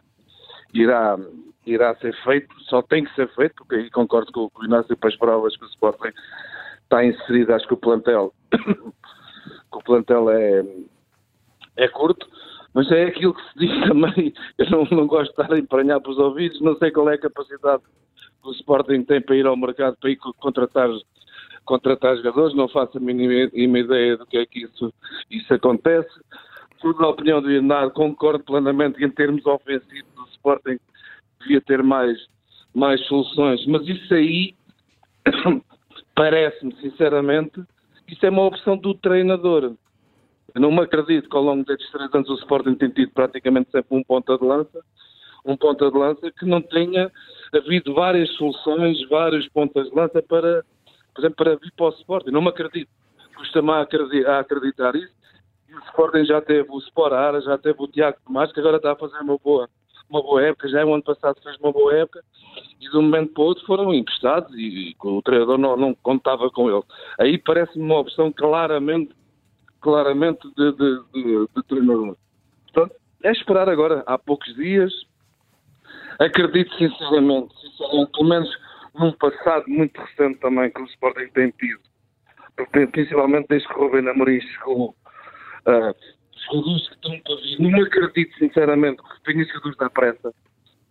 irá, 0.73 1.17
irá 1.65 1.95
ser 1.95 2.15
feito, 2.23 2.47
só 2.61 2.81
tem 2.81 3.03
que 3.03 3.15
ser 3.15 3.27
feito, 3.35 3.55
porque 3.57 3.75
aí 3.75 3.89
concordo 3.89 4.31
com 4.31 4.51
o 4.53 4.65
Inácio 4.65 4.97
as 5.01 5.15
provas 5.15 5.57
que 5.57 5.65
o 5.65 5.69
Sporting 5.69 6.13
está 6.83 7.03
inserido, 7.03 7.53
acho 7.53 7.67
que 7.67 7.73
o 7.73 7.77
plantel, 7.77 8.33
que 8.51 9.77
o 9.77 9.83
plantel 9.83 10.29
é, 10.29 10.63
é 11.77 11.87
curto, 11.87 12.27
mas 12.73 12.89
é 12.91 13.05
aquilo 13.05 13.33
que 13.33 13.41
se 13.41 13.59
diz 13.59 13.81
também, 13.87 14.33
eu 14.57 14.69
não, 14.69 14.85
não 14.91 15.07
gosto 15.07 15.33
de 15.35 15.41
estar 15.41 15.53
a 15.53 15.59
empranhar 15.59 15.99
para 15.99 16.11
os 16.11 16.19
ouvidos, 16.19 16.61
não 16.61 16.77
sei 16.77 16.91
qual 16.91 17.09
é 17.09 17.15
a 17.15 17.19
capacidade 17.19 17.83
que 18.41 18.47
o 18.47 18.51
Sporting 18.51 19.03
tem 19.03 19.21
para 19.21 19.35
ir 19.35 19.45
ao 19.45 19.57
mercado, 19.57 19.97
para 19.99 20.11
ir 20.11 20.17
contratar 20.39 20.89
contratar 21.65 22.15
jogadores, 22.15 22.55
não 22.55 22.69
faço 22.69 22.97
a 22.97 23.01
mínima 23.01 23.79
ideia 23.79 24.15
do 24.15 24.25
que 24.25 24.37
é 24.37 24.45
que 24.45 24.63
isso, 24.63 24.93
isso 25.29 25.53
acontece 25.53 26.09
tudo 26.79 27.03
a 27.03 27.09
opinião 27.09 27.41
do 27.41 27.51
Inácio, 27.51 27.91
concordo 27.91 28.43
plenamente 28.43 28.97
que 28.97 29.05
em 29.05 29.11
termos 29.11 29.45
ofensivos 29.45 30.11
o 30.17 30.27
Sporting 30.33 30.77
devia 31.39 31.61
ter 31.61 31.83
mais, 31.83 32.17
mais 32.73 32.99
soluções, 33.07 33.65
mas 33.67 33.87
isso 33.87 34.13
aí 34.13 34.55
parece-me, 36.15 36.75
sinceramente, 36.77 37.61
isso 38.07 38.25
é 38.25 38.29
uma 38.29 38.45
opção 38.45 38.77
do 38.77 38.93
treinador. 38.93 39.73
Eu 40.55 40.61
não 40.61 40.71
me 40.71 40.81
acredito 40.81 41.29
que 41.29 41.35
ao 41.35 41.43
longo 41.43 41.65
destes 41.65 41.91
três 41.91 42.13
anos 42.13 42.29
o 42.29 42.35
Sporting 42.35 42.75
tem 42.75 42.89
tido 42.89 43.11
praticamente 43.11 43.69
sempre 43.71 43.97
um 43.97 44.03
ponta 44.03 44.37
de 44.37 44.45
lança, 44.45 44.81
um 45.45 45.55
ponta 45.55 45.89
de 45.91 45.97
lança 45.97 46.31
que 46.31 46.45
não 46.45 46.61
tenha 46.61 47.11
havido 47.53 47.93
várias 47.93 48.29
soluções, 48.35 48.97
vários 49.09 49.47
pontas 49.49 49.89
de 49.89 49.95
lança 49.95 50.21
para, 50.21 50.63
por 51.13 51.21
exemplo, 51.21 51.35
para 51.35 51.55
vir 51.55 51.71
para 51.75 51.85
o 51.85 51.89
Sporting. 51.89 52.31
Não 52.31 52.41
me 52.41 52.49
acredito. 52.49 52.89
Custa-me 53.35 53.71
a 53.71 54.39
acreditar 54.39 54.95
isso 54.95 55.16
o 55.73 55.79
Sporting 55.89 56.25
já 56.25 56.41
teve 56.41 56.69
o 56.69 56.79
Sporara, 56.81 57.41
já 57.41 57.57
teve 57.57 57.81
o 57.81 57.87
Tiago 57.87 58.17
Tomás, 58.25 58.51
que 58.51 58.59
agora 58.59 58.77
está 58.77 58.93
a 58.93 58.95
fazer 58.95 59.19
uma 59.19 59.37
boa, 59.37 59.69
uma 60.09 60.21
boa 60.21 60.41
época, 60.41 60.69
já 60.69 60.85
o 60.85 60.93
ano 60.93 61.03
passado 61.03 61.41
fez 61.41 61.57
uma 61.57 61.71
boa 61.71 61.93
época, 61.93 62.23
e 62.79 62.89
de 62.89 62.97
um 62.97 63.01
momento 63.01 63.33
para 63.33 63.43
o 63.43 63.45
outro 63.45 63.65
foram 63.65 63.93
emprestados 63.93 64.53
e, 64.55 64.91
e 64.91 64.95
o 65.03 65.21
treinador 65.21 65.57
não, 65.57 65.75
não 65.75 65.93
contava 65.95 66.49
com 66.49 66.69
ele. 66.69 66.83
Aí 67.19 67.37
parece-me 67.37 67.83
uma 67.83 67.99
opção 67.99 68.31
claramente, 68.31 69.13
claramente 69.81 70.47
de, 70.55 70.71
de, 70.71 71.03
de, 71.13 71.47
de 71.55 71.63
treinador. 71.67 72.15
Portanto, 72.73 72.95
é 73.23 73.31
esperar 73.31 73.67
agora, 73.67 74.03
há 74.05 74.17
poucos 74.17 74.53
dias, 74.55 74.93
acredito 76.19 76.73
sinceramente, 76.75 77.53
sinceramente, 77.59 78.11
pelo 78.11 78.29
menos 78.29 78.67
num 78.95 79.11
passado 79.11 79.65
muito 79.67 79.99
recente 79.99 80.39
também 80.39 80.71
que 80.71 80.81
o 80.81 80.85
Sporting 80.85 81.27
tem 81.33 81.51
tido, 81.51 81.81
principalmente 82.91 83.47
desde 83.49 83.67
que 83.67 83.73
o 83.75 83.83
Rubem 83.83 84.07
Amorim 84.07 84.41
chegou 84.41 84.95
Uh, 85.67 85.93
jogadores 86.49 86.87
que 86.87 86.95
estão 86.95 87.19
para 87.19 87.35
vir. 87.35 87.59
Não 87.59 87.83
acredito, 87.83 88.37
sinceramente, 88.37 89.01
que 89.01 89.23
tenha 89.23 89.45
jogadores 89.45 89.77
da 89.77 89.89
pressa. 89.89 90.33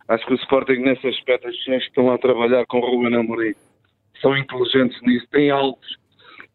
Acho 0.07 0.25
que 0.25 0.33
o 0.33 0.37
Sporting, 0.37 0.79
nesse 0.79 1.07
aspecto, 1.07 1.47
as 1.47 1.57
pessoas 1.57 1.83
que 1.83 1.89
estão 1.89 2.11
a 2.11 2.17
trabalhar 2.17 2.65
com 2.67 2.79
o 2.79 2.85
Ruben 2.85 3.15
Amorim 3.15 3.53
são 4.21 4.37
inteligentes 4.37 4.99
nisso, 5.01 5.27
têm 5.31 5.51
alvos, 5.51 5.97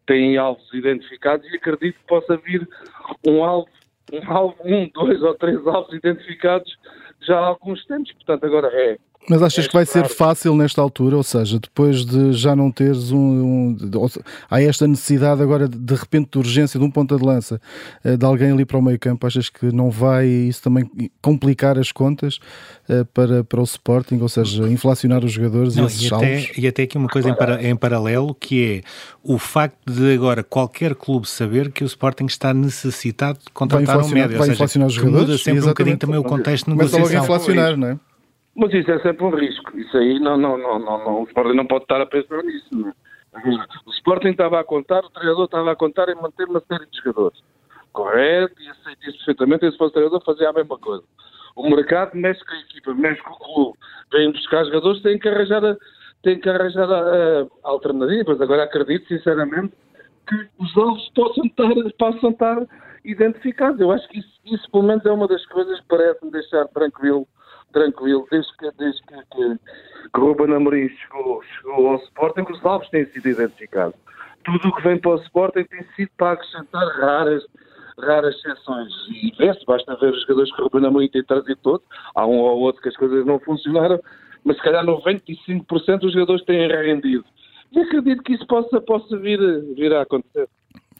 têm 0.07 0.37
alvos 0.37 0.73
identificados 0.73 1.45
e 1.47 1.55
acredito 1.55 1.97
que 1.99 2.07
possa 2.07 2.37
vir 2.37 2.67
um 3.25 3.43
alvo, 3.43 3.69
um 4.11 4.31
alvo, 4.31 4.55
um, 4.65 4.89
dois 4.89 5.21
ou 5.21 5.35
três 5.35 5.65
alvos 5.67 5.93
identificados 5.93 6.75
já 7.21 7.37
há 7.37 7.45
alguns 7.45 7.85
tempos. 7.85 8.11
Portanto, 8.13 8.45
agora 8.45 8.67
é 8.73 8.97
mas 9.29 9.41
achas 9.41 9.65
é 9.65 9.67
que 9.67 9.73
vai 9.73 9.85
ser 9.85 10.07
fácil 10.07 10.55
nesta 10.55 10.81
altura? 10.81 11.15
Ou 11.15 11.23
seja, 11.23 11.59
depois 11.59 12.05
de 12.05 12.33
já 12.33 12.55
não 12.55 12.71
teres 12.71 13.11
um. 13.11 13.17
um 13.17 13.73
de, 13.73 13.97
há 14.49 14.61
esta 14.61 14.87
necessidade 14.87 15.41
agora 15.41 15.67
de, 15.67 15.77
de 15.77 15.95
repente 15.95 16.31
de 16.31 16.37
urgência 16.37 16.79
de 16.79 16.85
um 16.85 16.91
ponta 16.91 17.17
de 17.17 17.23
lança 17.23 17.59
uh, 18.03 18.17
de 18.17 18.25
alguém 18.25 18.51
ali 18.51 18.65
para 18.65 18.77
o 18.77 18.81
meio 18.81 18.99
campo. 18.99 19.25
Achas 19.25 19.49
que 19.49 19.73
não 19.73 19.89
vai 19.89 20.27
isso 20.27 20.61
também 20.61 20.89
complicar 21.21 21.77
as 21.77 21.91
contas 21.91 22.39
uh, 22.89 23.05
para, 23.13 23.43
para 23.43 23.61
o 23.61 23.63
Sporting? 23.63 24.19
Ou 24.21 24.29
seja, 24.29 24.67
inflacionar 24.67 25.23
os 25.23 25.31
jogadores 25.31 25.75
não, 25.75 25.83
e 25.83 25.87
esses 25.87 26.01
e 26.01 26.13
até, 26.13 26.51
e 26.57 26.67
até 26.67 26.83
aqui 26.83 26.97
uma 26.97 27.09
coisa 27.09 27.29
em, 27.29 27.35
para, 27.35 27.63
em 27.63 27.75
paralelo 27.75 28.35
que 28.35 28.65
é 28.65 28.81
o 29.23 29.37
facto 29.37 29.89
de 29.89 30.13
agora 30.13 30.43
qualquer 30.43 30.95
clube 30.95 31.29
saber 31.29 31.71
que 31.71 31.83
o 31.83 31.87
Sporting 31.87 32.25
está 32.25 32.53
necessitado 32.53 33.39
de 33.39 33.51
contratar 33.53 33.99
um 33.99 34.09
médio. 34.09 34.37
Vai 34.37 34.49
ou 34.49 34.55
seja, 34.55 34.85
os 34.85 34.93
jogadores. 34.93 35.27
muda 35.27 35.37
sempre 35.37 35.61
um 35.61 35.67
bocadinho 35.67 35.97
também 35.97 36.17
o 36.17 36.23
contexto 36.23 36.65
de 36.65 36.71
negociação. 36.71 36.99
Começa 36.99 37.15
logo 37.15 37.31
a 37.31 37.35
inflacionar, 37.35 37.77
não 37.77 37.87
é? 37.87 38.12
Mas 38.55 38.73
isso 38.73 38.91
é 38.91 38.99
sempre 38.99 39.23
um 39.23 39.35
risco. 39.35 39.77
Isso 39.77 39.97
aí 39.97 40.19
não, 40.19 40.37
não, 40.37 40.57
não, 40.57 40.79
não, 40.79 40.97
não. 41.03 41.21
o 41.21 41.23
Sporting 41.25 41.55
não 41.55 41.65
pode 41.65 41.85
estar 41.85 42.01
a 42.01 42.05
pensar 42.05 42.43
nisso. 42.43 42.67
Não. 42.71 42.89
É? 42.89 43.49
O 43.85 43.91
Sporting 43.91 44.29
estava 44.29 44.59
a 44.59 44.63
contar, 44.63 45.03
o 45.03 45.09
treinador 45.09 45.45
estava 45.45 45.71
a 45.71 45.75
contar 45.75 46.09
em 46.09 46.15
manter 46.15 46.47
uma 46.47 46.61
série 46.67 46.85
de 46.85 46.97
jogadores. 46.97 47.41
Correto, 47.91 48.61
e 48.61 48.69
aceito 48.69 49.09
isso 49.09 49.17
perfeitamente, 49.17 49.65
e 49.65 49.71
se 49.71 49.77
fosse 49.77 49.91
o 49.91 49.93
treinador 49.93 50.23
fazia 50.23 50.49
a 50.49 50.53
mesma 50.53 50.77
coisa. 50.77 51.03
O 51.55 51.69
mercado 51.69 52.15
mexe 52.15 52.43
com 52.43 52.53
a 52.53 52.59
equipa, 52.59 52.93
mexe 52.93 53.21
com 53.21 53.31
o 53.31 53.37
clube, 53.37 53.79
vem 54.11 54.31
buscar 54.31 54.65
jogadores, 54.65 55.01
tem 55.01 55.19
que 55.19 55.29
arranjar, 55.29 55.63
a, 55.63 55.77
que 56.23 56.49
arranjar 56.49 56.91
a, 56.91 57.41
a 57.41 57.47
alternativas. 57.63 58.41
Agora 58.41 58.63
acredito, 58.63 59.07
sinceramente, 59.07 59.73
que 60.27 60.49
os 60.59 60.77
alvos 60.77 61.09
possam 61.15 61.45
estar, 61.45 61.69
possam 61.99 62.29
estar 62.31 62.67
identificados. 63.05 63.79
Eu 63.79 63.91
acho 63.91 64.07
que 64.09 64.19
isso, 64.19 64.39
isso, 64.45 64.71
pelo 64.71 64.83
menos, 64.83 65.05
é 65.05 65.11
uma 65.11 65.27
das 65.27 65.45
coisas 65.47 65.79
que 65.79 65.87
parece-me 65.87 66.31
deixar 66.31 66.67
tranquilo, 66.69 67.27
tranquilo, 67.73 68.25
desde 68.31 68.55
que, 68.57 68.71
desde 68.77 69.01
que, 69.01 69.15
que, 69.15 69.59
que 70.13 70.19
Ruben 70.19 70.55
Amorim 70.55 70.87
chegou, 70.89 71.43
chegou 71.43 71.87
ao 71.89 71.95
Sporting, 71.97 72.45
os 72.49 72.65
alvos 72.65 72.89
têm 72.89 73.05
sido 73.07 73.27
identificados. 73.27 73.95
Tudo 74.45 74.69
o 74.69 74.75
que 74.75 74.83
vem 74.83 74.97
para 74.97 75.11
o 75.11 75.21
Sporting 75.23 75.63
tem 75.65 75.83
sido 75.95 76.11
para 76.17 76.33
acrescentar 76.33 76.85
raras, 76.99 77.43
raras 77.97 78.35
exceções. 78.35 78.91
E 79.09 79.33
vê-se, 79.37 79.65
basta 79.65 79.95
ver 79.97 80.13
os 80.13 80.21
jogadores 80.21 80.55
que 80.55 80.61
o 80.61 80.65
Ruben 80.65 80.85
Amorim 80.85 81.09
tem 81.09 81.23
trazido 81.23 81.59
todos. 81.61 81.85
Há 82.15 82.25
um 82.25 82.39
ou 82.39 82.59
outro 82.59 82.81
que 82.81 82.89
as 82.89 82.97
coisas 82.97 83.25
não 83.25 83.39
funcionaram, 83.39 83.99
mas 84.43 84.57
se 84.57 84.63
calhar 84.63 84.85
95% 84.85 85.99
dos 85.99 86.13
jogadores 86.13 86.43
têm 86.45 86.67
rendido. 86.67 87.25
E 87.71 87.79
acredito 87.79 88.21
que 88.21 88.33
isso 88.33 88.45
possa, 88.45 88.79
possa 88.81 89.17
vir, 89.17 89.39
vir 89.75 89.93
a 89.93 90.01
acontecer. 90.01 90.47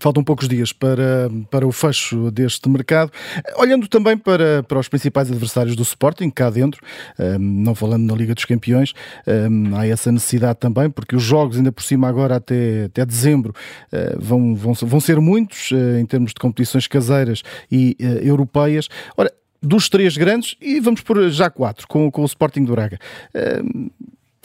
Faltam 0.04 0.22
poucos 0.22 0.50
dias 0.50 0.74
para, 0.74 1.32
para 1.50 1.66
o 1.66 1.72
fecho 1.72 2.30
deste 2.30 2.68
mercado. 2.68 3.10
Olhando 3.56 3.88
também 3.88 4.18
para, 4.18 4.62
para 4.64 4.78
os 4.78 4.90
principais 4.90 5.32
adversários 5.32 5.78
do 5.78 5.84
Sporting, 5.84 6.30
cá 6.30 6.50
dentro, 6.50 6.82
um, 7.18 7.40
não 7.40 7.74
falando 7.74 8.04
na 8.04 8.14
Liga 8.14 8.36
dos 8.36 8.44
Campeões, 8.44 8.94
um, 9.26 9.74
há 9.74 9.88
essa 9.88 10.12
necessidade 10.12 10.60
também, 10.60 10.90
porque 10.90 11.16
os 11.16 11.24
jogos, 11.24 11.56
ainda 11.56 11.72
por 11.72 11.84
cima, 11.84 12.10
agora 12.10 12.36
até, 12.36 12.84
até 12.88 13.06
dezembro, 13.06 13.56
uh, 13.94 14.20
vão, 14.20 14.54
vão, 14.54 14.74
vão 14.74 15.00
ser 15.00 15.22
muitos 15.22 15.72
uh, 15.72 15.98
em 15.98 16.06
termos 16.06 16.32
de 16.32 16.36
competições 16.42 16.86
caseiras 16.86 17.42
e 17.72 17.96
uh, 18.02 18.28
europeias. 18.28 18.90
Ora, 19.16 19.32
dos 19.62 19.88
três 19.88 20.18
grandes, 20.18 20.58
e 20.60 20.82
vamos 20.82 21.00
por 21.00 21.30
já 21.30 21.50
quatro, 21.50 21.88
com, 21.88 22.12
com 22.12 22.24
o 22.24 22.26
Sporting 22.26 22.66
do 22.66 22.74
Braga. 22.74 23.00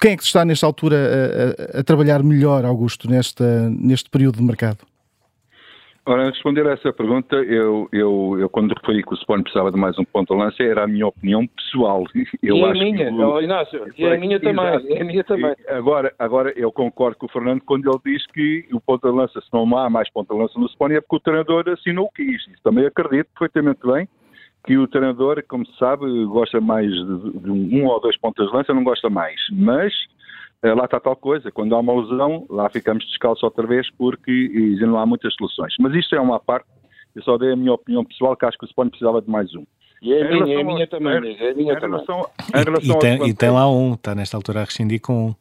Quem 0.01 0.13
é 0.13 0.17
que 0.17 0.23
está 0.23 0.45
nesta 0.45 0.65
altura 0.65 0.97
a, 0.97 1.79
a, 1.79 1.81
a 1.81 1.83
trabalhar 1.83 2.23
melhor, 2.23 2.65
Augusto, 2.65 3.11
nesta, 3.11 3.69
neste 3.71 4.09
período 4.09 4.37
de 4.37 4.45
mercado? 4.45 4.87
Ora, 6.09 6.23
a 6.23 6.31
responder 6.31 6.67
a 6.67 6.73
essa 6.73 6.91
pergunta, 6.91 7.37
eu, 7.37 7.87
eu, 7.93 8.39
eu 8.41 8.49
quando 8.49 8.73
referi 8.73 9.03
que 9.03 9.13
o 9.13 9.15
Sporting 9.15 9.43
precisava 9.43 9.71
de 9.71 9.79
mais 9.79 9.99
um 9.99 10.05
ponto 10.07 10.33
de 10.33 10.41
lança, 10.41 10.63
era 10.63 10.85
a 10.85 10.87
minha 10.87 11.07
opinião 11.07 11.47
pessoal. 11.47 12.03
Eu 12.43 12.57
e 12.57 12.65
a 12.65 12.71
minha, 12.73 13.11
que, 13.11 13.23
oh, 13.23 13.41
Inácio, 13.43 13.85
e 13.95 14.07
a 14.07 14.19
minha 14.19 14.41
também, 14.41 14.65
é 14.65 15.03
a 15.03 15.05
minha 15.05 15.23
também. 15.23 15.55
Agora, 15.69 16.15
agora, 16.19 16.53
eu 16.57 16.73
concordo 16.73 17.19
com 17.19 17.27
o 17.27 17.29
Fernando 17.29 17.61
quando 17.61 17.91
ele 17.91 18.17
diz 18.17 18.27
que 18.29 18.67
o 18.73 18.81
ponto 18.81 19.07
de 19.07 19.15
lança, 19.15 19.39
se 19.39 19.53
não 19.53 19.77
há 19.77 19.91
mais 19.91 20.11
ponto 20.11 20.33
de 20.33 20.41
lança 20.41 20.59
no 20.59 20.65
Sporting, 20.65 20.95
é 20.95 21.01
porque 21.03 21.17
o 21.17 21.21
treinador 21.21 21.69
assinou 21.69 22.07
o 22.07 22.11
que 22.11 22.25
quis. 22.25 22.41
Isso 22.49 22.63
também 22.63 22.87
acredito 22.87 23.29
perfeitamente 23.39 23.81
bem 23.87 24.09
que 24.65 24.79
o 24.79 24.89
treinador, 24.89 25.45
como 25.47 25.67
se 25.67 25.77
sabe, 25.77 26.07
gosta 26.25 26.59
mais 26.59 26.91
de, 26.91 27.39
de 27.39 27.51
um 27.51 27.87
ou 27.87 28.01
dois 28.01 28.17
pontos 28.17 28.47
de 28.47 28.57
lança, 28.57 28.73
não 28.73 28.83
gosta 28.83 29.11
mais. 29.11 29.37
Mas 29.53 29.93
lá 30.63 30.85
está 30.85 30.99
tal 31.01 31.17
coisa. 31.17 31.51
Quando 31.51 31.75
há 31.75 31.81
uma 31.81 32.01
lesão, 32.01 32.47
lá 32.49 32.69
ficamos 32.69 33.07
descalços 33.07 33.43
outra 33.43 33.67
vez 33.67 33.89
porque 33.97 34.77
já 34.79 34.87
não 34.87 34.99
há 34.99 35.07
muitas 35.07 35.35
soluções. 35.35 35.75
Mas 35.79 35.95
isto 35.95 36.15
é 36.15 36.21
uma 36.21 36.41
parte, 36.41 36.67
eu 37.15 37.23
só 37.23 37.39
dei 37.39 37.53
a 37.53 37.57
minha 37.57 37.73
opinião 37.73 38.05
pessoal 38.05 38.37
que 38.37 38.45
acho 38.45 38.59
que 38.59 38.65
o 38.65 38.69
Sporting 38.69 38.91
precisava 38.91 39.23
de 39.23 39.31
mais 39.31 39.55
um. 39.55 39.65
E 40.01 40.13
é, 40.13 40.23
a 40.23 40.31
minha, 40.31 40.61
é 40.61 40.65
minha 40.65 40.87
também. 40.87 41.37
É 41.39 41.55
minha 41.55 41.75
em 41.75 41.79
relação, 41.79 42.29
em 42.55 42.65
relação 42.65 42.97
e, 42.97 42.99
tem, 42.99 43.29
e 43.29 43.35
tem 43.35 43.51
lá 43.51 43.71
um, 43.71 43.95
está 43.95 44.15
nesta 44.15 44.37
altura 44.37 44.61
a 44.61 44.65
rescindir 44.65 45.01
com 45.01 45.29
um. 45.29 45.35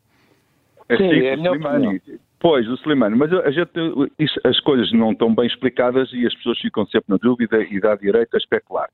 É, 0.90 0.98
Sim, 0.98 1.26
é 1.26 1.34
a 1.34 1.38
minha 1.38 1.52
opinião. 1.52 2.00
Pois, 2.40 2.68
o 2.70 2.76
Slimani, 2.76 3.18
mas 3.18 3.34
a 3.34 3.50
gente, 3.50 3.72
isso, 4.20 4.40
as 4.44 4.60
coisas 4.60 4.92
não 4.92 5.12
estão 5.12 5.34
bem 5.34 5.48
explicadas 5.48 6.12
e 6.14 6.26
as 6.26 6.34
pessoas 6.36 6.60
ficam 6.60 6.86
sempre 6.86 7.06
na 7.10 7.18
dúvida 7.18 7.64
e 7.64 7.80
dá 7.80 7.96
direito 7.96 8.36
a 8.36 8.38
especular. 8.38 8.90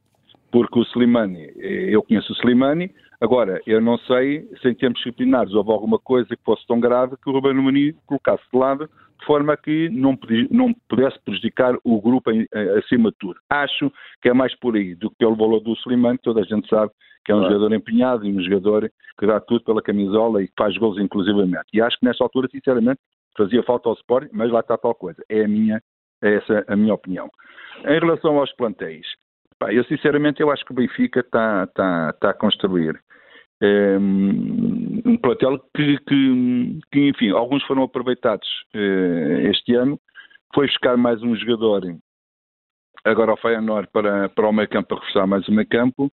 Porque 0.49 0.79
o 0.79 0.83
Slimani, 0.83 1.51
eh, 1.57 1.89
eu 1.89 2.01
conheço 2.03 2.31
o 2.31 2.35
Slimani, 2.37 2.89
Agora, 3.23 3.61
eu 3.65 3.79
não 3.79 3.97
sei 3.99 4.45
se 4.61 4.67
em 4.67 4.73
termos 4.73 4.99
disciplinares 4.99 5.53
houve 5.53 5.71
alguma 5.71 5.97
coisa 5.97 6.27
que 6.27 6.43
fosse 6.43 6.67
tão 6.67 6.77
grave 6.77 7.15
que 7.23 7.29
o 7.29 7.31
Ruben 7.31 7.51
Amorim 7.51 7.93
colocasse 8.05 8.43
de 8.51 8.59
lado 8.59 8.89
de 9.17 9.25
forma 9.25 9.55
que 9.55 9.87
não, 9.91 10.19
não 10.51 10.73
pudesse 10.89 11.17
prejudicar 11.23 11.73
o 11.85 12.01
grupo 12.01 12.29
em, 12.31 12.45
acima 12.77 13.11
de 13.11 13.17
tudo. 13.17 13.39
Acho 13.49 13.89
que 14.21 14.27
é 14.27 14.33
mais 14.33 14.53
por 14.59 14.75
aí 14.75 14.93
do 14.93 15.09
que 15.09 15.15
pelo 15.19 15.37
valor 15.37 15.61
do 15.61 15.71
Slimani, 15.71 16.17
toda 16.17 16.41
a 16.41 16.43
gente 16.43 16.67
sabe 16.67 16.91
que 17.23 17.31
é 17.31 17.35
um 17.35 17.39
claro. 17.39 17.53
jogador 17.53 17.73
empenhado 17.73 18.25
e 18.25 18.35
um 18.35 18.43
jogador 18.43 18.91
que 19.17 19.25
dá 19.25 19.39
tudo 19.39 19.63
pela 19.63 19.81
camisola 19.81 20.43
e 20.43 20.47
que 20.47 20.53
faz 20.57 20.75
gols 20.75 20.99
inclusivamente. 20.99 21.67
E 21.71 21.81
acho 21.81 21.97
que 21.97 22.05
nesta 22.05 22.25
altura, 22.25 22.49
sinceramente, 22.51 22.99
fazia 23.37 23.63
falta 23.63 23.87
ao 23.87 23.95
Sport, 23.95 24.31
mas 24.33 24.51
lá 24.51 24.59
está 24.59 24.77
tal 24.77 24.93
coisa. 24.93 25.23
É 25.29 25.45
a 25.45 25.47
minha, 25.47 25.81
é 26.21 26.33
essa 26.33 26.65
a 26.67 26.75
minha 26.75 26.93
opinião. 26.93 27.29
Em 27.85 27.99
relação 27.99 28.37
aos 28.37 28.53
plantéis, 28.53 29.07
eu 29.71 29.85
sinceramente 29.85 30.41
eu 30.41 30.51
acho 30.51 30.65
que 30.65 30.73
o 30.73 30.75
Benfica 30.75 31.21
está, 31.21 31.63
está, 31.63 32.09
está 32.09 32.29
a 32.31 32.33
construir 32.33 32.99
um 33.65 35.17
plantel 35.17 35.59
que, 35.75 35.97
que, 35.99 36.79
que, 36.91 37.09
enfim, 37.09 37.29
alguns 37.31 37.63
foram 37.63 37.83
aproveitados 37.83 38.47
uh, 38.75 39.47
este 39.49 39.75
ano. 39.75 39.99
Foi 40.53 40.67
buscar 40.67 40.97
mais 40.97 41.21
um 41.23 41.35
jogador 41.35 41.81
agora 43.03 43.31
ao 43.31 43.37
Feyenoord 43.37 43.89
para, 43.91 44.29
para 44.29 44.47
o 44.47 44.53
meio 44.53 44.69
campo, 44.69 44.89
para 44.89 44.97
reforçar 44.97 45.27
mais 45.27 45.47
o 45.47 45.51
meio 45.51 45.67
campo. 45.67 46.11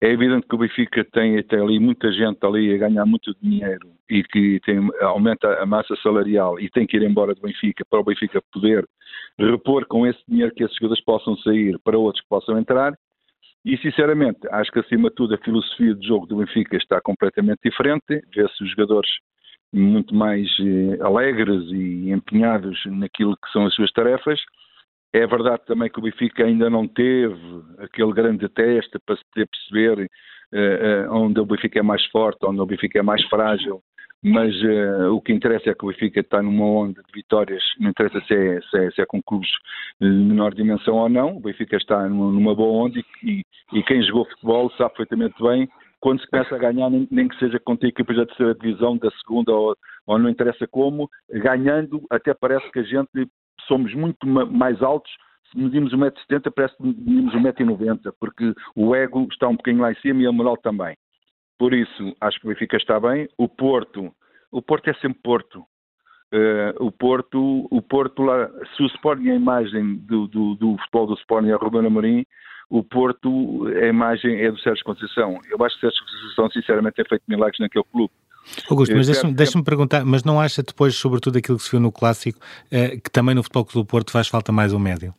É 0.00 0.10
evidente 0.10 0.46
que 0.46 0.54
o 0.54 0.58
Benfica 0.58 1.04
tem 1.04 1.38
até 1.38 1.58
ali 1.58 1.78
muita 1.78 2.12
gente 2.12 2.44
ali 2.44 2.74
a 2.74 2.78
ganhar 2.78 3.06
muito 3.06 3.34
dinheiro 3.40 3.92
e 4.10 4.22
que 4.22 4.60
tem, 4.60 4.78
aumenta 5.00 5.54
a 5.62 5.64
massa 5.64 5.96
salarial 6.02 6.60
e 6.60 6.68
tem 6.68 6.86
que 6.86 6.98
ir 6.98 7.02
embora 7.02 7.34
do 7.34 7.40
Benfica 7.40 7.82
para 7.88 8.00
o 8.00 8.04
Benfica 8.04 8.42
poder 8.52 8.86
repor 9.38 9.86
com 9.86 10.06
esse 10.06 10.20
dinheiro 10.28 10.54
que 10.54 10.64
esses 10.64 10.76
jogadores 10.76 11.02
possam 11.02 11.36
sair 11.38 11.78
para 11.82 11.98
outros 11.98 12.22
que 12.22 12.28
possam 12.28 12.58
entrar. 12.58 12.94
E, 13.66 13.76
sinceramente, 13.78 14.38
acho 14.52 14.70
que, 14.70 14.78
acima 14.78 15.08
de 15.08 15.16
tudo, 15.16 15.34
a 15.34 15.38
filosofia 15.38 15.92
de 15.92 16.06
jogo 16.06 16.24
do 16.24 16.36
Benfica 16.36 16.76
está 16.76 17.00
completamente 17.00 17.58
diferente. 17.64 18.22
Vê-se 18.32 18.62
os 18.62 18.70
jogadores 18.70 19.10
muito 19.72 20.14
mais 20.14 20.48
eh, 20.60 21.02
alegres 21.02 21.64
e 21.72 22.12
empenhados 22.12 22.80
naquilo 22.86 23.36
que 23.36 23.50
são 23.50 23.66
as 23.66 23.74
suas 23.74 23.90
tarefas. 23.90 24.40
É 25.12 25.26
verdade 25.26 25.64
também 25.66 25.90
que 25.90 25.98
o 25.98 26.02
Benfica 26.02 26.44
ainda 26.44 26.70
não 26.70 26.86
teve 26.86 27.36
aquele 27.78 28.12
grande 28.12 28.48
teste 28.48 29.00
para 29.04 29.16
se 29.16 29.24
perceber 29.34 30.08
eh, 30.52 31.04
eh 31.04 31.08
onde 31.10 31.40
o 31.40 31.44
Benfica 31.44 31.80
é 31.80 31.82
mais 31.82 32.04
forte, 32.06 32.46
onde 32.46 32.60
o 32.60 32.66
Benfica 32.66 33.00
é 33.00 33.02
mais 33.02 33.24
frágil 33.24 33.82
mas 34.22 34.54
uh, 34.62 35.12
o 35.12 35.20
que 35.20 35.32
interessa 35.32 35.70
é 35.70 35.74
que 35.74 35.84
o 35.84 35.88
Benfica 35.88 36.20
está 36.20 36.42
numa 36.42 36.64
onda 36.64 37.02
de 37.02 37.12
vitórias, 37.12 37.62
não 37.78 37.90
interessa 37.90 38.20
se 38.26 38.34
é, 38.34 38.60
se 38.62 38.78
é, 38.78 38.90
se 38.90 39.00
é 39.00 39.06
com 39.06 39.22
clubes 39.22 39.48
de 40.00 40.08
menor 40.08 40.54
dimensão 40.54 40.94
ou 40.94 41.08
não, 41.08 41.36
o 41.36 41.40
Benfica 41.40 41.76
está 41.76 42.08
numa 42.08 42.54
boa 42.54 42.86
onda 42.86 42.98
e, 42.98 43.04
e, 43.22 43.42
e 43.72 43.82
quem 43.84 44.02
jogou 44.02 44.24
futebol 44.26 44.70
sabe 44.72 44.94
perfeitamente 44.94 45.40
bem 45.42 45.68
quando 46.00 46.20
se 46.20 46.30
começa 46.30 46.54
a 46.54 46.58
ganhar, 46.58 46.90
nem, 46.90 47.08
nem 47.10 47.28
que 47.28 47.38
seja 47.38 47.58
contra 47.58 47.88
equipas 47.88 48.16
da 48.16 48.26
terceira 48.26 48.54
divisão, 48.54 48.96
da 48.96 49.10
segunda, 49.12 49.52
ou, 49.52 49.76
ou, 50.06 50.18
não 50.18 50.30
interessa 50.30 50.66
como, 50.68 51.10
ganhando, 51.28 52.02
até 52.10 52.34
parece 52.34 52.70
que 52.70 52.80
a 52.80 52.82
gente 52.82 53.28
somos 53.66 53.92
muito 53.94 54.26
mais 54.26 54.80
altos. 54.82 55.10
Se 55.50 55.58
medimos 55.58 55.92
1,70m, 55.92 56.52
parece 56.54 56.76
que 56.76 56.82
medimos 56.82 57.34
1,90m, 57.34 58.12
porque 58.20 58.52
o 58.74 58.94
ego 58.94 59.26
está 59.30 59.48
um 59.48 59.56
bocadinho 59.56 59.82
lá 59.82 59.92
em 59.92 59.96
cima 59.96 60.22
e 60.22 60.26
a 60.26 60.32
moral 60.32 60.56
também. 60.56 60.96
Por 61.58 61.72
isso, 61.72 62.14
acho 62.20 62.38
que 62.40 62.46
o 62.46 62.50
Benfica 62.50 62.76
está 62.76 63.00
bem. 63.00 63.28
O 63.36 63.48
Porto, 63.48 64.12
o 64.50 64.60
Porto 64.60 64.88
é 64.88 64.94
sempre 64.94 65.20
Porto. 65.22 65.60
Uh, 66.32 66.84
o 66.84 66.90
Porto, 66.90 67.68
o 67.70 67.80
Porto 67.80 68.22
lá, 68.22 68.50
se 68.76 68.82
o 68.82 68.86
Sporting 68.86 69.28
é 69.28 69.32
a 69.32 69.36
imagem 69.36 69.96
do, 69.98 70.26
do, 70.26 70.54
do 70.56 70.76
futebol 70.78 71.06
do 71.06 71.14
Sporting 71.14 71.48
é 71.48 71.56
o 71.56 71.86
Amorim, 71.86 72.26
o 72.68 72.82
Porto, 72.82 73.68
a 73.68 73.86
imagem 73.86 74.40
é 74.40 74.50
do 74.50 74.58
Sérgio 74.58 74.84
Conceição. 74.84 75.38
Eu 75.48 75.64
acho 75.64 75.78
que 75.78 75.86
o 75.86 75.90
Sérgio 75.90 76.04
Conceição, 76.04 76.50
sinceramente, 76.50 76.96
tem 76.96 77.04
feito 77.08 77.22
milagres 77.28 77.60
naquele 77.60 77.84
clube. 77.92 78.12
Augusto, 78.70 78.94
mas 78.94 79.06
deixa-me 79.06 79.34
deixa 79.34 79.62
perguntar, 79.62 80.04
mas 80.04 80.24
não 80.24 80.40
acha 80.40 80.62
depois, 80.62 80.94
sobretudo 80.94 81.38
aquilo 81.38 81.58
que 81.58 81.64
se 81.64 81.70
viu 81.70 81.80
no 81.80 81.90
Clássico, 81.90 82.38
eh, 82.70 82.96
que 82.96 83.10
também 83.10 83.34
no 83.34 83.42
Futebol 83.42 83.64
Clube 83.64 83.86
do 83.86 83.90
Porto 83.90 84.12
faz 84.12 84.28
falta 84.28 84.52
mais 84.52 84.72
um 84.72 84.78
médio? 84.78 85.14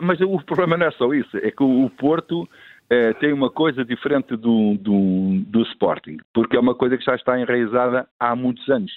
Mas 0.00 0.20
o 0.20 0.40
problema 0.44 0.76
não 0.76 0.86
é 0.86 0.90
só 0.92 1.12
isso, 1.12 1.36
é 1.36 1.50
que 1.50 1.62
o 1.62 1.90
Porto 1.90 2.48
é, 2.90 3.12
tem 3.14 3.32
uma 3.32 3.48
coisa 3.48 3.84
diferente 3.84 4.36
do, 4.36 4.76
do, 4.76 5.44
do, 5.46 5.62
Sporting, 5.62 6.16
porque 6.34 6.56
é 6.56 6.60
uma 6.60 6.74
coisa 6.74 6.98
que 6.98 7.04
já 7.04 7.14
está 7.14 7.40
enraizada 7.40 8.08
há 8.18 8.34
muitos 8.34 8.68
anos. 8.68 8.92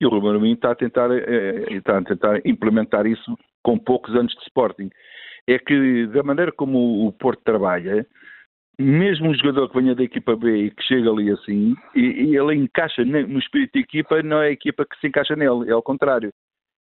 E 0.00 0.06
o 0.06 0.08
Ruben 0.08 0.30
Amorim 0.30 0.52
está 0.52 0.70
a 0.70 0.76
tentar, 0.76 1.10
é, 1.10 1.72
está 1.72 1.98
a 1.98 2.02
tentar 2.02 2.40
implementar 2.46 3.06
isso 3.06 3.36
com 3.62 3.76
poucos 3.78 4.14
anos 4.14 4.32
de 4.32 4.42
Sporting. 4.42 4.90
É 5.48 5.58
que, 5.58 6.06
da 6.06 6.22
maneira 6.22 6.52
como 6.52 7.06
o 7.06 7.12
Porto 7.12 7.42
trabalha, 7.42 8.06
mesmo 8.78 9.28
um 9.28 9.34
jogador 9.34 9.68
que 9.68 9.80
venha 9.80 9.94
da 9.94 10.04
equipa 10.04 10.36
B 10.36 10.66
e 10.66 10.70
que 10.70 10.82
chega 10.84 11.10
ali 11.10 11.30
assim, 11.30 11.74
e 11.96 12.36
ele 12.36 12.54
encaixa 12.54 13.04
no 13.04 13.38
espírito 13.38 13.72
da 13.74 13.80
equipa, 13.80 14.22
não 14.22 14.40
é 14.40 14.48
a 14.48 14.52
equipa 14.52 14.86
que 14.86 14.98
se 15.00 15.08
encaixa 15.08 15.34
nele, 15.34 15.68
é 15.68 15.72
ao 15.72 15.82
contrário. 15.82 16.32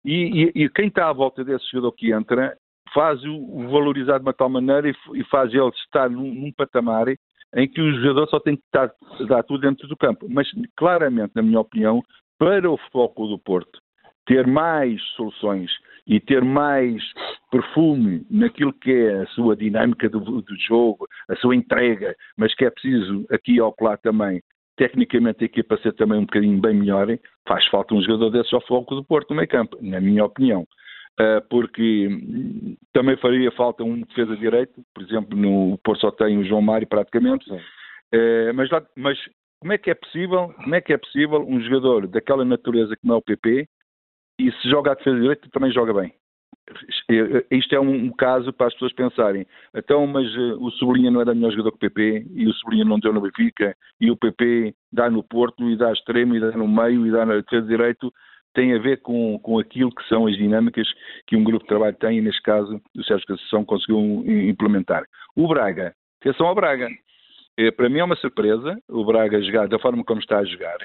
E, 0.05 0.51
e, 0.55 0.63
e, 0.63 0.69
quem 0.69 0.87
está 0.87 1.09
à 1.09 1.13
volta 1.13 1.43
desse 1.43 1.69
jogador 1.71 1.91
que 1.91 2.11
entra 2.11 2.57
faz-o 2.93 3.69
valorizar 3.69 4.17
de 4.17 4.23
uma 4.23 4.33
tal 4.33 4.49
maneira 4.49 4.89
e, 4.89 4.95
e 5.15 5.23
faz 5.25 5.53
ele 5.53 5.69
estar 5.69 6.09
num, 6.09 6.33
num, 6.33 6.51
patamar 6.51 7.07
em 7.55 7.67
que 7.67 7.81
o 7.81 7.93
jogador 8.01 8.27
só 8.27 8.39
tem 8.39 8.55
que 8.55 8.63
estar, 8.63 8.91
dar 9.27 9.43
tudo 9.43 9.61
dentro 9.61 9.87
do 9.87 9.97
campo. 9.97 10.27
Mas, 10.29 10.47
claramente, 10.75 11.33
na 11.35 11.41
minha 11.41 11.59
opinião, 11.59 12.01
para 12.37 12.69
o 12.69 12.77
Clube 13.09 13.31
do 13.31 13.39
Porto, 13.39 13.79
ter 14.25 14.47
mais 14.47 15.01
soluções 15.15 15.71
e 16.07 16.19
ter 16.19 16.43
mais 16.43 17.03
perfume 17.51 18.25
naquilo 18.29 18.73
que 18.73 18.91
é 18.91 19.21
a 19.21 19.27
sua 19.27 19.55
dinâmica 19.55 20.09
do, 20.09 20.19
do 20.19 20.55
jogo, 20.67 21.07
a 21.29 21.35
sua 21.35 21.55
entrega, 21.55 22.15
mas 22.37 22.55
que 22.55 22.65
é 22.65 22.69
preciso 22.69 23.25
aqui 23.29 23.59
ao 23.59 23.75
lá 23.81 23.97
também 23.97 24.41
tecnicamente 24.81 25.43
a 25.43 25.45
equipa 25.45 25.77
ser 25.77 25.93
também 25.93 26.17
um 26.17 26.25
bocadinho 26.25 26.59
bem 26.59 26.73
melhor, 26.73 27.07
faz 27.47 27.65
falta 27.67 27.93
um 27.93 28.01
jogador 28.01 28.31
desses 28.31 28.51
ao 28.51 28.65
foco 28.65 28.95
do 28.95 29.03
Porto 29.03 29.29
no 29.29 29.35
meio 29.35 29.47
campo, 29.47 29.77
na 29.79 30.01
minha 30.01 30.25
opinião. 30.25 30.65
Uh, 31.19 31.41
porque 31.49 32.07
também 32.93 33.17
faria 33.17 33.51
falta 33.51 33.83
um 33.83 34.01
defesa 34.01 34.35
direito, 34.37 34.81
por 34.93 35.03
exemplo, 35.03 35.37
no 35.37 35.77
Porto 35.83 36.01
só 36.01 36.11
tem 36.11 36.37
o 36.37 36.45
João 36.45 36.61
Mário 36.61 36.87
praticamente, 36.87 37.51
uh, 37.51 38.53
mas, 38.55 38.69
lá, 38.71 38.81
mas 38.95 39.19
como 39.59 39.73
é 39.73 39.77
que 39.77 39.91
é 39.91 39.93
possível, 39.93 40.53
como 40.55 40.73
é 40.73 40.81
que 40.81 40.93
é 40.93 40.97
possível 40.97 41.45
um 41.47 41.61
jogador 41.61 42.07
daquela 42.07 42.45
natureza 42.45 42.95
como 42.97 43.13
é 43.13 43.15
o 43.17 43.21
PP 43.21 43.67
e 44.39 44.51
se 44.51 44.69
joga 44.69 44.93
a 44.93 44.95
defesa 44.95 45.19
direita 45.19 45.49
também 45.51 45.71
joga 45.71 45.93
bem? 45.93 46.13
Isto 47.51 47.75
é 47.75 47.79
um, 47.79 48.05
um, 48.05 48.11
caso 48.11 48.53
para 48.53 48.67
as 48.67 48.73
pessoas 48.73 48.93
pensarem. 48.93 49.45
Então, 49.75 50.07
mas 50.07 50.25
uh, 50.35 50.63
o 50.63 50.71
Sublinha 50.71 51.11
não 51.11 51.21
era 51.21 51.35
melhor 51.35 51.51
jogador 51.51 51.71
que 51.71 51.77
o 51.77 51.89
PP, 51.89 52.27
e 52.33 52.47
o 52.47 52.53
Sublinha 52.53 52.85
não 52.85 52.99
deu 52.99 53.11
no 53.11 53.21
Benfica, 53.21 53.75
e 53.99 54.09
o 54.09 54.15
PP 54.15 54.73
dá 54.91 55.09
no 55.09 55.23
Porto, 55.23 55.69
e 55.69 55.75
dá 55.75 55.91
extremo, 55.91 56.35
e 56.35 56.39
dá 56.39 56.51
no 56.51 56.67
meio, 56.67 57.05
e 57.05 57.11
dá 57.11 57.25
na 57.25 57.35
defesa 57.35 57.67
direito, 57.67 58.13
tem 58.53 58.73
a 58.73 58.79
ver 58.79 59.01
com, 59.01 59.39
com 59.39 59.59
aquilo 59.59 59.93
que 59.93 60.07
são 60.07 60.27
as 60.27 60.35
dinâmicas 60.35 60.87
que 61.27 61.35
um 61.35 61.43
grupo 61.43 61.63
de 61.63 61.69
trabalho 61.69 61.95
tem, 61.95 62.17
e 62.17 62.21
neste 62.21 62.41
caso 62.41 62.81
o 62.95 63.03
Sérgio 63.03 63.27
Conceição 63.27 63.65
conseguiu 63.65 63.99
implementar. 64.49 65.03
O 65.35 65.47
Braga, 65.47 65.93
atenção 66.21 66.47
ao 66.47 66.55
Braga. 66.55 66.89
É, 67.57 67.69
para 67.69 67.89
mim 67.89 67.99
é 67.99 68.03
uma 68.03 68.15
surpresa 68.15 68.77
o 68.89 69.05
Braga 69.05 69.41
jogar 69.41 69.67
da 69.67 69.79
forma 69.79 70.03
como 70.03 70.21
está 70.21 70.39
a 70.39 70.45
jogar. 70.45 70.77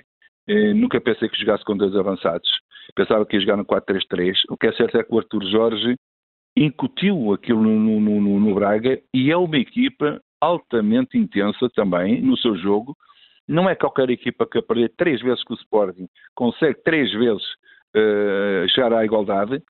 É, 0.48 0.72
nunca 0.74 1.00
pensei 1.00 1.28
que 1.28 1.38
jogasse 1.38 1.64
com 1.64 1.76
dois 1.76 1.94
avançados. 1.96 2.48
Pensava 2.94 3.26
que 3.26 3.36
ia 3.36 3.40
jogar 3.40 3.56
no 3.56 3.64
4-3-3. 3.64 4.34
O 4.48 4.56
que 4.56 4.68
é 4.68 4.72
certo 4.72 4.98
é 4.98 5.02
que 5.02 5.12
o 5.12 5.18
Arthur 5.18 5.44
Jorge 5.46 5.96
incutiu 6.56 7.32
aquilo 7.32 7.62
no, 7.62 8.00
no, 8.00 8.20
no, 8.20 8.40
no 8.40 8.54
Braga 8.54 9.00
e 9.12 9.30
é 9.30 9.36
uma 9.36 9.58
equipa 9.58 10.20
altamente 10.40 11.18
intensa 11.18 11.68
também 11.74 12.22
no 12.22 12.36
seu 12.36 12.56
jogo. 12.56 12.96
Não 13.48 13.68
é 13.68 13.74
qualquer 13.74 14.10
equipa 14.10 14.46
que 14.46 14.58
a 14.58 14.62
perder 14.62 14.92
três 14.96 15.20
vezes 15.20 15.42
com 15.44 15.54
o 15.54 15.56
Sporting 15.56 16.08
consegue 16.34 16.82
três 16.82 17.12
vezes 17.12 17.44
uh, 17.96 18.68
chegar 18.68 18.92
à 18.92 19.04
igualdade. 19.04 19.62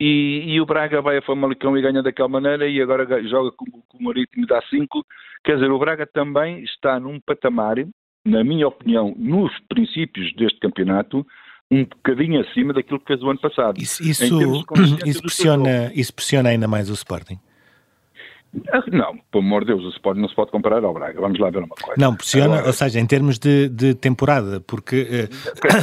E, 0.00 0.44
e, 0.46 0.60
o 0.60 0.66
Braga 0.66 1.02
vai 1.02 1.18
a 1.18 1.22
Famalicão 1.22 1.76
e 1.76 1.82
ganha 1.82 2.02
daquela 2.02 2.28
maneira 2.28 2.68
e 2.68 2.80
agora 2.80 3.04
joga 3.28 3.50
com, 3.50 3.66
com 3.66 3.98
o 3.98 4.02
Marítimo 4.02 4.44
e 4.44 4.46
dá 4.46 4.62
5. 4.70 5.04
Quer 5.44 5.56
dizer, 5.56 5.70
o 5.70 5.78
Braga 5.78 6.06
também 6.06 6.62
está 6.62 7.00
num 7.00 7.18
patamar, 7.20 7.76
na 8.24 8.44
minha 8.44 8.68
opinião, 8.68 9.12
nos 9.18 9.52
princípios 9.68 10.32
deste 10.34 10.60
campeonato, 10.60 11.26
um 11.70 11.84
bocadinho 11.84 12.40
acima 12.40 12.72
daquilo 12.72 13.00
que 13.00 13.06
fez 13.06 13.22
o 13.22 13.28
ano 13.28 13.40
passado. 13.40 13.78
Isso, 13.78 14.02
isso, 14.02 14.24
isso 15.04 15.20
pressiona, 15.20 15.92
isso 15.94 16.14
pressiona 16.14 16.48
ainda 16.50 16.68
mais 16.68 16.88
o 16.88 16.94
Sporting? 16.94 17.38
Não, 18.90 19.14
pelo 19.30 19.44
amor 19.44 19.60
de 19.60 19.68
Deus, 19.68 19.84
o 19.84 19.88
Sporting 19.90 20.20
não 20.20 20.28
se 20.28 20.34
pode 20.34 20.50
comparar 20.50 20.82
ao 20.82 20.94
Braga. 20.94 21.20
Vamos 21.20 21.38
lá 21.38 21.50
ver 21.50 21.58
uma 21.58 21.68
coisa. 21.68 22.00
Não, 22.00 22.14
pressiona, 22.14 22.54
Agora, 22.54 22.66
ou 22.66 22.72
seja, 22.72 22.98
em 22.98 23.06
termos 23.06 23.38
de, 23.38 23.68
de 23.68 23.94
temporada, 23.94 24.60
porque 24.60 25.28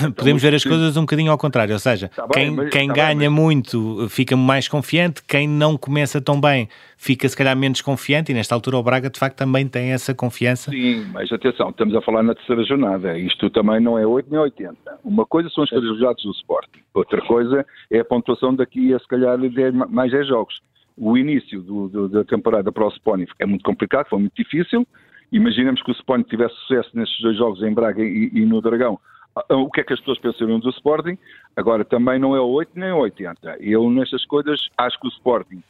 uh, 0.07 0.11
podemos 0.17 0.41
ver 0.41 0.55
as 0.55 0.63
coisas 0.63 0.97
um 0.97 1.01
bocadinho 1.01 1.31
ao 1.31 1.37
contrário. 1.37 1.73
Ou 1.73 1.79
seja, 1.79 2.09
tá 2.09 2.27
quem, 2.33 2.55
bem, 2.55 2.69
quem 2.69 2.87
tá 2.87 2.93
ganha 2.93 3.19
bem, 3.19 3.29
muito 3.29 4.07
fica 4.09 4.35
mais 4.35 4.67
confiante, 4.67 5.21
quem 5.23 5.47
não 5.47 5.77
começa 5.77 6.19
tão 6.19 6.41
bem 6.41 6.67
fica 6.97 7.29
se 7.29 7.37
calhar 7.37 7.55
menos 7.55 7.81
confiante, 7.81 8.31
e 8.31 8.35
nesta 8.35 8.55
altura 8.55 8.77
o 8.77 8.83
Braga 8.83 9.09
de 9.11 9.19
facto 9.19 9.37
também 9.37 9.67
tem 9.67 9.91
essa 9.91 10.15
confiança. 10.15 10.71
Sim, 10.71 11.05
mas 11.13 11.31
atenção, 11.31 11.69
estamos 11.69 11.95
a 11.95 12.01
falar 12.01 12.23
na 12.23 12.33
terceira 12.33 12.63
jornada. 12.63 13.17
Isto 13.17 13.49
também 13.51 13.79
não 13.79 13.97
é 13.97 14.07
8 14.07 14.27
nem 14.31 14.39
80. 14.39 14.75
Uma 15.03 15.25
coisa 15.25 15.49
são 15.49 15.63
os 15.63 15.71
resultados 15.71 16.23
do 16.23 16.31
Sporting, 16.31 16.81
outra 16.95 17.21
coisa 17.21 17.63
é 17.91 17.99
a 17.99 18.05
pontuação 18.05 18.55
daqui 18.55 18.91
a 18.93 18.99
se 18.99 19.07
calhar 19.07 19.37
10, 19.37 19.73
mais 19.89 20.11
10 20.11 20.27
jogos 20.27 20.55
o 20.97 21.17
início 21.17 21.61
do, 21.61 21.89
do, 21.89 22.09
da 22.09 22.23
temporada 22.23 22.71
para 22.71 22.85
o 22.85 22.89
Sporting 22.89 23.27
é 23.39 23.45
muito 23.45 23.63
complicado, 23.63 24.07
foi 24.07 24.19
muito 24.19 24.35
difícil. 24.35 24.87
Imaginemos 25.31 25.81
que 25.81 25.91
o 25.91 25.93
Sporting 25.93 26.29
tivesse 26.29 26.55
sucesso 26.55 26.89
nestes 26.93 27.19
dois 27.21 27.37
jogos 27.37 27.61
em 27.61 27.73
Braga 27.73 28.01
e, 28.01 28.29
e 28.33 28.45
no 28.45 28.61
Dragão. 28.61 28.99
Ah, 29.35 29.55
o 29.55 29.69
que 29.69 29.81
é 29.81 29.83
que 29.83 29.93
as 29.93 29.99
pessoas 29.99 30.19
pensariam 30.19 30.59
do 30.59 30.69
Sporting? 30.69 31.17
Agora, 31.55 31.83
também 31.83 32.19
não 32.19 32.35
é 32.35 32.39
8 32.39 32.71
nem 32.75 32.91
80. 32.91 33.57
Eu, 33.59 33.89
nestas 33.89 34.25
coisas, 34.25 34.69
acho 34.77 34.99
que 34.99 35.07
o 35.07 35.09
Sporting 35.09 35.61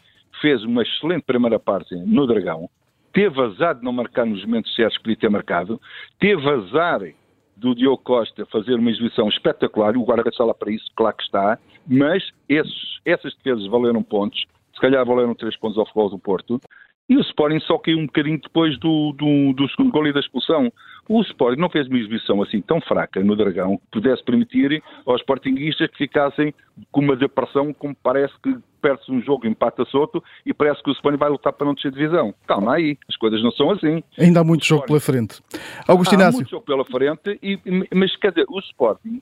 fez 0.41 0.63
uma 0.63 0.84
excelente 0.84 1.23
primeira 1.23 1.59
parte 1.59 1.95
no 1.95 2.28
Dragão, 2.28 2.69
teve 3.13 3.41
azar 3.41 3.76
de 3.76 3.84
não 3.84 3.93
marcar 3.93 4.26
nos 4.26 4.43
momentos 4.45 4.76
certos 4.76 4.97
que 4.97 5.03
podia 5.03 5.17
ter 5.17 5.30
marcado, 5.30 5.80
teve 6.19 6.47
azar 6.49 7.01
do 7.55 7.73
Diogo 7.73 8.03
Costa 8.03 8.45
fazer 8.47 8.76
uma 8.76 8.91
exibição 8.91 9.30
espetacular, 9.30 9.95
o 9.95 10.03
guarda 10.03 10.30
está 10.30 10.43
lá 10.43 10.53
para 10.53 10.71
isso, 10.71 10.86
claro 10.95 11.15
que 11.15 11.23
está, 11.23 11.57
mas 11.88 12.30
esses, 12.49 12.99
essas 13.05 13.34
defesas 13.36 13.65
valeram 13.67 14.03
pontos, 14.03 14.45
se 14.76 14.82
calhar 14.82 15.03
valeram 15.05 15.34
três 15.34 15.57
pontos 15.57 15.78
ao 15.78 15.86
futebol 15.86 16.09
do 16.09 16.19
Porto, 16.19 16.59
e 17.07 17.15
o 17.15 17.21
Sporting 17.21 17.59
só 17.59 17.78
caiu 17.78 17.99
um 17.99 18.07
bocadinho 18.07 18.39
depois 18.41 18.78
do, 18.80 19.13
do, 19.13 19.53
do 19.53 19.69
segundo 19.69 19.91
gol 19.91 20.07
e 20.07 20.13
da 20.13 20.19
expulsão. 20.19 20.71
O 21.07 21.21
Sporting 21.21 21.61
não 21.61 21.69
fez 21.69 21.88
uma 21.88 21.99
exibição 21.99 22.41
assim 22.41 22.61
tão 22.61 22.82
fraca 22.82 23.23
no 23.23 23.36
Dragão 23.36 23.78
que 23.78 23.84
pudesse 23.91 24.23
permitir 24.23 24.84
aos 25.05 25.21
Sportinguistas 25.21 25.88
que 25.91 25.97
ficassem 25.97 26.51
com 26.91 27.01
uma 27.01 27.15
depressão 27.15 27.71
como 27.73 27.95
parece 28.01 28.34
que 28.41 28.57
perde-se 28.82 29.11
um 29.11 29.21
jogo, 29.21 29.47
empata-se 29.47 29.95
outro 29.95 30.23
e 30.43 30.53
parece 30.53 30.82
que 30.82 30.89
o 30.89 30.93
Sporting 30.93 31.17
vai 31.17 31.30
lutar 31.30 31.53
para 31.53 31.67
não 31.67 31.76
descer 31.76 31.91
divisão. 31.91 32.34
Calma 32.47 32.76
aí, 32.76 32.97
as 33.07 33.15
coisas 33.17 33.41
não 33.43 33.51
são 33.51 33.69
assim. 33.69 34.03
Ainda 34.17 34.39
há 34.39 34.43
muito 34.43 34.65
jogo 34.65 34.88
pela 34.88 34.99
frente. 34.99 35.41
Augusto 35.88 36.15
Há 36.15 36.32
muito 36.32 36.49
jogo 36.49 36.65
pela 36.65 36.86
frente, 36.86 37.39
e, 37.41 37.59
mas 37.93 38.15
quer 38.15 38.32
dizer, 38.32 38.45
o 38.49 38.59
Sporting 38.59 39.21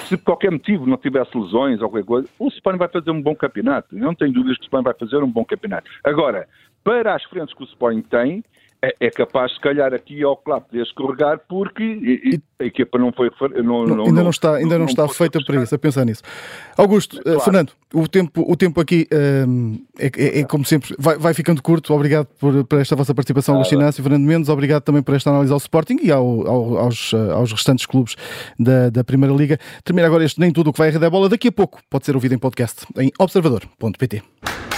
se 0.00 0.16
por 0.16 0.24
qualquer 0.24 0.50
motivo 0.50 0.86
não 0.86 0.96
tivesse 0.96 1.36
lesões 1.36 1.80
ou 1.80 1.88
qualquer 1.88 2.06
coisa, 2.06 2.28
o 2.38 2.48
Sporting 2.48 2.78
vai 2.78 2.88
fazer 2.88 3.10
um 3.10 3.22
bom 3.22 3.34
campeonato. 3.34 3.96
Eu 3.96 4.04
não 4.04 4.14
tenho 4.14 4.32
dúvidas 4.32 4.56
que 4.58 4.64
o 4.64 4.66
Sporting 4.66 4.84
vai 4.84 4.94
fazer 4.94 5.16
um 5.22 5.30
bom 5.30 5.44
campeonato. 5.44 5.90
Agora, 6.04 6.46
para 6.84 7.14
as 7.14 7.24
frentes 7.24 7.54
que 7.54 7.62
o 7.62 7.66
Sporting 7.66 8.02
tem, 8.02 8.44
é, 8.82 8.94
é, 8.98 9.10
capaz, 9.10 9.52
se 9.52 9.60
calhar, 9.60 9.92
aqui 9.92 10.22
ao 10.22 10.36
claro 10.36 10.62
poder 10.62 10.82
escorregar, 10.82 11.40
porque 11.46 11.82
e, 11.82 12.40
a 12.58 12.64
equipa 12.64 12.98
não 12.98 13.12
foi. 13.12 13.30
Não, 13.62 13.84
não, 13.84 14.06
ainda 14.06 14.22
não 14.22 14.30
está, 14.30 14.54
ainda 14.56 14.78
não, 14.78 14.86
está 14.86 15.06
feita 15.08 15.38
para 15.44 15.62
isso, 15.62 15.74
a 15.74 15.78
pensar 15.78 16.04
nisso. 16.06 16.22
Augusto, 16.78 17.18
é, 17.18 17.22
claro. 17.22 17.38
uh, 17.38 17.42
Fernando, 17.42 17.72
o 17.92 18.08
tempo, 18.08 18.44
o 18.50 18.56
tempo 18.56 18.80
aqui 18.80 19.06
uh, 19.12 19.80
é, 19.98 20.06
é, 20.06 20.40
é, 20.40 20.44
como 20.44 20.64
sempre, 20.64 20.94
vai, 20.98 21.18
vai, 21.18 21.34
ficando 21.34 21.62
curto. 21.62 21.92
Obrigado 21.92 22.26
por, 22.38 22.64
por 22.64 22.78
esta 22.80 22.96
vossa 22.96 23.14
participação, 23.14 23.54
Augusto 23.56 23.74
Inácio, 23.74 24.02
Fernando 24.02 24.24
Mendes. 24.24 24.48
Obrigado 24.48 24.82
também 24.82 25.02
por 25.02 25.14
esta 25.14 25.28
análise 25.28 25.52
ao 25.52 25.58
Sporting 25.58 25.98
e 26.02 26.10
ao, 26.10 26.46
ao, 26.48 26.78
aos, 26.78 27.12
uh, 27.12 27.32
aos 27.32 27.52
restantes 27.52 27.84
clubes 27.84 28.16
da, 28.58 28.88
da 28.88 29.04
Primeira 29.04 29.34
Liga. 29.34 29.58
Termina 29.84 30.06
agora 30.06 30.24
este 30.24 30.40
Nem 30.40 30.50
Tudo 30.52 30.70
o 30.70 30.72
que 30.72 30.78
vai 30.78 30.88
a 30.88 30.92
Rede 30.92 31.10
Bola. 31.10 31.28
Daqui 31.28 31.48
a 31.48 31.52
pouco 31.52 31.80
pode 31.90 32.06
ser 32.06 32.14
ouvido 32.14 32.34
em 32.34 32.38
podcast 32.38 32.86
em 32.96 33.10
observador.pt. 33.18 34.69